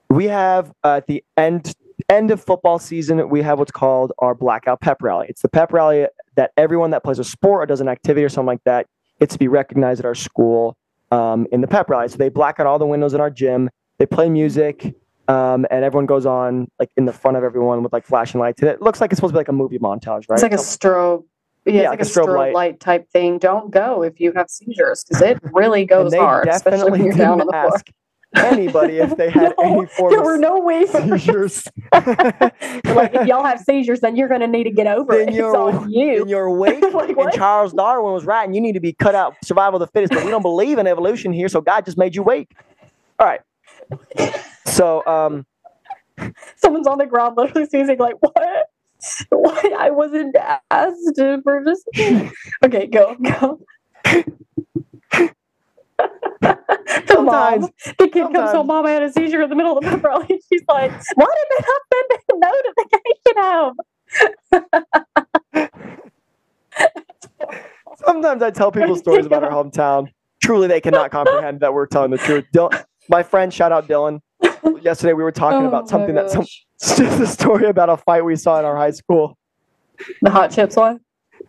we 0.10 0.26
have 0.26 0.72
uh, 0.84 0.96
at 0.98 1.08
the 1.08 1.24
end 1.38 1.76
end 2.12 2.30
of 2.32 2.44
football 2.44 2.78
season, 2.78 3.28
we 3.30 3.42
have 3.42 3.58
what's 3.60 3.72
called 3.72 4.12
our 4.20 4.36
blackout 4.36 4.82
pep 4.82 5.02
rally. 5.02 5.28
It's 5.30 5.42
the 5.42 5.50
pep 5.50 5.72
rally 5.74 6.08
that 6.36 6.52
everyone 6.58 6.92
that 6.92 7.04
plays 7.04 7.20
a 7.20 7.24
sport 7.24 7.64
or 7.64 7.66
does 7.66 7.82
an 7.82 7.88
activity 7.88 8.24
or 8.24 8.30
something 8.30 8.48
like 8.48 8.64
that 8.66 8.86
gets 9.20 9.34
to 9.34 9.40
be 9.40 9.48
recognized 9.48 10.00
at 10.00 10.06
our 10.06 10.16
school 10.16 10.78
um, 11.12 11.48
in 11.52 11.62
the 11.62 11.68
pep 11.68 11.90
rally. 11.90 12.08
So 12.10 12.18
they 12.18 12.30
black 12.30 12.60
out 12.60 12.68
all 12.68 12.78
the 12.80 12.86
windows 12.86 13.14
in 13.14 13.22
our 13.22 13.30
gym. 13.30 13.70
They 13.98 14.06
play 14.06 14.30
music. 14.30 14.96
Um, 15.28 15.66
and 15.72 15.86
everyone 15.86 16.08
goes 16.08 16.26
on 16.26 16.68
like 16.80 16.90
in 16.98 17.06
the 17.06 17.14
front 17.14 17.38
of 17.38 17.44
everyone 17.44 17.84
with 17.84 17.94
like 17.94 18.06
flashing 18.06 18.42
lights. 18.42 18.62
And 18.62 18.70
it 18.70 18.82
looks 18.82 19.00
like 19.00 19.12
it's 19.12 19.18
supposed 19.18 19.32
to 19.32 19.36
be 19.36 19.40
like 19.40 19.48
a 19.48 19.54
movie 19.54 19.80
montage, 19.80 20.28
right? 20.28 20.32
It's 20.32 20.44
like 20.44 20.52
a 20.52 20.56
strobe. 20.58 21.24
Yeah, 21.66 21.74
Yeah, 21.74 21.80
it's 21.80 21.90
like 21.90 22.00
like 22.00 22.02
a 22.02 22.04
strobe 22.04 22.26
strobe, 22.34 22.38
light. 22.38 22.54
light. 22.54 22.80
type 22.80 23.10
thing. 23.12 23.38
Don't 23.38 23.72
go 23.72 24.02
if 24.04 24.20
you 24.20 24.34
have 24.36 24.50
seizures 24.50 25.06
because 25.08 25.22
it 25.22 25.40
really 25.54 25.86
goes 25.96 26.14
hard, 26.14 26.48
especially 26.48 26.78
definitely 26.80 26.92
when 27.00 27.06
you're 27.08 27.16
down 27.18 27.40
on 27.40 27.48
the 27.48 27.54
floor. 27.54 27.74
ask 27.76 27.86
anybody 28.36 28.98
if 28.98 29.16
they 29.18 29.30
had 29.30 29.54
No, 29.60 29.78
any 29.80 29.86
form 29.88 30.12
there 30.12 30.20
of 30.20 30.26
were 30.26 30.38
no 30.38 30.60
ways. 30.60 30.92
seizures. 30.92 31.68
like 31.94 33.14
if 33.14 33.28
y'all 33.28 33.44
have 33.44 33.60
seizures, 33.60 34.00
then 34.00 34.16
you're 34.16 34.30
gonna 34.30 34.48
need 34.48 34.64
to 34.66 34.72
get 34.72 34.88
over 34.88 35.14
Then 35.18 35.28
it. 35.28 35.30
It's 35.30 35.38
you're- 35.38 35.58
on 35.58 35.90
you. 35.90 36.22
in 36.24 36.28
your 36.30 36.50
wake. 36.56 36.82
Like, 36.94 37.18
and? 37.18 37.34
Charles 37.34 37.74
Darwin 37.74 38.14
was 38.14 38.26
right, 38.26 38.46
and 38.46 38.54
you 38.56 38.62
need 38.62 38.74
to 38.74 38.80
be 38.80 38.94
cut 38.94 39.16
out 39.16 39.36
survival 39.44 39.82
of 39.82 39.88
the 39.88 39.92
fittest. 39.92 40.14
But 40.14 40.24
we 40.26 40.32
don't 40.32 40.42
believe 40.42 40.78
in 40.78 40.88
evolution 40.88 41.34
here, 41.34 41.48
so 41.50 41.62
God 41.62 41.86
just 41.86 41.98
made 41.98 42.16
you 42.16 42.24
wake. 42.24 42.52
All 43.20 43.28
right. 43.28 43.42
So 44.66 45.06
um, 45.06 45.46
Someone's 46.56 46.88
on 46.88 46.98
the 46.98 47.06
ground, 47.06 47.36
literally 47.38 47.68
sneezing. 47.68 47.98
Like 48.00 48.16
what? 48.20 48.68
Why? 49.30 49.74
I 49.80 49.90
wasn't 49.90 50.36
asked 50.70 51.20
for 51.44 51.64
just. 51.66 51.88
Okay, 52.64 52.88
go 52.88 53.16
go. 53.16 53.60
the 56.42 56.58
mom, 57.24 57.62
Sometimes- 57.62 57.70
the 57.98 58.08
kid 58.08 58.34
comes 58.34 58.52
home. 58.52 58.68
Mom, 58.68 58.86
I 58.86 58.92
had 58.92 59.04
a 59.04 59.12
seizure 59.12 59.42
in 59.44 59.50
the 59.50 59.56
middle 59.56 59.78
of 59.78 59.84
the 59.84 59.90
pep 59.90 60.04
rally. 60.10 60.42
She's 60.52 60.64
like, 60.68 60.92
"What 61.16 61.30
did 61.50 62.20
the 62.28 62.38
notification 63.38 63.38
of?" 63.44 63.78
sometimes 68.06 68.42
I 68.42 68.52
tell 68.52 68.72
people 68.72 68.96
stories 68.96 69.26
about 69.26 69.44
our 69.44 69.52
hometown. 69.52 70.08
Truly, 70.42 70.68
they 70.68 70.82
cannot 70.82 71.12
comprehend 71.12 71.60
that 71.60 71.74
we're 71.74 71.86
telling 71.86 72.12
the 72.12 72.18
truth. 72.18 72.46
Dylan, 72.54 72.84
my 73.10 73.22
friend, 73.24 73.54
shout 73.54 73.72
out 73.72 73.88
Dylan. 73.88 74.20
Yesterday, 74.82 75.14
we 75.14 75.24
were 75.24 75.32
talking 75.32 75.64
Oh 75.66 75.68
about 75.68 75.88
something 75.88 76.16
that 76.16 76.32
some 76.32 76.46
just 76.80 77.00
a 77.00 77.28
story 77.28 77.66
about 77.68 77.90
a 77.90 77.98
fight 77.98 78.26
we 78.26 78.36
saw 78.36 78.58
in 78.60 78.66
our 78.66 78.76
high 78.76 78.92
school. 78.92 79.38
the 80.22 80.32
hot 80.32 80.52
chips 80.52 80.76
one. 80.76 81.00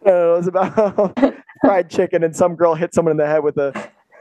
Uh, 0.06 0.34
it 0.34 0.36
was 0.36 0.46
about 0.46 1.16
fried 1.64 1.88
chicken, 1.88 2.22
and 2.22 2.36
some 2.36 2.54
girl 2.54 2.74
hit 2.74 2.94
someone 2.94 3.12
in 3.12 3.16
the 3.16 3.26
head 3.26 3.42
with 3.42 3.56
a 3.56 3.72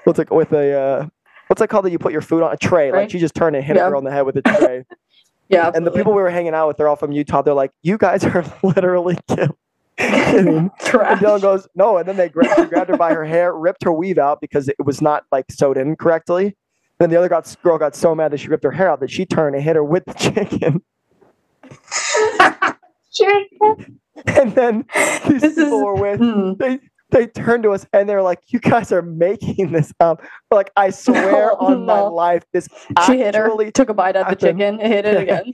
what's 0.03 0.19
it 0.19 0.29
with 0.31 0.51
a 0.53 0.73
uh, 0.79 1.07
what's 1.47 1.61
it 1.61 1.67
called 1.67 1.85
that 1.85 1.91
you 1.91 1.99
put 1.99 2.11
your 2.11 2.21
food 2.21 2.43
on 2.43 2.51
a 2.53 2.57
tray? 2.57 2.91
Like 2.91 3.09
Tray? 3.09 3.09
she 3.09 3.19
just 3.19 3.35
turned 3.35 3.55
and 3.55 3.63
hit 3.65 3.75
Yeah. 3.77 3.87
a 3.87 3.89
girl 3.89 3.99
in 3.99 4.05
the 4.05 4.11
head 4.11 4.21
with 4.25 4.37
a 4.37 4.41
tray. 4.41 4.85
Yeah, 5.49 5.69
and 5.75 5.85
the 5.85 5.91
people 5.91 6.13
we 6.13 6.21
were 6.21 6.29
hanging 6.29 6.53
out 6.53 6.69
with, 6.69 6.77
they're 6.77 6.87
all 6.87 6.95
from 6.95 7.11
Utah. 7.11 7.41
They're 7.41 7.53
like, 7.53 7.71
"You 7.81 7.97
guys 7.97 8.23
are 8.23 8.45
literally 8.63 9.17
kill- 9.27 9.57
kidding." 9.97 10.47
And 10.47 10.71
trash. 10.79 11.19
Dylan 11.19 11.41
goes, 11.41 11.67
"No," 11.75 11.97
and 11.97 12.07
then 12.07 12.15
they 12.15 12.29
grabbed, 12.29 12.69
grabbed 12.69 12.89
her 12.89 12.95
by 12.95 13.13
her 13.13 13.25
hair, 13.25 13.53
ripped 13.53 13.83
her 13.83 13.91
weave 13.91 14.17
out 14.17 14.39
because 14.39 14.69
it 14.69 14.77
was 14.85 15.01
not 15.01 15.25
like 15.29 15.47
sewed 15.51 15.75
in 15.75 15.97
correctly. 15.97 16.55
Then 16.99 17.09
the 17.09 17.17
other 17.17 17.27
got, 17.27 17.53
girl 17.63 17.77
got 17.77 17.97
so 17.97 18.15
mad 18.15 18.31
that 18.31 18.37
she 18.39 18.47
ripped 18.47 18.63
her 18.63 18.71
hair 18.71 18.89
out 18.89 19.01
that 19.01 19.11
she 19.11 19.25
turned 19.25 19.53
and 19.55 19.61
hit 19.61 19.75
her 19.75 19.83
with 19.83 20.05
the 20.05 20.13
chicken. 20.13 20.81
And 24.25 24.53
then 24.55 24.85
these 25.27 25.41
This 25.41 25.55
people 25.55 25.79
is- 25.79 25.83
were 25.83 25.95
with 25.95 26.19
Hmm. 26.19 26.53
they 26.59 26.79
they 27.11 27.27
turned 27.27 27.63
to 27.63 27.71
us 27.71 27.85
and 27.93 28.09
they're 28.09 28.21
like, 28.21 28.39
"You 28.47 28.59
guys 28.59 28.91
are 28.91 29.01
making 29.01 29.71
this 29.71 29.93
up." 29.99 30.21
We're 30.49 30.57
like, 30.57 30.71
I 30.75 30.89
swear 31.05 31.51
No, 31.51 31.55
on 31.59 31.85
my 31.85 32.01
life, 32.01 32.43
this 32.53 32.67
She 33.05 33.17
hit 33.17 33.35
her, 33.35 33.49
took 33.71 33.89
a 33.89 33.93
bite 33.93 34.15
out 34.15 34.29
the 34.29 34.35
chicken, 34.35 34.79
hit 34.79 35.05
it 35.05 35.17
again. 35.21 35.53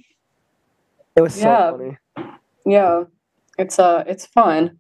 It 1.15 1.21
was 1.21 1.33
so 1.33 1.41
Yeah. 1.41 1.71
funny. 1.71 1.97
Yeah, 2.65 3.03
it's 3.57 3.79
uh, 3.79 4.03
it's 4.07 4.25
fun. 4.25 4.79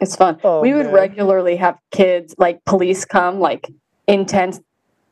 It's 0.00 0.14
fun. 0.14 0.38
Oh, 0.44 0.60
we 0.62 0.74
would 0.74 0.86
man. 0.86 0.94
regularly 0.94 1.56
have 1.56 1.78
kids 1.90 2.34
like 2.38 2.64
police 2.64 3.04
come, 3.04 3.40
like 3.40 3.68
intense 4.06 4.60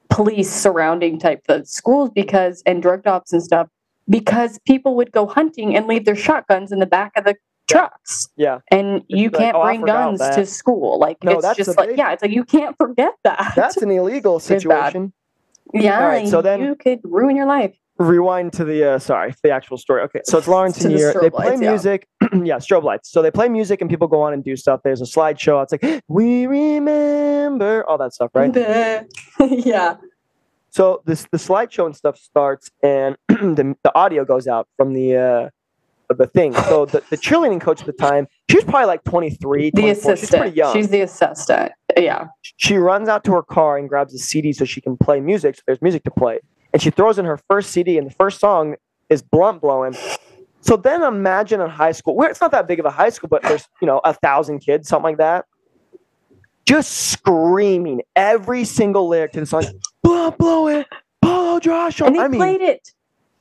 police 0.09 0.51
surrounding 0.53 1.19
type 1.19 1.41
the 1.49 1.65
schools 1.65 2.11
because 2.15 2.63
and 2.67 2.81
drug 2.83 3.07
ops 3.07 3.33
and 3.33 3.43
stuff 3.43 3.69
because 4.09 4.59
people 4.67 4.95
would 4.95 5.11
go 5.11 5.27
hunting 5.27 5.77
and 5.77 5.87
leave 5.87 6.05
their 6.05 6.15
shotguns 6.17 6.71
in 6.71 6.79
the 6.79 6.87
back 6.87 7.13
of 7.17 7.25
the 7.25 7.35
trucks 7.69 8.29
Yeah, 8.37 8.59
and 8.71 9.03
you 9.09 9.31
can't 9.31 9.57
"Oh, 9.57 9.65
bring 9.65 9.83
guns 9.83 10.19
that." 10.21 10.35
to 10.37 10.47
school 10.47 10.99
like 10.99 11.23
No, 11.25 11.33
it's 11.33 11.43
that's 11.43 11.57
just 11.57 11.77
like 11.77 11.89
big- 11.91 11.99
yeah 11.99 12.13
it's 12.13 12.23
like 12.23 12.31
you 12.33 12.45
can't 12.45 12.77
forget 12.77 13.15
that 13.25 13.53
that's 13.57 13.77
an 13.79 13.91
illegal 13.91 14.39
situation. 14.41 15.13
yeah 15.75 16.01
Alright, 16.01 16.29
so 16.29 16.43
then- 16.43 16.61
you 16.63 16.75
could 16.77 17.01
ruin 17.05 17.37
your 17.37 17.47
life 17.47 17.75
Rewind 17.99 18.53
to 18.53 18.65
the 18.67 18.85
uh, 18.85 18.99
sorry, 18.99 19.35
the 19.43 19.49
actual 19.51 19.79
story. 19.79 20.03
Okay, 20.03 20.21
so 20.25 20.37
it's 20.37 20.47
Lawrence 20.55 20.85
and 20.85 20.95
the. 20.95 21.19
They 21.19 21.31
play 21.31 21.49
lights, 21.49 21.63
yeah. 21.63 21.71
music. 21.71 22.07
Yeah. 22.45 22.57
strobe 22.57 22.83
lights. 22.85 23.11
So 23.11 23.23
they 23.23 23.31
play 23.31 23.49
music 23.49 23.81
and 23.81 23.89
people 23.89 24.07
go 24.07 24.21
on 24.21 24.35
and 24.35 24.45
do 24.45 24.55
stuff. 24.55 24.83
There's 24.85 25.01
a 25.01 25.05
slideshow. 25.07 25.63
It's 25.63 25.73
like 25.73 26.03
we 26.09 26.47
remember 26.47 27.89
all 27.89 27.97
that 27.97 28.13
stuff, 28.13 28.33
right? 28.35 28.55
yeah 29.41 29.97
So 30.69 31.01
this 31.07 31.27
the 31.33 31.39
slideshow 31.39 31.87
and 31.87 31.97
stuff 31.97 32.19
starts, 32.19 32.71
and 32.83 33.17
the, 33.29 33.75
the 33.83 33.95
audio 33.95 34.27
goes 34.27 34.47
out 34.47 34.69
from 34.77 34.93
the 34.93 35.17
uh, 35.17 35.49
the 36.15 36.27
thing. 36.27 36.55
So 36.55 36.87
the, 36.87 37.03
the 37.11 37.17
cheerleading 37.17 37.61
coach 37.61 37.81
at 37.81 37.87
the 37.87 37.93
time, 37.93 38.27
she 38.51 38.57
was 38.57 38.65
probably 38.65 38.87
like 38.87 39.05
23, 39.05 39.71
the 39.71 39.81
24. 39.81 39.95
She's 39.95 40.05
pretty 40.05 40.13
assistant 40.21 40.57
young. 40.57 40.75
she's 40.75 40.89
the 40.89 41.01
assistant 41.03 41.73
yeah 41.97 42.27
she 42.57 42.77
runs 42.77 43.09
out 43.09 43.25
to 43.25 43.33
her 43.33 43.43
car 43.43 43.79
and 43.79 43.89
grabs 43.89 44.15
a 44.15 44.19
CD 44.19 44.53
so 44.53 44.65
she 44.65 44.81
can 44.81 44.97
play 44.97 45.21
music. 45.21 45.57
So 45.57 45.63
there's 45.67 45.83
music 45.83 46.05
to 46.05 46.11
play, 46.11 46.41
and 46.73 46.81
she 46.81 46.91
throws 46.91 47.19
in 47.19 47.25
her 47.25 47.39
first 47.49 47.71
CD, 47.71 47.99
and 47.99 48.07
the 48.07 48.15
first 48.15 48.41
song 48.41 48.77
is 49.09 49.23
"Blunt 49.23 49.61
Blowing." 49.61 49.95
So 50.61 50.77
then 50.77 51.03
imagine 51.03 51.61
a 51.61 51.69
high 51.69 51.93
school 51.93 52.17
where 52.17 52.29
it's 52.29 52.41
not 52.41 52.51
that 52.51 52.67
big 52.67 52.81
of 52.81 52.87
a 52.87 52.91
high 52.91 53.11
school, 53.11 53.29
but 53.29 53.43
there's 53.43 53.69
you 53.81 53.87
know 53.87 54.01
a 54.05 54.15
thousand 54.15 54.61
kids, 54.61 54.89
something 54.89 55.05
like 55.05 55.19
that, 55.19 55.45
just 56.67 56.93
screaming 56.93 58.03
every 58.15 58.65
single 58.65 59.09
lyric 59.09 59.33
to 59.33 59.41
the 59.41 59.47
song. 59.47 59.65
Blunt 60.03 60.39
blowing, 60.39 60.85
Polo 61.23 61.61
Josh. 61.61 62.01
and 62.01 62.15
they 62.15 62.21
I 62.21 62.29
mean, 62.29 62.41
played 62.41 62.61
it 62.61 62.91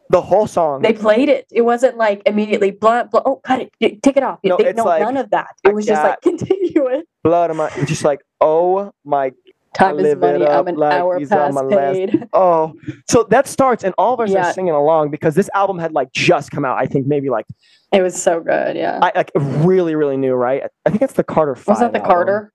the 0.10 0.22
whole 0.22 0.46
song. 0.48 0.82
They 0.82 0.94
played 0.94 1.30
it. 1.30 1.46
It 1.52 1.62
wasn't 1.62 1.98
like 1.98 2.22
immediately 2.26 2.72
blunt, 2.72 3.12
blunt. 3.12 3.26
Oh, 3.28 3.38
cut 3.38 3.70
it. 3.80 4.04
Take 4.04 4.18
it 4.18 4.24
off. 4.24 4.40
No, 4.44 4.58
They- 4.58 4.74
no 4.74 4.84
like, 4.84 5.02
none 5.02 5.18
of 5.18 5.30
that. 5.32 5.48
I 5.66 5.70
It 5.70 5.76
was 5.76 5.86
just 5.86 6.04
like 6.04 6.22
continue 6.22 6.88
it. 6.88 7.08
blood 7.24 7.50
on 7.50 7.58
my 7.58 7.70
just 7.86 8.04
like 8.04 8.22
oh 8.42 8.92
my 9.04 9.32
Time 9.74 10.00
is 10.00 10.16
money. 10.16 10.46
I'm 10.46 10.68
an 10.70 10.76
like 10.78 10.94
hour 10.94 11.20
past 11.20 11.54
my 11.54 11.60
last- 11.62 12.14
oh 12.34 12.74
so 13.10 13.24
that 13.30 13.46
starts 13.46 13.84
and 13.84 13.94
all 13.98 14.14
of 14.14 14.22
us 14.22 14.30
Yeah. 14.32 14.48
are 14.50 14.54
singing 14.54 14.74
along 14.74 15.10
because 15.12 15.36
this 15.36 15.50
album 15.54 15.80
had 15.80 15.92
like 15.92 16.14
just 16.14 16.50
come 16.52 16.64
out 16.64 16.78
i 16.78 16.86
think 16.86 17.08
maybe 17.08 17.30
like 17.30 17.46
It 17.92 18.02
was 18.02 18.16
so 18.22 18.40
good. 18.40 18.78
Yeah. 18.78 19.00
i 19.02 19.12
like 19.14 19.32
really 19.36 19.96
really 19.96 20.16
new 20.16 20.34
right 20.34 20.64
i 20.86 20.90
think 20.90 21.02
it's 21.02 21.12
the 21.14 21.26
carter 21.26 21.56
five 21.56 21.68
was 21.74 21.80
that 21.80 21.92
the 21.92 21.98
album. 22.00 22.10
Carter? 22.14 22.54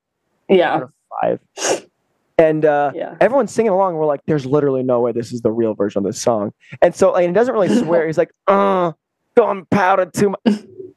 Yeah. 0.48 0.78
Carter 0.78 0.92
five 1.66 1.86
and 2.40 2.64
uh 2.64 2.90
Yeah. 2.94 3.16
everyone's 3.20 3.52
singing 3.52 3.70
along 3.72 3.94
we're 3.96 4.06
like 4.06 4.20
there's 4.26 4.46
literally 4.46 4.82
no 4.82 5.00
way 5.00 5.12
this 5.12 5.32
is 5.32 5.42
the 5.42 5.50
real 5.52 5.74
version 5.74 5.98
of 6.00 6.04
this 6.04 6.20
song 6.20 6.52
and 6.82 6.94
so 6.94 7.12
like, 7.12 7.26
he 7.26 7.32
doesn't 7.32 7.52
really 7.54 7.68
swear 7.82 8.06
he's 8.06 8.18
like 8.18 8.30
uh 8.46 8.92
gunpowder 9.36 10.06
to 10.06 10.30
my 10.30 10.36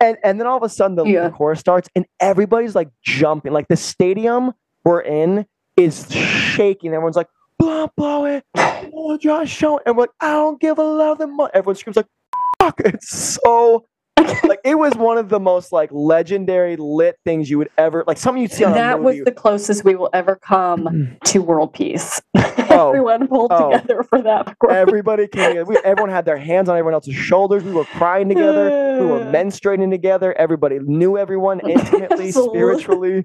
and 0.02 0.18
and 0.24 0.40
then 0.40 0.48
all 0.48 0.58
of 0.58 0.64
a 0.64 0.70
sudden 0.70 0.96
the, 0.96 1.06
Yeah. 1.06 1.28
the 1.28 1.34
chorus 1.34 1.60
starts 1.60 1.88
and 1.96 2.06
everybody's 2.20 2.76
like 2.76 2.90
jumping. 3.04 3.54
Like 3.54 3.68
the 3.70 3.78
stadium 3.78 4.52
we're 4.84 5.02
in 5.02 5.46
is 5.78 6.12
shaking. 6.12 6.94
Everyone's 6.94 7.16
like, 7.16 7.30
blow, 7.58 7.88
blow 7.96 8.26
it, 8.26 8.44
blow 8.92 9.18
Josh 9.18 9.50
show. 9.50 9.80
And 9.86 9.96
we're 9.96 10.04
like, 10.04 10.10
I 10.20 10.32
don't 10.34 10.60
give 10.60 10.78
a 10.78 10.84
love. 10.84 11.22
Everyone 11.54 11.76
screams 11.76 11.96
like, 11.96 12.08
fuck. 12.60 12.82
It's 12.84 13.38
so 13.44 13.86
like 14.44 14.60
it 14.64 14.78
was 14.78 14.94
one 14.96 15.18
of 15.18 15.30
the 15.30 15.40
most 15.40 15.72
like 15.72 15.90
legendary 15.92 16.76
lit 16.78 17.18
things 17.24 17.50
you 17.50 17.58
would 17.58 17.70
ever 17.78 18.04
like 18.08 18.18
something 18.18 18.42
you'd 18.42 18.52
see 18.52 18.64
on 18.64 18.72
a 18.72 18.76
that 18.76 19.02
was 19.02 19.18
the 19.26 19.32
closest 19.32 19.84
we 19.84 19.96
will 19.96 20.10
ever 20.14 20.36
come 20.36 20.86
mm. 20.86 21.20
to 21.22 21.40
world 21.42 21.74
peace. 21.74 22.22
Oh. 22.76 22.88
Everyone 22.88 23.28
pulled 23.28 23.52
Oh. 23.54 23.72
together 23.72 24.02
for 24.02 24.20
that. 24.24 24.58
quote. 24.58 24.72
Everybody 24.74 25.28
came. 25.28 25.64
We, 25.68 25.78
everyone 25.86 26.10
had 26.10 26.26
their 26.26 26.38
hands 26.38 26.70
on 26.70 26.76
everyone 26.76 26.96
else's 26.96 27.14
shoulders. 27.14 27.64
We 27.64 27.72
were 27.72 27.86
crying 27.86 28.30
together. 28.30 29.00
We 29.00 29.06
were 29.06 29.20
menstruating 29.32 29.92
together. 29.92 30.34
Everybody 30.40 30.80
knew 30.80 31.16
everyone 31.16 31.60
intimately, 31.70 32.32
spiritually. 32.32 33.22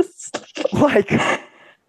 Like 0.75 1.11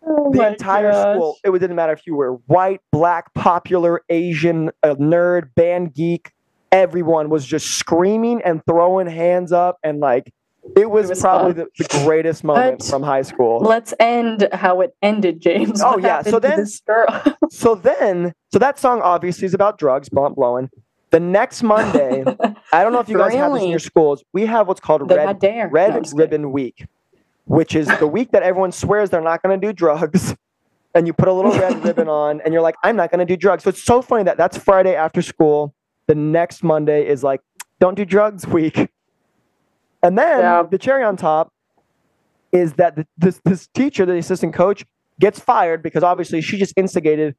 Oh 0.07 0.31
the 0.31 0.47
entire 0.47 0.91
gosh. 0.91 1.15
school. 1.15 1.37
It 1.43 1.51
didn't 1.51 1.75
matter 1.75 1.93
if 1.93 2.07
you 2.07 2.15
were 2.15 2.33
white, 2.47 2.79
black, 2.91 3.33
popular, 3.33 4.01
Asian, 4.09 4.71
a 4.83 4.95
nerd, 4.95 5.53
band 5.55 5.93
geek. 5.93 6.31
Everyone 6.71 7.29
was 7.29 7.45
just 7.45 7.67
screaming 7.71 8.41
and 8.43 8.63
throwing 8.65 9.07
hands 9.07 9.51
up, 9.51 9.77
and 9.83 9.99
like 9.99 10.31
it 10.75 10.89
was, 10.89 11.09
was 11.09 11.21
probably 11.21 11.53
the, 11.53 11.67
the 11.77 11.87
greatest 12.03 12.43
moment 12.43 12.79
But- 12.79 12.87
from 12.87 13.03
high 13.03 13.23
school. 13.23 13.59
Let's 13.59 13.93
end 13.99 14.47
how 14.53 14.81
it 14.81 14.93
ended, 15.01 15.41
James. 15.41 15.81
Oh, 15.81 15.93
What 15.93 16.03
yeah, 16.03 16.21
so 16.21 16.39
then-. 16.39 16.65
So 17.51 17.73
then, 17.73 18.33
so 18.53 18.59
that 18.59 18.77
song 18.77 19.01
obviously 19.01 19.47
is 19.47 19.55
about 19.55 19.79
drugs, 19.79 20.07
blunt 20.09 20.35
blowing. 20.35 20.69
The 21.09 21.19
next 21.19 21.63
Monday, 21.63 22.23
I 22.71 22.83
don't 22.83 22.93
know 22.93 22.99
if 22.99 23.09
you 23.09 23.17
guys 23.17 23.33
have 23.33 23.53
this 23.53 23.63
in 23.63 23.69
your 23.71 23.79
schools. 23.79 24.23
We 24.33 24.45
have 24.45 24.67
what's 24.67 24.79
called 24.79 25.09
Red. 25.09 25.41
Red 25.71 25.89
No, 25.89 25.95
I'm 25.95 26.03
kidding. 26.03 26.17
Ribbon 26.17 26.51
Week, 26.51 26.85
which 27.45 27.73
is 27.73 27.87
the 27.97 28.05
week 28.05 28.29
that 28.33 28.43
everyone 28.43 28.71
swears 28.71 29.09
they're 29.09 29.19
not 29.21 29.41
going 29.41 29.59
to 29.59 29.67
do 29.67 29.73
drugs. 29.73 30.35
And 30.93 31.07
you 31.07 31.13
put 31.13 31.27
a 31.27 31.33
little 31.33 31.51
red 31.51 31.83
ribbon 31.83 32.07
on, 32.09 32.41
and 32.41 32.53
you're 32.53 32.61
like, 32.63 32.75
I'm 32.83 32.95
not 32.95 33.09
going 33.11 33.19
to 33.19 33.25
do 33.25 33.35
drugs. 33.37 33.63
So 33.63 33.69
it's 33.71 33.83
so 33.83 34.01
funny 34.03 34.23
that 34.23 34.37
that's 34.37 34.57
Friday 34.57 34.95
after 34.95 35.21
school. 35.23 35.73
The 36.09 36.15
next 36.15 36.63
Monday 36.63 37.07
is 37.07 37.23
like, 37.23 37.39
don't 37.79 37.93
do 37.93 38.03
drugs 38.03 38.47
week. 38.47 38.89
And 40.01 40.17
then 40.17 40.39
Yeah. 40.39 40.63
the 40.63 40.79
cherry 40.79 41.03
on 41.03 41.15
top 41.17 41.53
is 42.51 42.73
that 42.73 42.95
the, 42.95 43.05
this, 43.15 43.39
this 43.45 43.67
teacher, 43.67 44.07
the 44.07 44.17
assistant 44.17 44.55
coach, 44.55 44.83
gets 45.19 45.39
fired 45.39 45.83
because 45.83 46.01
obviously 46.03 46.41
she 46.41 46.57
just 46.57 46.73
instigated 46.75 47.35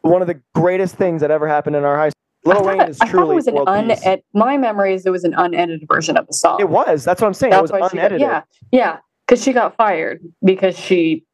one 0.00 0.22
of 0.22 0.28
the 0.28 0.40
greatest 0.54 0.94
things 0.94 1.20
that 1.20 1.30
ever 1.30 1.46
happened 1.46 1.76
in 1.76 1.84
our 1.84 1.94
high 1.98 2.08
school. 2.08 2.16
Little 2.46 2.66
I 2.70 2.74
Wayne 2.78 2.88
is 2.88 2.98
I 3.02 3.06
truly 3.08 3.32
it 3.32 3.34
was 3.34 3.46
an 3.48 3.56
uned- 3.56 4.22
My 4.32 4.56
memory 4.56 4.94
is 4.94 5.04
it 5.04 5.10
was 5.10 5.24
an 5.24 5.34
unedited 5.34 5.86
version 5.86 6.16
of 6.16 6.26
the 6.26 6.32
song. 6.32 6.58
It 6.58 6.70
was. 6.70 7.04
That's 7.04 7.20
what 7.20 7.26
I'm 7.26 7.34
saying. 7.34 7.50
That's 7.50 7.70
it 7.70 7.74
was 7.78 7.90
she 7.90 7.96
got- 7.98 8.12
unedited. 8.12 8.20
yeah, 8.22 8.42
yeah, 8.72 8.96
because 9.26 9.42
she 9.44 9.52
got 9.52 9.76
fired 9.76 10.22
because 10.42 10.74
she, 10.78 11.26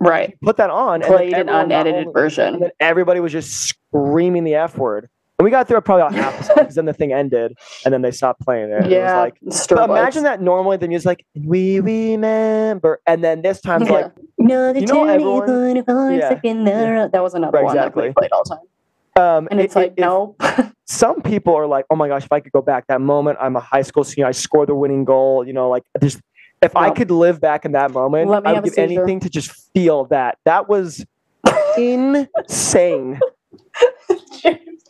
right, 0.00 0.36
Put 0.42 0.56
that 0.56 0.70
on. 0.70 1.02
and 1.02 1.04
played 1.04 1.32
an 1.34 1.48
unedited 1.48 2.08
only- 2.08 2.12
version. 2.12 2.54
And 2.56 2.72
everybody 2.80 3.20
was 3.20 3.30
just 3.30 3.52
screaming 3.52 4.42
the 4.42 4.56
F 4.56 4.76
word. 4.76 5.08
And 5.38 5.44
we 5.44 5.52
got 5.52 5.68
through 5.68 5.76
it 5.78 5.84
probably 5.84 6.02
about 6.02 6.14
half 6.14 6.36
the 6.38 6.44
song 6.44 6.54
because 6.58 6.74
then 6.74 6.86
the 6.86 6.92
thing 6.92 7.12
ended 7.12 7.56
and 7.84 7.94
then 7.94 8.02
they 8.02 8.10
stopped 8.10 8.40
playing 8.40 8.70
it. 8.70 8.82
And 8.82 8.86
It 8.86 8.88
was 8.88 8.92
yeah, 8.92 9.18
like, 9.20 9.34
but 9.40 9.88
lights. 9.88 9.90
imagine 9.90 10.22
that 10.24 10.42
normally 10.42 10.78
the 10.78 10.88
music's 10.88 11.06
like, 11.06 11.24
we 11.44 11.78
remember. 11.78 13.00
And 13.06 13.22
then 13.22 13.42
this 13.42 13.60
time's 13.60 13.86
Yeah. 13.88 13.92
like, 13.94 14.12
no, 14.38 14.72
the 14.72 14.80
you 14.80 14.86
know 14.86 14.94
tiny 15.06 15.12
everyone- 15.12 15.46
little 15.46 15.82
voice 16.08 16.18
Yeah. 16.20 16.28
up 16.30 16.40
in 16.42 16.64
the 16.64 16.70
Yeah. 16.72 16.90
road. 16.90 17.12
That 17.12 17.22
was 17.22 17.34
another 17.34 17.56
Right, 17.58 17.64
one 17.66 17.76
that 17.76 17.82
exactly. 17.86 18.08
we 18.08 18.14
played 18.14 18.32
all 18.32 18.42
the 18.44 18.56
time. 18.56 18.64
um, 19.24 19.48
And 19.52 19.60
it- 19.60 19.64
it's 19.66 19.76
like, 19.76 19.92
it- 19.92 19.94
if- 19.98 20.04
no, 20.04 20.34
some 20.86 21.22
people 21.22 21.54
are 21.54 21.66
like, 21.68 21.84
oh 21.88 21.94
my 21.94 22.08
gosh, 22.08 22.24
if 22.24 22.32
I 22.32 22.40
could 22.40 22.50
go 22.52 22.60
back 22.62 22.88
that 22.88 23.00
moment, 23.00 23.38
I'm 23.40 23.54
a 23.54 23.60
high 23.60 23.82
school 23.82 24.02
senior, 24.02 24.26
I 24.26 24.32
scored 24.32 24.68
the 24.68 24.74
winning 24.74 25.04
goal, 25.04 25.46
you 25.46 25.52
know, 25.52 25.68
like 25.68 25.84
just 26.00 26.20
if 26.62 26.74
I 26.74 26.86
Well, 26.86 26.94
could 26.96 27.12
live 27.12 27.40
back 27.40 27.64
in 27.64 27.70
that 27.72 27.92
moment, 27.92 28.28
let 28.28 28.42
me 28.42 28.50
I 28.50 28.54
have 28.54 28.64
would 28.64 28.72
a 28.72 28.74
give 28.76 28.88
seizure. 28.88 29.02
anything 29.02 29.20
to 29.20 29.30
just 29.30 29.52
feel 29.72 30.06
that. 30.06 30.38
That 30.44 30.68
was 30.68 31.06
insane. 31.78 33.20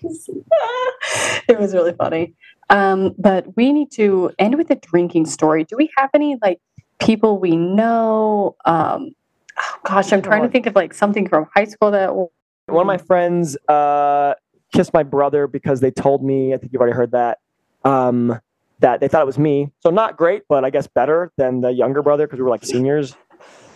it 1.48 1.58
was 1.58 1.74
really 1.74 1.92
funny. 1.92 2.34
Um, 2.70 3.14
but 3.18 3.56
we 3.56 3.72
need 3.72 3.90
to 3.92 4.30
end 4.38 4.56
with 4.56 4.70
a 4.70 4.76
drinking 4.76 5.26
story. 5.26 5.64
Do 5.64 5.76
we 5.76 5.90
have 5.96 6.10
any 6.14 6.36
like 6.42 6.60
people 6.98 7.38
we 7.38 7.56
know? 7.56 8.56
Um, 8.64 9.14
oh 9.58 9.76
gosh, 9.84 10.12
I'm 10.12 10.22
trying 10.22 10.42
to 10.42 10.48
think 10.48 10.66
of 10.66 10.74
like 10.74 10.92
something 10.94 11.28
from 11.28 11.46
high 11.54 11.64
school 11.64 11.90
that. 11.92 12.14
One 12.14 12.82
of 12.82 12.86
my 12.86 12.98
friends 12.98 13.56
uh, 13.68 14.34
kissed 14.74 14.92
my 14.92 15.02
brother 15.02 15.46
because 15.46 15.80
they 15.80 15.90
told 15.90 16.22
me, 16.22 16.52
I 16.52 16.58
think 16.58 16.72
you've 16.72 16.80
already 16.82 16.96
heard 16.96 17.12
that, 17.12 17.38
um, 17.84 18.38
that 18.80 19.00
they 19.00 19.08
thought 19.08 19.22
it 19.22 19.26
was 19.26 19.38
me. 19.38 19.70
So 19.80 19.88
not 19.88 20.18
great, 20.18 20.42
but 20.50 20.64
I 20.66 20.70
guess 20.70 20.86
better 20.86 21.32
than 21.38 21.62
the 21.62 21.70
younger 21.70 22.02
brother 22.02 22.26
because 22.26 22.38
we 22.38 22.42
were 22.42 22.50
like 22.50 22.64
seniors. 22.64 23.16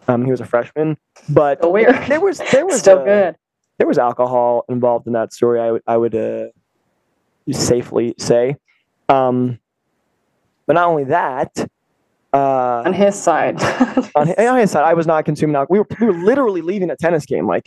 Um, 0.09 0.25
he 0.25 0.31
was 0.31 0.41
a 0.41 0.45
freshman, 0.45 0.99
but 1.29 1.59
Still 1.59 1.73
weird. 1.73 1.95
there 2.09 2.21
was 2.21 2.39
there 2.51 2.67
was 2.67 2.79
Still 2.81 2.99
uh, 2.99 3.05
good. 3.05 3.37
There 3.79 3.87
was 3.87 3.99
alcohol 3.99 4.65
involved 4.69 5.07
in 5.07 5.13
that 5.15 5.33
story. 5.33 5.61
I 5.61 5.73
would 5.73 5.83
I 5.87 5.97
would 5.97 6.15
uh, 6.15 6.47
safely 7.51 8.15
say, 8.19 8.57
um, 9.09 9.59
but 10.67 10.75
not 10.75 10.89
only 10.89 11.05
that. 11.05 11.69
Uh, 12.35 12.83
On 12.87 12.95
his 12.95 13.21
side. 13.21 13.63
on 14.15 14.27
his, 14.29 14.37
on 14.39 14.59
his 14.59 14.71
side, 14.71 14.85
I 14.85 14.95
was 14.95 15.07
not 15.07 15.25
consuming 15.27 15.55
alcohol. 15.55 15.69
We 15.71 15.79
were, 15.81 15.87
we 16.01 16.07
were 16.19 16.25
literally 16.25 16.63
leaving 16.63 16.89
a 16.89 16.97
tennis 16.97 17.27
game. 17.27 17.47
Like, 17.47 17.65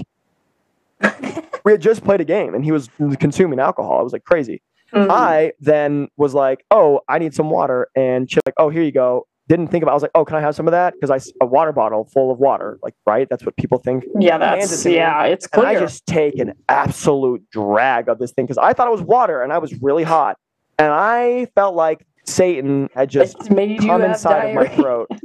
we 1.64 1.72
had 1.72 1.82
just 1.82 2.04
played 2.04 2.20
a 2.20 2.26
game 2.26 2.56
and 2.56 2.66
he 2.66 2.72
was 2.72 2.90
consuming 3.20 3.60
alcohol. 3.60 4.02
It 4.02 4.06
was 4.06 4.14
like 4.14 4.24
crazy. 4.24 4.64
Mhm. 4.92 5.12
I 5.12 5.52
then 5.60 6.08
was 6.18 6.34
like, 6.34 6.66
oh, 6.72 7.02
I 7.08 7.20
need 7.20 7.36
some 7.36 7.50
water. 7.52 7.90
And 7.96 8.30
she's 8.32 8.42
like, 8.46 8.56
oh, 8.58 8.70
here 8.70 8.82
you 8.82 8.92
go. 8.92 9.28
Didn't 9.48 9.68
think 9.68 9.84
about 9.84 9.92
it. 9.92 9.94
I 9.94 9.96
was 9.96 10.02
like, 10.02 10.12
oh, 10.16 10.26
can 10.26 10.38
I 10.38 10.42
have 10.42 10.56
some 10.56 10.68
of 10.68 10.72
that? 10.72 10.94
Because 11.00 11.12
I 11.12 11.20
a 11.42 11.46
water 11.46 11.72
bottle 11.72 12.06
full 12.06 12.32
of 12.32 12.40
water. 12.40 12.80
Like, 12.82 12.96
right? 13.06 13.28
That's 13.30 13.46
what 13.46 13.56
people 13.58 13.78
think. 13.78 14.04
yeah, 14.20 14.38
that's 14.40 14.86
yeah, 14.86 15.24
it's 15.26 15.46
clear. 15.48 15.68
And. 15.68 15.78
I 15.78 15.80
just 15.80 16.06
take 16.08 16.40
an 16.40 16.54
absolute 16.68 17.44
drag 17.52 18.10
of 18.10 18.18
this 18.18 18.32
thing 18.32 18.46
because 18.46 18.58
I 18.58 18.74
thought 18.74 18.88
it 18.88 18.92
was 18.92 19.02
water 19.04 19.42
and 19.44 19.54
I 19.54 19.60
was 19.60 19.74
really 19.82 20.04
hot. 20.04 20.38
And 20.80 20.92
I 20.92 21.48
felt 21.56 21.76
like 21.76 22.06
Satan 22.26 22.90
had 22.96 23.10
just 23.10 23.38
come 23.78 24.02
inside 24.02 24.50
of 24.50 24.56
my 24.56 24.68
throat. 24.68 25.10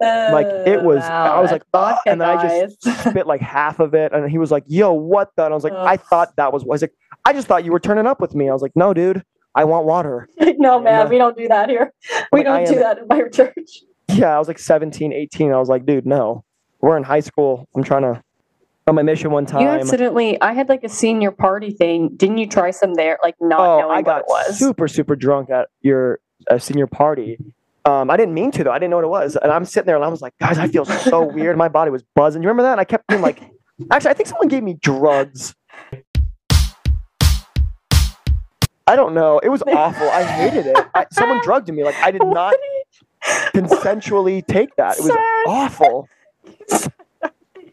Like, 0.00 0.46
it 0.66 0.82
was- 0.82 1.02
I 1.04 1.40
was 1.40 1.50
like, 1.50 1.62
vodka, 1.72 2.00
ah, 2.06 2.10
and 2.12 2.20
then 2.20 2.28
I 2.28 2.42
just 2.66 2.82
spit 3.08 3.26
like 3.26 3.40
half 3.40 3.80
of 3.80 3.94
it, 3.94 4.12
and 4.12 4.30
he 4.30 4.36
was 4.38 4.50
like, 4.50 4.64
"Yo, 4.66 4.92
what 4.92 5.30
the?" 5.36 5.44
And 5.44 5.52
I 5.52 5.54
was 5.54 5.64
like, 5.64 5.72
"I 5.72 5.96
thought 5.96 6.36
that 6.36 6.52
was." 6.52 6.62
I 6.64 6.66
was 6.66 6.82
like, 6.82 6.92
"I 7.24 7.32
just 7.32 7.46
thought 7.46 7.64
you 7.64 7.72
were 7.72 7.80
turning 7.80 8.06
up 8.06 8.20
with 8.20 8.34
me." 8.34 8.48
I 8.48 8.52
was 8.52 8.60
like, 8.62 8.72
"No, 8.76 8.92
dude, 8.92 9.22
I 9.56 9.64
want 9.64 9.86
water." 9.86 10.28
no, 10.38 10.78
man, 10.80 11.08
we 11.08 11.18
don't 11.18 11.36
do 11.36 11.48
that 11.48 11.68
here. 11.68 11.92
We 12.30 12.44
Like, 12.44 12.66
don't 12.66 12.74
do 12.74 12.80
that 12.80 12.98
in 12.98 13.08
my 13.08 13.22
church. 13.32 13.82
Yeah, 14.08 14.36
I 14.36 14.38
was 14.38 14.46
like 14.46 14.60
17, 14.60 15.12
18. 15.12 15.52
I 15.52 15.58
was 15.58 15.68
like, 15.68 15.84
"Dude, 15.84 16.06
no, 16.06 16.44
we're 16.80 16.96
in 16.96 17.02
high 17.02 17.20
school. 17.20 17.68
I'm 17.74 17.82
trying 17.82 18.02
to 18.02 18.22
on 18.86 18.94
my 18.94 19.02
mission 19.02 19.30
one 19.30 19.46
time. 19.46 19.62
You 19.62 19.68
accidentally, 19.68 20.40
I 20.40 20.52
had 20.52 20.68
like 20.68 20.84
a 20.84 20.88
senior 20.88 21.32
party 21.32 21.70
thing. 21.70 22.10
Didn't 22.16 22.38
you 22.38 22.46
try 22.46 22.70
some 22.70 22.94
there, 22.94 23.18
like 23.22 23.34
not 23.40 23.60
oh, 23.60 23.80
knowing 23.80 23.98
I 23.98 24.02
what 24.02 24.18
it 24.18 24.24
was? 24.28 24.58
super, 24.58 24.86
super 24.86 25.16
drunk 25.16 25.50
at 25.50 25.68
your 25.82 26.20
uh, 26.48 26.58
senior 26.58 26.86
party. 26.86 27.38
Um, 27.84 28.10
I 28.10 28.16
didn't 28.16 28.34
mean 28.34 28.50
to 28.52 28.64
though. 28.64 28.72
I 28.72 28.78
didn't 28.78 28.90
know 28.90 28.96
what 28.96 29.04
it 29.04 29.08
was, 29.08 29.36
and 29.36 29.50
I'm 29.50 29.64
sitting 29.64 29.86
there 29.86 29.96
and 29.96 30.04
I 30.04 30.08
was 30.08 30.22
like, 30.22 30.34
"Guys, 30.38 30.58
I 30.58 30.68
feel 30.68 30.84
so 30.84 31.22
weird. 31.34 31.56
My 31.56 31.68
body 31.68 31.90
was 31.90 32.04
buzzing." 32.14 32.42
You 32.42 32.48
remember 32.48 32.64
that? 32.64 32.72
And 32.72 32.80
I 32.80 32.84
kept 32.84 33.06
being 33.08 33.22
like, 33.22 33.40
"Actually, 33.90 34.10
I 34.10 34.14
think 34.14 34.28
someone 34.28 34.48
gave 34.48 34.62
me 34.62 34.74
drugs." 34.74 35.54
I 38.86 38.96
don't 38.96 39.14
know. 39.14 39.38
It 39.40 39.48
was 39.48 39.62
awful. 39.66 40.08
I 40.10 40.22
hated 40.22 40.66
it. 40.66 40.76
I, 40.94 41.06
someone 41.10 41.40
drugged 41.44 41.68
me. 41.72 41.82
Like 41.84 41.96
I 41.96 42.10
did 42.10 42.22
not 42.24 42.54
consensually 43.52 44.46
take 44.46 44.74
that. 44.76 44.98
It 44.98 45.02
was 45.04 45.16
awful. 45.46 46.08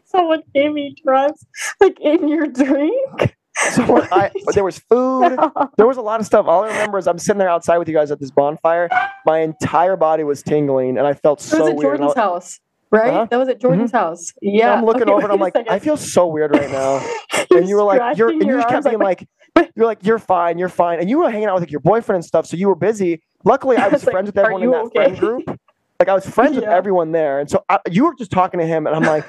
Someone 0.04 0.42
gave 0.54 0.72
me 0.72 0.94
drugs, 1.04 1.44
like 1.80 1.98
in 2.00 2.28
your 2.28 2.46
drink. 2.46 3.36
Someone, 3.56 4.06
I, 4.12 4.30
there 4.52 4.62
was 4.64 4.78
food. 4.78 5.36
There 5.76 5.86
was 5.88 5.96
a 5.96 6.02
lot 6.02 6.20
of 6.20 6.26
stuff. 6.26 6.46
All 6.46 6.62
I 6.64 6.68
remember 6.68 6.98
is 6.98 7.08
I'm 7.08 7.18
sitting 7.18 7.38
there 7.38 7.48
outside 7.48 7.78
with 7.78 7.88
you 7.88 7.94
guys 7.94 8.10
at 8.12 8.20
this 8.20 8.30
bonfire. 8.30 8.88
My 9.26 9.40
entire 9.40 9.96
body 9.96 10.22
was 10.22 10.42
tingling, 10.42 10.98
and 10.98 11.06
I 11.06 11.14
felt 11.14 11.40
It 11.40 11.44
so 11.44 11.60
was 11.62 11.70
at 11.70 11.76
weird. 11.76 11.94
And 12.00 12.04
I- 12.04 12.06
Jordan's 12.06 12.16
house, 12.16 12.60
right? 12.90 13.08
Uh-huh. 13.12 13.26
That 13.30 13.36
was 13.38 13.48
at 13.48 13.60
Jordan's 13.60 13.90
house. 13.92 14.32
Yeah. 14.40 14.72
I'm 14.74 14.84
looking 14.84 15.02
Okay, 15.02 15.12
over 15.12 15.22
and 15.22 15.32
I'm 15.32 15.40
like, 15.40 15.54
I 15.68 15.78
feel 15.80 15.96
so 15.96 16.26
weird 16.28 16.52
right 16.52 16.70
now. 16.70 17.04
And 17.50 17.68
you 17.68 17.74
were 17.76 17.82
like, 17.82 18.16
you're, 18.16 18.30
and 18.30 18.40
you 18.44 18.54
just 18.56 18.68
kept 18.68 18.84
being 18.86 18.98
like, 19.00 19.26
you're 19.74 19.86
like, 19.86 20.04
you're 20.04 20.18
fine, 20.18 20.58
you're 20.58 20.68
fine. 20.68 21.00
And 21.00 21.08
you 21.08 21.18
were 21.18 21.30
hanging 21.30 21.46
out 21.46 21.54
with 21.54 21.62
like 21.62 21.70
your 21.70 21.80
boyfriend 21.80 22.16
and 22.16 22.24
stuff, 22.24 22.46
so 22.46 22.56
you 22.56 22.68
were 22.68 22.74
busy. 22.74 23.22
Luckily, 23.44 23.76
I 23.76 23.84
I 23.84 23.88
was 23.88 23.92
was 23.92 24.06
like, 24.06 24.12
friends 24.12 24.26
with 24.26 24.38
everyone 24.38 24.62
in 24.62 24.70
that 24.70 24.84
okay?" 24.86 25.04
friend 25.04 25.18
group. 25.18 25.60
Like 26.00 26.08
I 26.08 26.14
was 26.14 26.26
friends 26.26 26.56
with 26.56 26.64
everyone 26.64 27.12
there, 27.12 27.38
and 27.40 27.48
so 27.48 27.64
I, 27.68 27.78
you 27.90 28.04
were 28.04 28.14
just 28.16 28.32
talking 28.32 28.58
to 28.58 28.66
him, 28.66 28.86
and 28.86 28.96
I'm 28.96 29.02
like, 29.02 29.24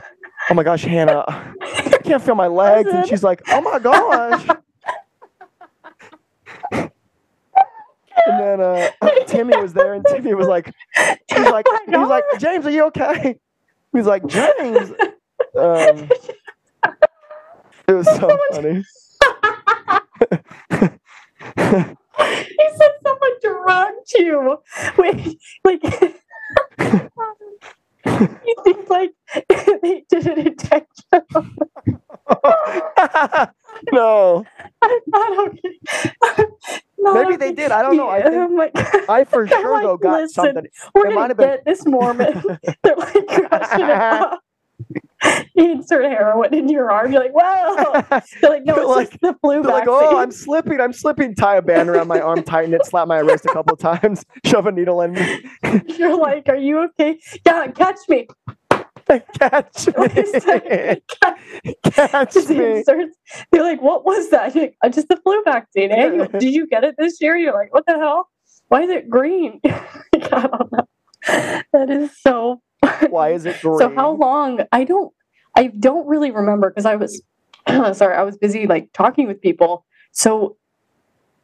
oh 0.49 0.55
my 0.55 0.63
gosh, 0.63 0.83
Hannah, 0.83 1.23
I 1.61 1.99
can't 2.03 2.21
feel 2.21 2.35
my 2.35 2.47
legs, 2.63 2.89
and 2.91 3.07
she's 3.07 3.23
like, 3.23 3.41
oh 3.49 3.61
my 3.61 3.77
gosh. 3.77 4.47
And 8.27 8.39
then 8.39 8.61
uh, 8.61 8.89
Timmy 9.27 9.55
was 9.57 9.73
there, 9.73 9.93
and 9.93 10.03
Timmy 10.07 10.33
was 10.33 10.47
like, 10.47 10.73
he's 10.95 11.45
like, 11.45 11.67
Oh 11.69 11.79
he's 11.85 12.09
like, 12.09 12.23
James, 12.39 12.65
are 12.65 12.71
you 12.71 12.85
okay? 12.85 13.39
He's 13.93 14.07
like, 14.07 14.25
James. 14.25 14.91
Um, 15.57 16.09
it 17.87 17.93
was 17.93 18.07
so 18.07 18.37
funny 18.51 18.83
he 20.19 20.27
said 22.77 22.91
someone 23.03 23.31
drugged 23.41 24.13
you. 24.17 24.57
Wait, 24.97 25.37
like 25.63 25.81
he 28.05 28.55
think 28.63 28.89
like 28.89 29.13
they 29.37 30.03
did 30.09 30.27
it 30.27 30.37
intentional? 30.47 31.25
no. 33.91 34.45
I'm 34.81 34.99
not 35.07 35.47
okay. 35.47 35.79
I'm 36.23 36.45
not 36.97 37.13
Maybe 37.15 37.27
okay. 37.27 37.37
they 37.37 37.51
did. 37.53 37.71
I 37.71 37.81
don't 37.81 37.97
know. 37.97 38.09
I 38.09 38.21
think 38.21 38.51
like, 38.51 39.09
I 39.09 39.23
for 39.23 39.47
sure 39.47 39.73
like, 39.73 39.83
though 39.83 39.97
got 39.97 40.21
listen, 40.21 40.33
something. 40.33 40.67
We're 40.93 41.13
gonna 41.13 41.35
get 41.35 41.65
been... 41.65 41.73
this 41.73 41.85
Mormon. 41.85 42.43
They're 42.83 42.95
like 42.95 43.27
crushing 43.27 43.85
it 43.85 43.89
up. 43.89 44.41
You 45.65 45.71
insert 45.71 46.03
heroin 46.05 46.53
in 46.53 46.67
your 46.67 46.91
arm. 46.91 47.11
You're 47.13 47.21
like, 47.21 47.31
whoa. 47.33 48.01
They're 48.41 48.49
like, 48.49 48.65
no, 48.65 48.75
it's 48.75 48.87
like- 48.87 49.09
just 49.09 49.21
the 49.21 49.33
flu 49.41 49.61
They're 49.63 49.71
like, 49.71 49.87
oh, 49.87 50.17
I'm 50.17 50.31
slipping, 50.31 50.81
I'm 50.81 50.91
slipping. 50.91 51.33
Tie 51.33 51.55
a 51.57 51.61
band 51.61 51.89
around 51.89 52.07
my 52.09 52.19
arm, 52.19 52.43
tighten 52.43 52.73
it, 52.73 52.85
slap 52.85 53.07
my 53.07 53.19
wrist 53.19 53.45
a 53.45 53.53
couple 53.53 53.77
times, 53.77 54.25
shove 54.45 54.67
a 54.67 54.71
needle 54.71 55.01
in 55.01 55.13
me. 55.13 55.45
You're 55.97 56.17
like, 56.17 56.49
are 56.49 56.57
you 56.57 56.79
okay? 56.85 57.19
Yeah, 57.45 57.67
catch 57.67 57.99
me. 58.09 58.27
Catch 59.39 59.87
me. 59.87 61.01
Catch 61.83 62.35
me. 62.49 62.77
inserts. 62.77 63.17
They're 63.51 63.63
like, 63.63 63.81
what 63.81 64.03
was 64.05 64.29
that? 64.31 64.55
Like, 64.55 64.75
"Uh, 64.83 64.89
just 64.89 65.07
the 65.07 65.17
flu 65.17 65.41
vaccine. 65.43 65.91
Eh? 65.91 66.05
You- 66.13 66.27
Did 66.27 66.53
you 66.53 66.67
get 66.67 66.83
it 66.83 66.95
this 66.97 67.21
year? 67.21 67.35
You're 67.37 67.53
like, 67.53 67.73
what 67.73 67.85
the 67.85 67.93
hell? 67.97 68.29
Why 68.67 68.81
is 68.81 68.89
it 68.89 69.09
green? 69.09 69.61
I 69.63 69.79
don't 70.13 70.71
know. 70.71 70.87
That 71.71 71.89
is 71.89 72.11
so. 72.19 72.61
Why 73.09 73.29
is 73.31 73.45
it 73.45 73.61
green? 73.61 73.77
So 73.79 73.93
how 73.93 74.11
long? 74.11 74.61
I 74.71 74.83
don't. 74.83 75.13
I 75.55 75.67
don't 75.67 76.07
really 76.07 76.31
remember 76.31 76.69
because 76.69 76.85
I 76.85 76.95
was 76.95 77.21
sorry. 77.67 78.15
I 78.15 78.23
was 78.23 78.37
busy 78.37 78.67
like 78.67 78.91
talking 78.93 79.27
with 79.27 79.41
people. 79.41 79.85
So 80.11 80.57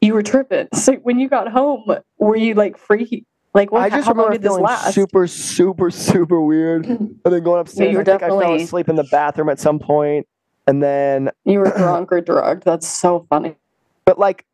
you 0.01 0.14
were 0.14 0.24
tripping. 0.24 0.68
So 0.76 0.93
when 0.95 1.20
you 1.20 1.30
got 1.30 1.47
home, 1.49 1.86
were 2.18 2.36
you 2.36 2.53
like 2.55 2.78
free? 2.78 3.26
Like 3.53 3.72
what? 3.72 3.82
I 3.84 3.89
just 3.89 4.07
how 4.07 4.14
long 4.14 4.26
remember 4.26 4.34
did 4.34 4.41
this 4.43 4.57
last? 4.59 4.93
super, 4.93 5.28
super, 5.28 5.91
super 5.91 6.41
weird. 6.41 6.86
And 6.88 7.20
then 7.26 7.43
going 7.43 7.59
upstairs, 7.62 7.93
were 7.95 8.01
I 8.01 8.03
think 8.05 8.24
I 8.24 8.28
fell 8.30 8.53
asleep 8.53 8.89
in 8.89 8.95
the 8.95 9.07
bathroom 9.12 9.49
at 9.49 9.59
some 9.59 9.78
point, 9.80 10.28
and 10.68 10.82
then, 10.82 11.30
You 11.45 11.59
were 11.59 11.72
drunk 11.72 12.12
or 12.12 12.22
drugged. 12.22 12.64
That's 12.64 12.88
so 12.88 13.26
funny. 13.30 13.55
but 14.05 14.18
like, 14.18 14.45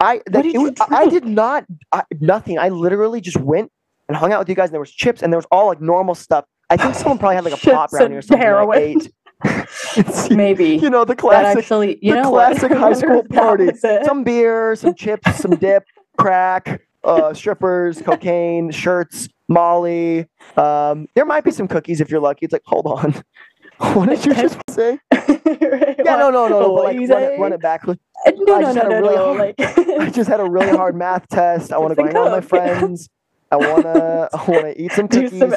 I 0.00 0.20
that, 0.26 0.42
did 0.42 0.56
was- 0.58 0.72
I 0.90 1.06
did 1.08 1.24
not 1.24 1.64
I, 1.92 2.02
nothing. 2.20 2.58
I 2.58 2.68
literally 2.70 3.20
just 3.20 3.36
went 3.38 3.70
and 4.08 4.16
hung 4.16 4.32
out 4.32 4.40
with 4.40 4.48
you 4.48 4.54
guys, 4.54 4.68
and 4.68 4.74
there 4.74 4.80
was 4.80 4.90
chips, 4.92 5.22
and 5.22 5.32
there 5.32 5.38
was 5.38 5.46
all 5.50 5.68
like 5.68 5.80
normal 5.80 6.14
stuff. 6.14 6.44
I 6.70 6.76
think 6.76 6.94
someone 6.94 7.18
probably 7.18 7.36
had 7.36 7.44
like 7.44 7.54
a 7.54 7.70
pop 7.70 7.90
brownie 7.90 8.16
or 8.16 8.22
something. 8.22 8.38
heroin. 8.40 8.78
ate. 8.78 9.12
It's- 9.96 10.30
Maybe 10.30 10.76
you 10.76 10.88
know 10.90 11.04
the 11.04 11.14
classic, 11.16 11.58
actually. 11.58 11.98
You 12.00 12.14
the 12.14 12.22
know 12.22 12.30
classic 12.30 12.72
high 12.84 12.92
school 12.94 13.22
party. 13.24 13.70
Some 14.04 14.24
beer, 14.24 14.74
some 14.76 14.94
chips, 14.94 15.36
some 15.36 15.52
dip, 15.56 15.84
crack, 16.16 16.80
uh, 17.04 17.34
strippers, 17.34 18.00
cocaine, 18.00 18.70
shirts, 18.70 19.28
Molly. 19.48 20.26
Um, 20.56 21.06
there 21.14 21.26
might 21.26 21.44
be 21.44 21.50
some 21.50 21.68
cookies 21.68 22.00
if 22.00 22.10
you're 22.10 22.20
lucky. 22.20 22.46
It's 22.46 22.52
like, 22.52 22.62
hold 22.64 22.86
on. 22.86 23.22
What 23.78 24.08
did 24.08 24.24
you 24.24 24.34
just 24.34 24.56
say? 24.70 25.00
Yeah, 25.12 25.96
no, 25.98 26.30
no, 26.30 26.46
no, 26.46 26.60
no. 26.60 26.72
Like, 26.74 26.96
run 26.96 27.22
it, 27.24 27.40
run 27.40 27.52
it 27.52 27.60
back. 27.60 27.84
No, 27.86 27.96
no, 28.26 28.60
no, 28.60 28.72
no, 28.72 28.88
really 28.88 29.16
no. 29.16 29.34
hard- 29.34 29.54
Like, 29.58 29.78
I 30.00 30.10
just 30.10 30.28
had 30.30 30.38
a 30.38 30.48
really 30.48 30.70
hard 30.76 30.94
math 30.94 31.26
test. 31.28 31.72
I 31.72 31.78
want 31.78 31.90
to 31.90 31.96
go 31.96 32.04
hang 32.06 32.16
out 32.16 32.24
with 32.24 32.32
my 32.32 32.40
friends. 32.40 33.08
I 33.54 33.56
wanna, 33.56 34.28
I 34.32 34.44
wanna 34.50 34.74
eat 34.76 34.92
some 34.92 35.08
cookies, 35.08 35.38
some 35.38 35.54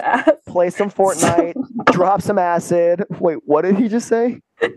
play 0.47 0.69
some 0.71 0.91
Fortnite, 0.91 1.55
drop 1.91 2.21
some 2.21 2.37
acid. 2.37 3.05
Wait, 3.19 3.39
what 3.45 3.63
did 3.63 3.77
he 3.77 3.87
just 3.87 4.07
say? 4.07 4.39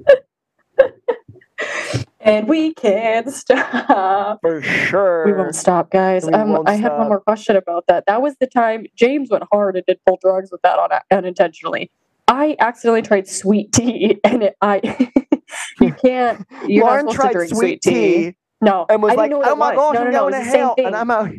and 2.21 2.49
we 2.49 2.73
can't 2.75 3.31
stop. 3.31 4.41
For 4.41 4.63
sure. 4.63 5.27
We 5.27 5.33
won't 5.35 5.55
stop, 5.55 5.91
guys. 5.91 6.25
We 6.25 6.33
Um, 6.33 6.63
I 6.67 6.75
had 6.77 6.93
one 6.97 7.09
more 7.09 7.21
question 7.21 7.57
about 7.57 7.87
that. 7.89 8.05
That 8.07 8.23
was 8.23 8.37
the 8.41 8.47
time 8.47 8.87
James 8.97 9.31
went 9.31 9.45
hard 9.53 9.77
and 9.77 9.85
did 9.87 9.99
full 10.07 10.19
drugs 10.23 10.51
with 10.51 10.63
that 10.63 10.79
on 10.79 10.91
unintentionally. 11.11 11.91
I 12.27 12.57
accidentally 12.61 13.03
tried 13.03 13.29
sweet 13.29 13.73
tea, 13.73 14.19
and 14.25 14.45
it, 14.45 14.57
I 14.63 15.11
you 15.81 15.93
can't. 15.93 16.47
You're 16.67 16.85
Lauren 16.85 17.07
not 17.07 17.15
supposed 17.15 17.33
tried 17.33 17.33
to 17.33 17.49
drink 17.49 17.55
sweet 17.55 17.83
tea 17.83 18.37
No, 18.63 18.87
and 18.89 19.03
was 19.03 19.13
I 19.13 19.17
like, 19.17 19.33
"Oh 19.35 19.57
my 19.57 19.75
gosh, 19.75 19.77
was. 19.77 19.95
No, 19.95 20.01
I'm 20.01 20.07
no, 20.07 20.11
no, 20.11 20.21
going 20.31 20.35
to 20.35 20.51
hell," 20.51 20.75
and 20.79 20.95
I'm 20.97 21.11
out. 21.11 21.31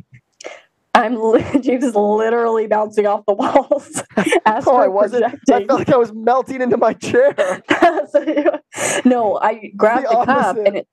I'm 0.94 1.16
James 1.62 1.84
is 1.84 1.96
literally 1.96 2.68
bouncing 2.68 3.06
off 3.06 3.26
the 3.26 3.34
walls. 3.34 4.04
Oh, 4.46 4.78
I 4.78 4.88
wasn't. 4.88 5.24
I 5.24 5.66
felt 5.66 5.70
like 5.70 5.90
I 5.90 5.98
was 5.98 6.12
melting 6.14 6.62
into 6.62 6.78
my 6.78 6.94
chair. 6.94 7.36
So, 8.12 8.60
no, 9.06 9.40
I 9.40 9.72
grabbed 9.78 10.06
The 10.06 10.18
the, 10.20 10.26
cup 10.26 10.58
and 10.58 10.78
it, 10.78 10.88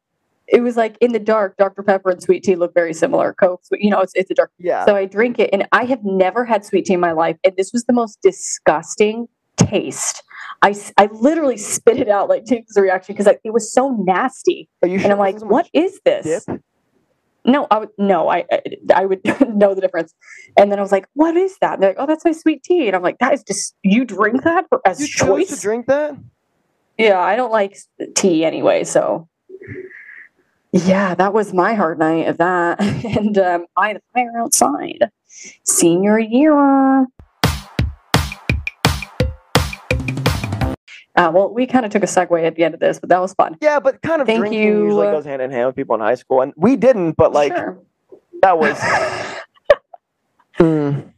it 0.46 0.60
was 0.60 0.76
like 0.76 0.96
in 1.00 1.12
the 1.12 1.18
dark. 1.18 1.56
Dr 1.56 1.82
Pepper 1.82 2.10
and 2.10 2.22
sweet 2.22 2.44
tea 2.44 2.54
look 2.54 2.72
very 2.72 2.94
similar. 2.94 3.34
Coke, 3.34 3.60
you 3.72 3.90
know, 3.90 4.00
it's 4.00 4.12
it's 4.14 4.30
a 4.30 4.34
dark. 4.34 4.52
Yeah. 4.58 4.84
So 4.86 4.94
I 4.94 5.04
drink 5.06 5.40
it, 5.40 5.50
and 5.52 5.66
I 5.72 5.84
have 5.84 6.04
never 6.04 6.44
had 6.44 6.64
sweet 6.64 6.86
tea 6.86 6.94
in 6.94 7.00
my 7.00 7.10
life, 7.12 7.36
and 7.42 7.56
this 7.56 7.72
was 7.72 7.84
the 7.84 7.92
most 7.92 8.20
disgusting 8.22 9.26
taste. 9.56 10.22
I, 10.62 10.74
I 10.96 11.06
literally 11.12 11.56
spit 11.56 11.98
it 11.98 12.08
out 12.08 12.28
like 12.28 12.44
James' 12.46 12.76
reaction 12.76 13.14
because 13.16 13.32
it 13.42 13.52
was 13.52 13.72
so 13.72 13.90
nasty, 13.90 14.68
Are 14.82 14.88
you 14.88 14.98
and 15.00 15.12
I'm 15.12 15.18
like, 15.18 15.40
what 15.40 15.68
is 15.72 16.00
this? 16.04 16.44
Dip? 16.46 16.62
No, 17.48 17.66
I 17.70 17.78
would 17.78 17.88
no, 17.98 18.28
I 18.28 18.44
I- 18.94 19.06
would 19.06 19.20
know 19.48 19.74
the 19.74 19.80
difference. 19.80 20.14
And 20.56 20.70
then 20.70 20.78
I 20.78 20.82
was 20.82 20.92
like, 20.92 21.08
"What 21.14 21.36
is 21.36 21.56
that?" 21.60 21.74
And 21.74 21.82
they're 21.82 21.90
like, 21.90 21.96
"Oh, 21.98 22.06
that's 22.06 22.24
my 22.24 22.32
sweet 22.32 22.62
tea." 22.62 22.86
And 22.86 22.94
I'm 22.94 23.02
like, 23.02 23.18
"That 23.18 23.32
is 23.32 23.42
just 23.42 23.74
you 23.82 24.04
drink 24.04 24.44
that 24.44 24.66
for, 24.68 24.80
as 24.86 25.00
You 25.00 25.08
choice?" 25.08 25.48
to 25.48 25.60
drink 25.60 25.86
that? 25.86 26.16
Yeah, 26.98 27.18
I 27.18 27.36
don't 27.36 27.50
like 27.52 27.76
tea 28.14 28.44
anyway, 28.44 28.84
so 28.84 29.28
yeah, 30.72 31.14
that 31.14 31.32
was 31.32 31.54
my 31.54 31.74
hard 31.74 31.98
night 31.98 32.28
of 32.28 32.36
that. 32.38 32.80
and 33.16 33.38
um, 33.38 33.66
I 33.76 33.94
the 33.94 34.02
fire 34.14 34.32
outside. 34.38 35.10
Senior 35.64 36.18
year. 36.18 37.06
Uh, 41.18 41.32
well, 41.34 41.52
we 41.52 41.66
kind 41.66 41.84
of 41.84 41.90
took 41.90 42.04
a 42.04 42.06
segue 42.06 42.46
at 42.46 42.54
the 42.54 42.62
end 42.62 42.74
of 42.74 42.80
this, 42.80 43.00
but 43.00 43.08
that 43.08 43.20
was 43.20 43.34
fun. 43.34 43.56
Yeah, 43.60 43.80
but 43.80 44.00
kind 44.02 44.22
of 44.22 44.26
Thank 44.28 44.38
drinking 44.38 44.62
you, 44.62 44.84
usually 44.84 45.08
uh, 45.08 45.10
goes 45.10 45.24
hand 45.24 45.42
in 45.42 45.50
hand 45.50 45.66
with 45.66 45.74
people 45.74 45.96
in 45.96 46.00
high 46.00 46.14
school, 46.14 46.42
and 46.42 46.52
we 46.56 46.76
didn't. 46.76 47.16
But 47.16 47.32
like 47.32 47.54
sure. 47.54 47.78
that 48.42 48.58
was. 48.58 48.78
Mm. 50.58 51.12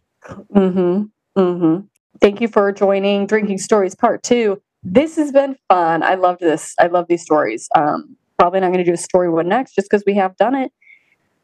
Mm-hmm. 0.55 1.05
Mm-hmm. 1.41 1.87
Thank 2.21 2.41
you 2.43 2.49
for 2.49 2.71
joining 2.73 3.27
Drinking 3.27 3.57
Stories 3.57 3.95
Part 3.95 4.23
Two. 4.23 4.61
This 4.83 5.17
has 5.17 5.33
been 5.33 5.57
fun. 5.69 6.03
I 6.03 6.17
loved 6.17 6.41
this. 6.41 6.75
I 6.79 6.89
love 6.89 7.07
these 7.09 7.23
stories. 7.23 7.67
Um, 7.75 8.17
probably 8.39 8.61
not 8.61 8.67
going 8.67 8.85
to 8.85 8.85
do 8.85 8.93
a 8.93 8.99
story 8.99 9.31
one 9.31 9.49
next 9.49 9.75
just 9.75 9.89
because 9.89 10.05
we 10.07 10.15
have 10.17 10.37
done 10.37 10.55
it, 10.55 10.73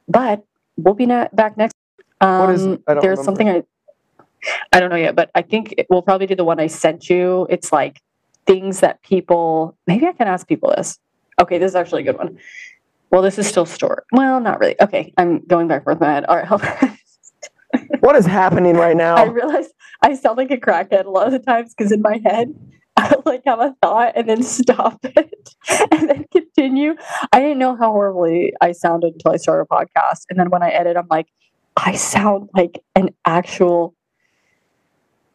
but 0.08 0.44
we'll 0.76 0.92
be 0.92 1.06
na- 1.06 1.28
back 1.32 1.56
next. 1.56 1.74
Um, 2.20 2.40
What 2.40 2.50
is? 2.50 2.62
I 2.62 2.66
don't 2.66 2.80
there's 2.86 3.02
remember. 3.18 3.22
something 3.24 3.48
I 3.48 3.62
I 4.72 4.80
don't 4.80 4.90
know 4.90 4.96
yet, 4.96 5.16
but 5.16 5.30
I 5.34 5.40
think 5.40 5.74
it- 5.78 5.86
we'll 5.88 6.02
probably 6.02 6.26
do 6.26 6.34
the 6.36 6.44
one 6.44 6.60
I 6.60 6.66
sent 6.66 7.08
you. 7.08 7.46
It's 7.48 7.72
like 7.72 8.02
things 8.46 8.80
that 8.80 9.02
people. 9.02 9.76
Maybe 9.86 10.06
I 10.06 10.12
can 10.12 10.28
ask 10.28 10.46
people 10.46 10.72
this. 10.76 10.98
Okay, 11.40 11.58
this 11.58 11.72
is 11.72 11.76
actually 11.76 12.02
a 12.02 12.04
good 12.06 12.18
one. 12.18 12.38
Well, 13.10 13.22
this 13.22 13.38
is 13.38 13.46
still 13.46 13.66
stored. 13.66 14.04
Well, 14.12 14.40
not 14.40 14.58
really. 14.58 14.74
Okay, 14.80 15.12
I'm 15.16 15.44
going 15.46 15.68
back 15.68 15.86
with 15.86 16.00
my 16.00 16.12
head. 16.12 16.24
All 16.24 16.36
right, 16.36 16.50
on. 16.50 16.60
What 18.00 18.16
is 18.16 18.26
happening 18.26 18.76
right 18.76 18.96
now? 18.96 19.16
I 19.16 19.24
realize 19.24 19.68
I 20.02 20.14
sound 20.14 20.38
like 20.38 20.50
a 20.50 20.56
crackhead 20.56 21.04
a 21.04 21.10
lot 21.10 21.26
of 21.26 21.32
the 21.32 21.38
times 21.38 21.74
because 21.74 21.92
in 21.92 22.02
my 22.02 22.20
head, 22.24 22.54
I 22.96 23.14
like 23.24 23.42
have 23.46 23.60
a 23.60 23.74
thought 23.82 24.12
and 24.16 24.28
then 24.28 24.42
stop 24.42 24.98
it 25.04 25.54
and 25.90 26.08
then 26.08 26.24
continue. 26.32 26.94
I 27.32 27.40
didn't 27.40 27.58
know 27.58 27.76
how 27.76 27.90
horribly 27.90 28.52
I 28.60 28.72
sounded 28.72 29.14
until 29.14 29.32
I 29.32 29.36
started 29.36 29.66
a 29.70 29.74
podcast. 29.74 30.24
And 30.30 30.38
then 30.38 30.50
when 30.50 30.62
I 30.62 30.70
edit, 30.70 30.96
I'm 30.96 31.08
like, 31.10 31.26
I 31.76 31.94
sound 31.94 32.48
like 32.54 32.80
an 32.94 33.10
actual 33.26 33.95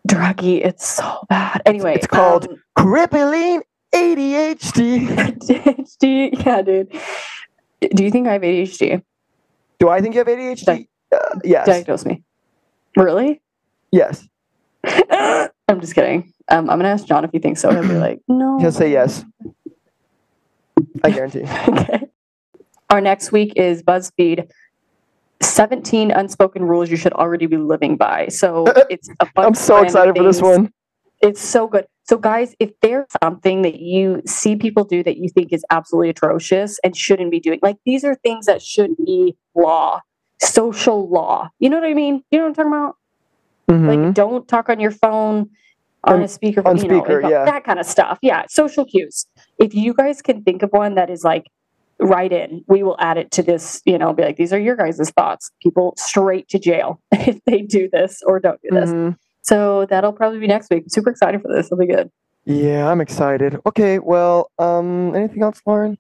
druggie. 0.08 0.66
It's 0.66 0.88
so 0.88 1.26
bad. 1.30 1.62
Anyway, 1.66 1.96
it's 1.96 2.08
called- 2.08 2.48
um, 2.50 2.62
Crippling 2.76 3.62
ADHD. 3.94 5.08
ADHD. 5.08 6.46
Yeah, 6.46 6.62
dude. 6.62 6.92
Do 7.96 8.04
you 8.04 8.12
think 8.12 8.28
I 8.28 8.34
have 8.34 8.42
ADHD? 8.44 9.02
Do 9.80 9.90
I 9.90 10.02
think 10.02 10.14
you 10.16 10.20
have 10.20 10.28
ADHD? 10.28 10.66
Di- 10.66 10.88
Uh, 11.14 11.40
yes. 11.44 11.66
Diagnose 11.66 12.06
me. 12.06 12.24
Really? 12.96 13.42
yes. 13.92 14.28
I'm 14.86 15.80
just 15.82 15.94
kidding. 15.96 16.32
Um, 16.50 16.70
I'm 16.70 16.80
gonna 16.80 16.90
ask 16.90 17.06
John 17.06 17.24
if 17.26 17.32
he 17.32 17.40
thinks 17.40 17.62
so. 17.62 17.70
He'll 17.72 17.82
be 17.82 17.96
like, 17.96 18.20
no. 18.28 18.60
He'll 18.60 18.72
say 18.72 18.92
yes. 18.92 19.24
I 21.04 21.12
guarantee. 21.12 21.44
okay. 21.68 22.02
Our 22.90 23.00
next 23.02 23.32
week 23.32 23.54
is 23.56 23.84
BuzzFeed 23.84 24.50
17 25.42 26.12
unspoken 26.12 26.64
rules 26.64 26.90
you 26.90 26.98
should 26.98 27.14
already 27.14 27.46
be 27.46 27.58
living 27.58 27.98
by. 27.98 28.28
So 28.28 28.66
it's 28.90 29.10
a 29.20 29.26
bunch 29.36 29.48
I'm 29.48 29.54
so 29.56 29.82
excited 29.84 30.16
for 30.16 30.24
this 30.24 30.42
one. 30.42 30.72
It's 31.22 31.42
so 31.42 31.68
good. 31.68 31.86
So, 32.04 32.18
guys, 32.18 32.56
if 32.60 32.72
there's 32.82 33.06
something 33.24 33.62
that 33.62 33.80
you 33.80 34.22
see 34.26 34.56
people 34.56 34.84
do 34.84 35.04
that 35.04 35.18
you 35.18 35.30
think 35.30 35.54
is 35.54 35.64
absolutely 35.70 36.10
atrocious 36.10 36.80
and 36.84 36.98
shouldn't 36.98 37.32
be 37.32 37.40
doing, 37.40 37.60
like 37.62 37.78
these 37.86 38.04
are 38.04 38.16
things 38.16 38.48
that 38.48 38.62
should 38.62 38.98
be 39.06 39.38
law, 39.56 40.02
social 40.42 41.08
law. 41.08 41.50
You 41.60 41.70
know 41.70 41.80
what 41.80 41.88
I 41.88 41.94
mean? 41.94 42.24
You 42.32 42.40
know 42.40 42.46
what 42.46 42.50
I'm 42.50 42.56
talking 42.56 42.74
about? 42.74 42.96
Mhm. 43.70 44.06
Like, 44.06 44.14
don't 44.16 44.48
talk 44.48 44.68
on 44.68 44.80
your 44.80 44.92
phone 44.92 45.52
on 46.04 46.16
On- 46.16 46.22
a 46.24 46.28
speaker, 46.28 46.68
on 46.68 46.78
you 46.78 46.88
know, 46.88 47.00
speaker, 47.00 47.22
yeah. 47.22 47.46
that 47.46 47.64
kind 47.64 47.80
of 47.80 47.86
stuff. 47.86 48.18
Yeah, 48.22 48.44
social 48.50 48.84
cues. 48.84 49.28
If 49.60 49.76
you 49.76 49.94
guys 49.94 50.22
can 50.22 50.44
think 50.44 50.64
of 50.64 50.72
one 50.72 50.96
that 50.96 51.10
is 51.10 51.24
like 51.24 51.46
right 52.02 52.32
in, 52.32 52.64
we 52.68 52.84
will 52.84 52.98
add 53.00 53.18
it 53.18 53.32
to 53.32 53.44
this. 53.44 53.82
You 53.86 53.98
know, 53.98 54.12
be 54.14 54.24
like, 54.24 54.38
these 54.38 54.52
are 54.52 54.60
your 54.60 54.76
guys' 54.76 55.10
thoughts. 55.16 55.52
People 55.62 55.94
straight 55.98 56.48
to 56.50 56.60
jail 56.60 57.00
if 57.12 57.40
they 57.46 57.62
do 57.62 57.90
this 57.92 58.22
or 58.26 58.40
don't 58.40 58.60
do 58.62 58.70
this. 58.72 58.90
Mhm. 58.90 59.18
So 59.44 59.86
that'll 59.86 60.14
probably 60.14 60.40
be 60.40 60.48
next 60.48 60.70
week. 60.70 60.84
super 60.88 61.10
excited 61.10 61.42
for 61.42 61.48
this. 61.54 61.68
It'll 61.68 61.78
be 61.78 61.88
good. 61.88 62.12
Yeah, 62.46 62.90
I'm 62.90 63.02
excited. 63.02 63.60
Okay, 63.66 64.00
well, 64.00 64.50
um, 64.60 65.16
anything 65.16 65.44
else, 65.44 65.62
Lauren? 65.66 65.98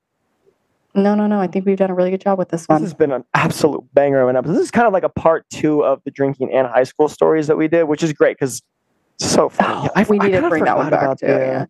No, 0.94 1.16
no, 1.16 1.26
no. 1.28 1.40
I 1.40 1.48
think 1.48 1.66
we've 1.66 1.78
done 1.78 1.90
a 1.90 1.94
really 1.94 2.12
good 2.12 2.22
job 2.22 2.38
with 2.38 2.50
this 2.50 2.66
one. 2.68 2.82
This 2.82 2.92
has 2.92 2.94
been 2.94 3.12
an 3.12 3.24
absolute 3.34 3.84
banger 3.94 4.22
of 4.22 4.30
an 4.30 4.36
episode. 4.36 4.54
This 4.56 4.64
is 4.64 4.72
kind 4.72 4.88
of 4.88 4.94
like 4.94 5.04
a 5.04 5.10
part 5.10 5.46
two 5.50 5.84
of 5.84 6.02
the 6.04 6.12
drinking 6.12 6.52
and 6.52 6.68
high 6.68 6.84
school 6.84 7.08
stories 7.08 7.48
that 7.48 7.58
we 7.58 7.68
did, 7.68 7.84
which 7.84 8.04
is 8.04 8.12
great 8.12 8.38
because 8.38 8.62
it's 9.20 9.30
so 9.32 9.50
funny. 9.50 9.90
Oh, 9.96 10.06
we 10.10 10.18
need 10.20 10.32
to 10.32 10.50
bring 10.50 10.66
that 10.66 10.78
one 10.78 10.90
back 10.90 11.02
about 11.02 11.20
too. 11.20 11.28
Yeah. 11.28 11.66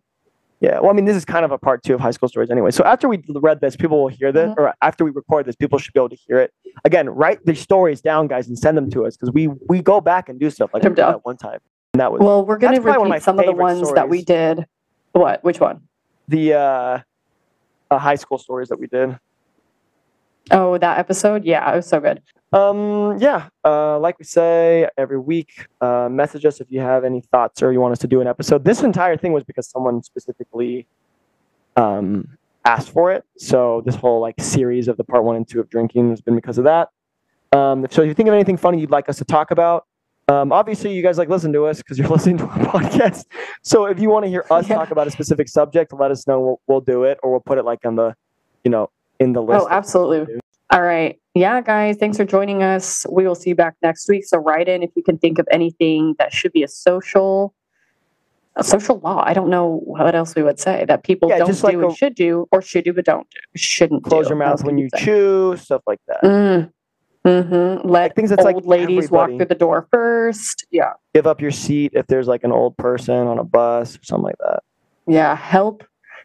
Yeah, 0.62 0.78
well, 0.78 0.90
I 0.90 0.92
mean, 0.92 1.06
this 1.06 1.16
is 1.16 1.24
kind 1.24 1.44
of 1.44 1.50
a 1.50 1.58
part 1.58 1.82
two 1.82 1.92
of 1.94 2.00
high 2.00 2.12
school 2.12 2.28
stories 2.28 2.48
anyway. 2.48 2.70
So 2.70 2.84
after 2.84 3.08
we 3.08 3.20
read 3.34 3.60
this, 3.60 3.74
people 3.74 4.00
will 4.00 4.08
hear 4.08 4.30
this, 4.30 4.48
Mhm. 4.50 4.58
or 4.58 4.72
after 4.80 5.04
we 5.04 5.10
record 5.10 5.44
this, 5.44 5.56
people 5.56 5.76
should 5.80 5.92
be 5.92 5.98
able 5.98 6.10
to 6.10 6.14
hear 6.14 6.38
it. 6.38 6.52
Again, 6.84 7.10
write 7.10 7.44
the 7.44 7.54
stories 7.56 8.00
down, 8.00 8.28
guys, 8.28 8.46
and 8.46 8.56
send 8.56 8.78
them 8.78 8.88
to 8.90 9.04
us 9.04 9.16
because 9.16 9.32
we 9.34 9.48
we 9.68 9.82
go 9.82 10.00
back 10.00 10.28
and 10.28 10.38
do 10.38 10.50
stuff 10.50 10.70
like 10.72 10.84
down. 10.84 10.94
that 10.94 11.24
one 11.24 11.36
time. 11.36 11.58
And 11.94 12.00
that 12.00 12.12
was 12.12 12.20
Well, 12.20 12.46
we're 12.46 12.58
gonna 12.58 12.80
one 12.80 12.96
of 12.96 13.02
repeat 13.08 13.22
some 13.24 13.40
of 13.40 13.44
the 13.46 13.52
ones 13.52 13.92
that 13.94 14.08
we 14.08 14.22
did. 14.24 14.64
What? 15.10 15.42
Which 15.42 15.58
one? 15.60 15.80
the 16.28 16.54
uh, 16.54 16.98
uh, 17.90 17.98
high 17.98 18.14
school 18.14 18.38
stories 18.38 18.68
that 18.68 18.78
we 18.78 18.86
did. 18.86 19.18
Oh, 20.50 20.76
that 20.78 20.98
episode. 20.98 21.44
Yeah, 21.44 21.72
it 21.72 21.76
was 21.76 21.86
so 21.86 22.00
good. 22.00 22.20
Um, 22.52 23.16
yeah, 23.18 23.48
uh, 23.64 23.98
like 23.98 24.18
we 24.18 24.24
say 24.24 24.88
every 24.98 25.18
week, 25.18 25.66
uh, 25.80 26.08
message 26.10 26.44
us 26.44 26.60
if 26.60 26.66
you 26.70 26.80
have 26.80 27.04
any 27.04 27.22
thoughts 27.22 27.62
or 27.62 27.72
you 27.72 27.80
want 27.80 27.92
us 27.92 27.98
to 28.00 28.06
do 28.06 28.20
an 28.20 28.26
episode. 28.26 28.64
This 28.64 28.82
entire 28.82 29.16
thing 29.16 29.32
was 29.32 29.44
because 29.44 29.68
someone 29.68 30.02
specifically 30.02 30.86
um, 31.76 32.28
asked 32.64 32.90
for 32.90 33.10
it. 33.12 33.24
So 33.38 33.82
this 33.86 33.94
whole 33.94 34.20
like 34.20 34.34
series 34.40 34.88
of 34.88 34.96
the 34.98 35.04
part 35.04 35.24
one 35.24 35.36
and 35.36 35.48
two 35.48 35.60
of 35.60 35.70
drinking 35.70 36.10
has 36.10 36.20
been 36.20 36.34
because 36.34 36.58
of 36.58 36.64
that. 36.64 36.88
Um, 37.52 37.86
so 37.90 38.02
if 38.02 38.08
you 38.08 38.14
think 38.14 38.28
of 38.28 38.34
anything 38.34 38.56
funny 38.56 38.80
you'd 38.80 38.90
like 38.90 39.08
us 39.08 39.18
to 39.18 39.24
talk 39.24 39.50
about, 39.50 39.86
um, 40.28 40.52
obviously 40.52 40.94
you 40.94 41.02
guys 41.02 41.18
like 41.18 41.28
listen 41.28 41.52
to 41.54 41.64
us 41.66 41.78
because 41.78 41.98
you're 41.98 42.08
listening 42.16 42.36
to 42.38 42.44
our 42.44 42.58
podcast. 42.58 43.24
So 43.62 43.86
if 43.86 43.98
you 43.98 44.10
want 44.10 44.24
to 44.24 44.28
hear 44.28 44.44
us 44.50 44.68
Yeah. 44.68 44.76
talk 44.76 44.90
about 44.90 45.06
a 45.06 45.10
specific 45.10 45.48
subject, 45.48 45.92
let 45.94 46.10
us 46.10 46.26
know. 46.26 46.40
We'll, 46.40 46.60
we'll 46.66 46.80
do 46.80 47.04
it, 47.04 47.18
or 47.22 47.30
we'll 47.30 47.40
put 47.40 47.56
it 47.58 47.64
like 47.64 47.84
on 47.86 47.96
the, 47.96 48.14
you 48.64 48.70
know, 48.70 48.90
in 49.22 49.32
the 49.32 49.42
list. 49.42 49.64
Oh, 49.64 49.68
absolutely. 49.70 50.40
All 50.70 50.82
right. 50.82 51.18
Yeah, 51.34 51.60
guys, 51.60 51.96
thanks 51.96 52.16
for 52.16 52.24
joining 52.24 52.62
us. 52.62 53.06
We 53.10 53.26
will 53.26 53.34
see 53.34 53.50
you 53.50 53.56
back 53.56 53.74
next 53.82 54.08
week. 54.08 54.24
So 54.26 54.38
write 54.38 54.68
in 54.68 54.82
if 54.82 54.90
you 54.96 55.02
can 55.02 55.18
think 55.18 55.38
of 55.38 55.46
anything 55.50 56.14
that 56.18 56.32
should 56.32 56.52
be 56.52 56.62
a 56.62 56.68
social 56.68 57.54
a 58.56 58.62
social 58.62 58.98
law. 58.98 59.22
I 59.24 59.32
don't 59.32 59.48
know 59.48 59.80
what 59.84 60.14
else 60.14 60.34
we 60.34 60.42
would 60.42 60.60
say 60.60 60.84
that 60.86 61.04
people 61.04 61.30
Yeah, 61.30 61.38
don't 61.38 61.56
do 61.56 61.62
like 61.62 61.74
and 61.74 61.84
a- 61.84 61.94
should 61.94 62.14
do 62.14 62.46
or 62.52 62.60
should 62.60 62.84
do 62.84 62.92
but 62.92 63.06
don't 63.06 63.26
do. 63.30 63.38
Shouldn't 63.56 64.04
Close 64.04 64.26
do. 64.26 64.30
your 64.30 64.38
mouth 64.38 64.62
when 64.62 64.76
you 64.76 64.90
say? 64.94 65.04
chew, 65.04 65.56
stuff 65.56 65.80
like 65.86 66.00
that. 66.06 66.22
Mm. 66.22 66.70
Mm-hmm. 67.24 67.88
Let 67.88 68.14
things 68.14 68.28
that's 68.30 68.44
like 68.44 68.56
old 68.56 68.66
ladies 68.66 69.10
walk 69.10 69.28
through 69.30 69.46
the 69.46 69.54
door 69.54 69.86
first. 69.90 70.66
Yeah. 70.70 70.92
Give 71.14 71.26
up 71.26 71.40
your 71.40 71.50
seat 71.52 71.92
if 71.94 72.06
there's 72.08 72.26
like 72.28 72.44
an 72.44 72.52
old 72.52 72.76
person 72.76 73.26
on 73.26 73.38
a 73.38 73.44
bus 73.44 73.96
or 73.96 74.00
something 74.04 74.24
like 74.24 74.38
that. 74.40 74.60
Yeah. 75.06 75.34
Help. 75.34 75.84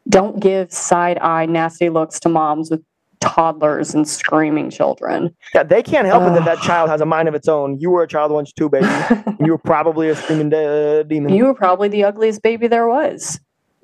Don't 0.10 0.40
give 0.40 0.72
side 0.72 1.18
eye 1.20 1.46
nasty 1.46 1.90
looks 1.90 2.20
to 2.22 2.30
moms 2.30 2.72
with 2.72 2.84
toddlers 3.20 3.94
and 3.94 4.08
screaming 4.08 4.70
children. 4.70 5.36
Yeah, 5.54 5.64
they 5.64 5.82
can't 5.82 6.06
help 6.06 6.24
it 6.24 6.34
that 6.34 6.46
that 6.46 6.60
child 6.60 6.90
has 6.90 7.02
a 7.02 7.06
mind 7.06 7.28
of 7.28 7.36
its 7.36 7.48
own. 7.48 7.80
You 7.80 7.90
were 7.90 8.04
a 8.04 8.08
child 8.08 8.32
once 8.32 8.52
too, 8.54 8.70
baby. 8.70 8.88
you 9.40 9.52
were 9.52 9.58
probably 9.58 10.10
a 10.10 10.16
screaming 10.16 10.50
de- 10.50 11.00
uh, 11.00 11.04
demon. 11.04 11.34
you 11.34 11.46
were 11.46 11.54
probably 11.54 11.90
the 11.90 12.04
ugliest 12.04 12.42
baby 12.42 12.68
there 12.68 12.88
was. 12.88 13.40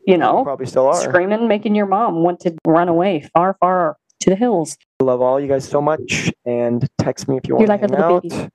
You 0.06 0.18
know, 0.18 0.44
probably 0.44 0.66
still 0.66 0.88
are. 0.88 0.96
screaming, 0.96 1.48
making 1.48 1.76
your 1.76 1.86
mom 1.86 2.24
want 2.24 2.42
to 2.42 2.54
run 2.68 2.90
away 2.90 3.30
far, 3.34 3.56
far 3.60 3.96
to 4.20 4.30
the 4.30 4.36
hills. 4.36 4.78
I 5.00 5.06
love 5.06 5.22
all 5.22 5.40
you 5.40 5.48
guys 5.48 5.68
so 5.68 5.82
much. 5.82 6.30
And 6.46 6.88
text 6.98 7.30
me 7.30 7.38
if 7.38 7.48
you 7.48 7.56
want. 7.56 7.62
You're 7.62 7.70
like 7.70 7.84
a 7.84 7.88
little 7.88 8.16
out. 8.18 8.24
baby. 8.24 8.50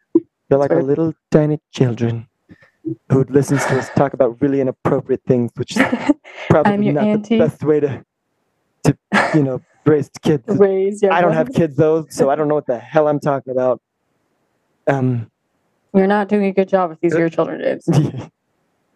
You're 0.51 0.59
like 0.59 0.71
a 0.71 0.77
little 0.77 1.15
tiny 1.31 1.59
children 1.73 2.29
who 3.11 3.25
listens 3.29 3.65
to 3.67 3.79
us 3.79 3.89
talk 3.91 4.13
about 4.13 4.41
really 4.41 4.61
inappropriate 4.61 5.23
things, 5.27 5.51
which 5.57 5.77
is 5.77 5.83
probably 6.51 6.93
not 6.93 7.05
auntie. 7.05 7.39
the 7.39 7.45
best 7.45 7.63
way 7.65 7.81
to, 7.81 8.05
to 8.85 8.99
you 9.35 9.43
know, 9.43 9.61
raise 9.85 10.11
kids. 10.23 10.45
Raise 10.47 11.03
I 11.03 11.21
don't 11.21 11.33
have 11.33 11.53
kids 11.53 11.77
though, 11.77 12.07
so 12.11 12.31
I 12.31 12.37
don't 12.37 12.49
know 12.49 12.55
what 12.55 12.67
the 12.67 12.79
hell 12.79 13.09
I'm 13.09 13.21
talking 13.21 13.53
about. 13.53 13.81
Um, 14.87 15.31
You're 15.95 16.07
not 16.07 16.29
doing 16.29 16.47
a 16.47 16.53
good 16.53 16.69
job 16.69 16.93
if 16.93 17.01
these 17.01 17.15
are 17.15 17.21
your 17.21 17.29
children, 17.29 17.61
James. 17.61 17.89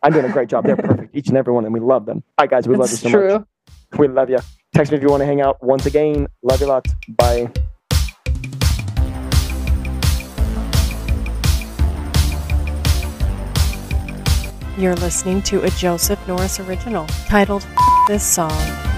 I'm 0.03 0.13
doing 0.13 0.25
a 0.25 0.33
great 0.33 0.49
job. 0.49 0.65
They're 0.65 0.77
perfect, 0.77 1.15
each 1.15 1.29
and 1.29 1.37
every 1.37 1.53
one, 1.53 1.65
and 1.65 1.73
we 1.73 1.81
love 1.81 2.07
them. 2.07 2.25
All 2.37 2.43
right, 2.45 2.51
guys, 2.51 2.67
we 2.67 2.75
love 2.77 2.91
you 2.91 2.97
so 2.97 3.11
true. 3.11 3.39
much. 3.39 3.99
We 3.99 4.09
love 4.09 4.31
you. 4.31 4.39
Text 4.75 4.91
me 4.91 4.97
if 4.99 5.03
you 5.03 5.11
want 5.11 5.21
to 5.21 5.27
hang 5.27 5.41
out. 5.41 5.63
Once 5.63 5.87
again, 5.87 6.27
love 6.43 6.61
you 6.61 6.67
lots. 6.67 6.93
Bye. 7.09 7.53
You're 14.79 14.97
listening 14.97 15.43
to 15.43 15.63
a 15.65 15.71
Joseph 15.71 16.27
Norris 16.27 16.59
original 16.59 17.07
titled 17.29 17.67
This 18.09 18.25
Song 18.25 18.92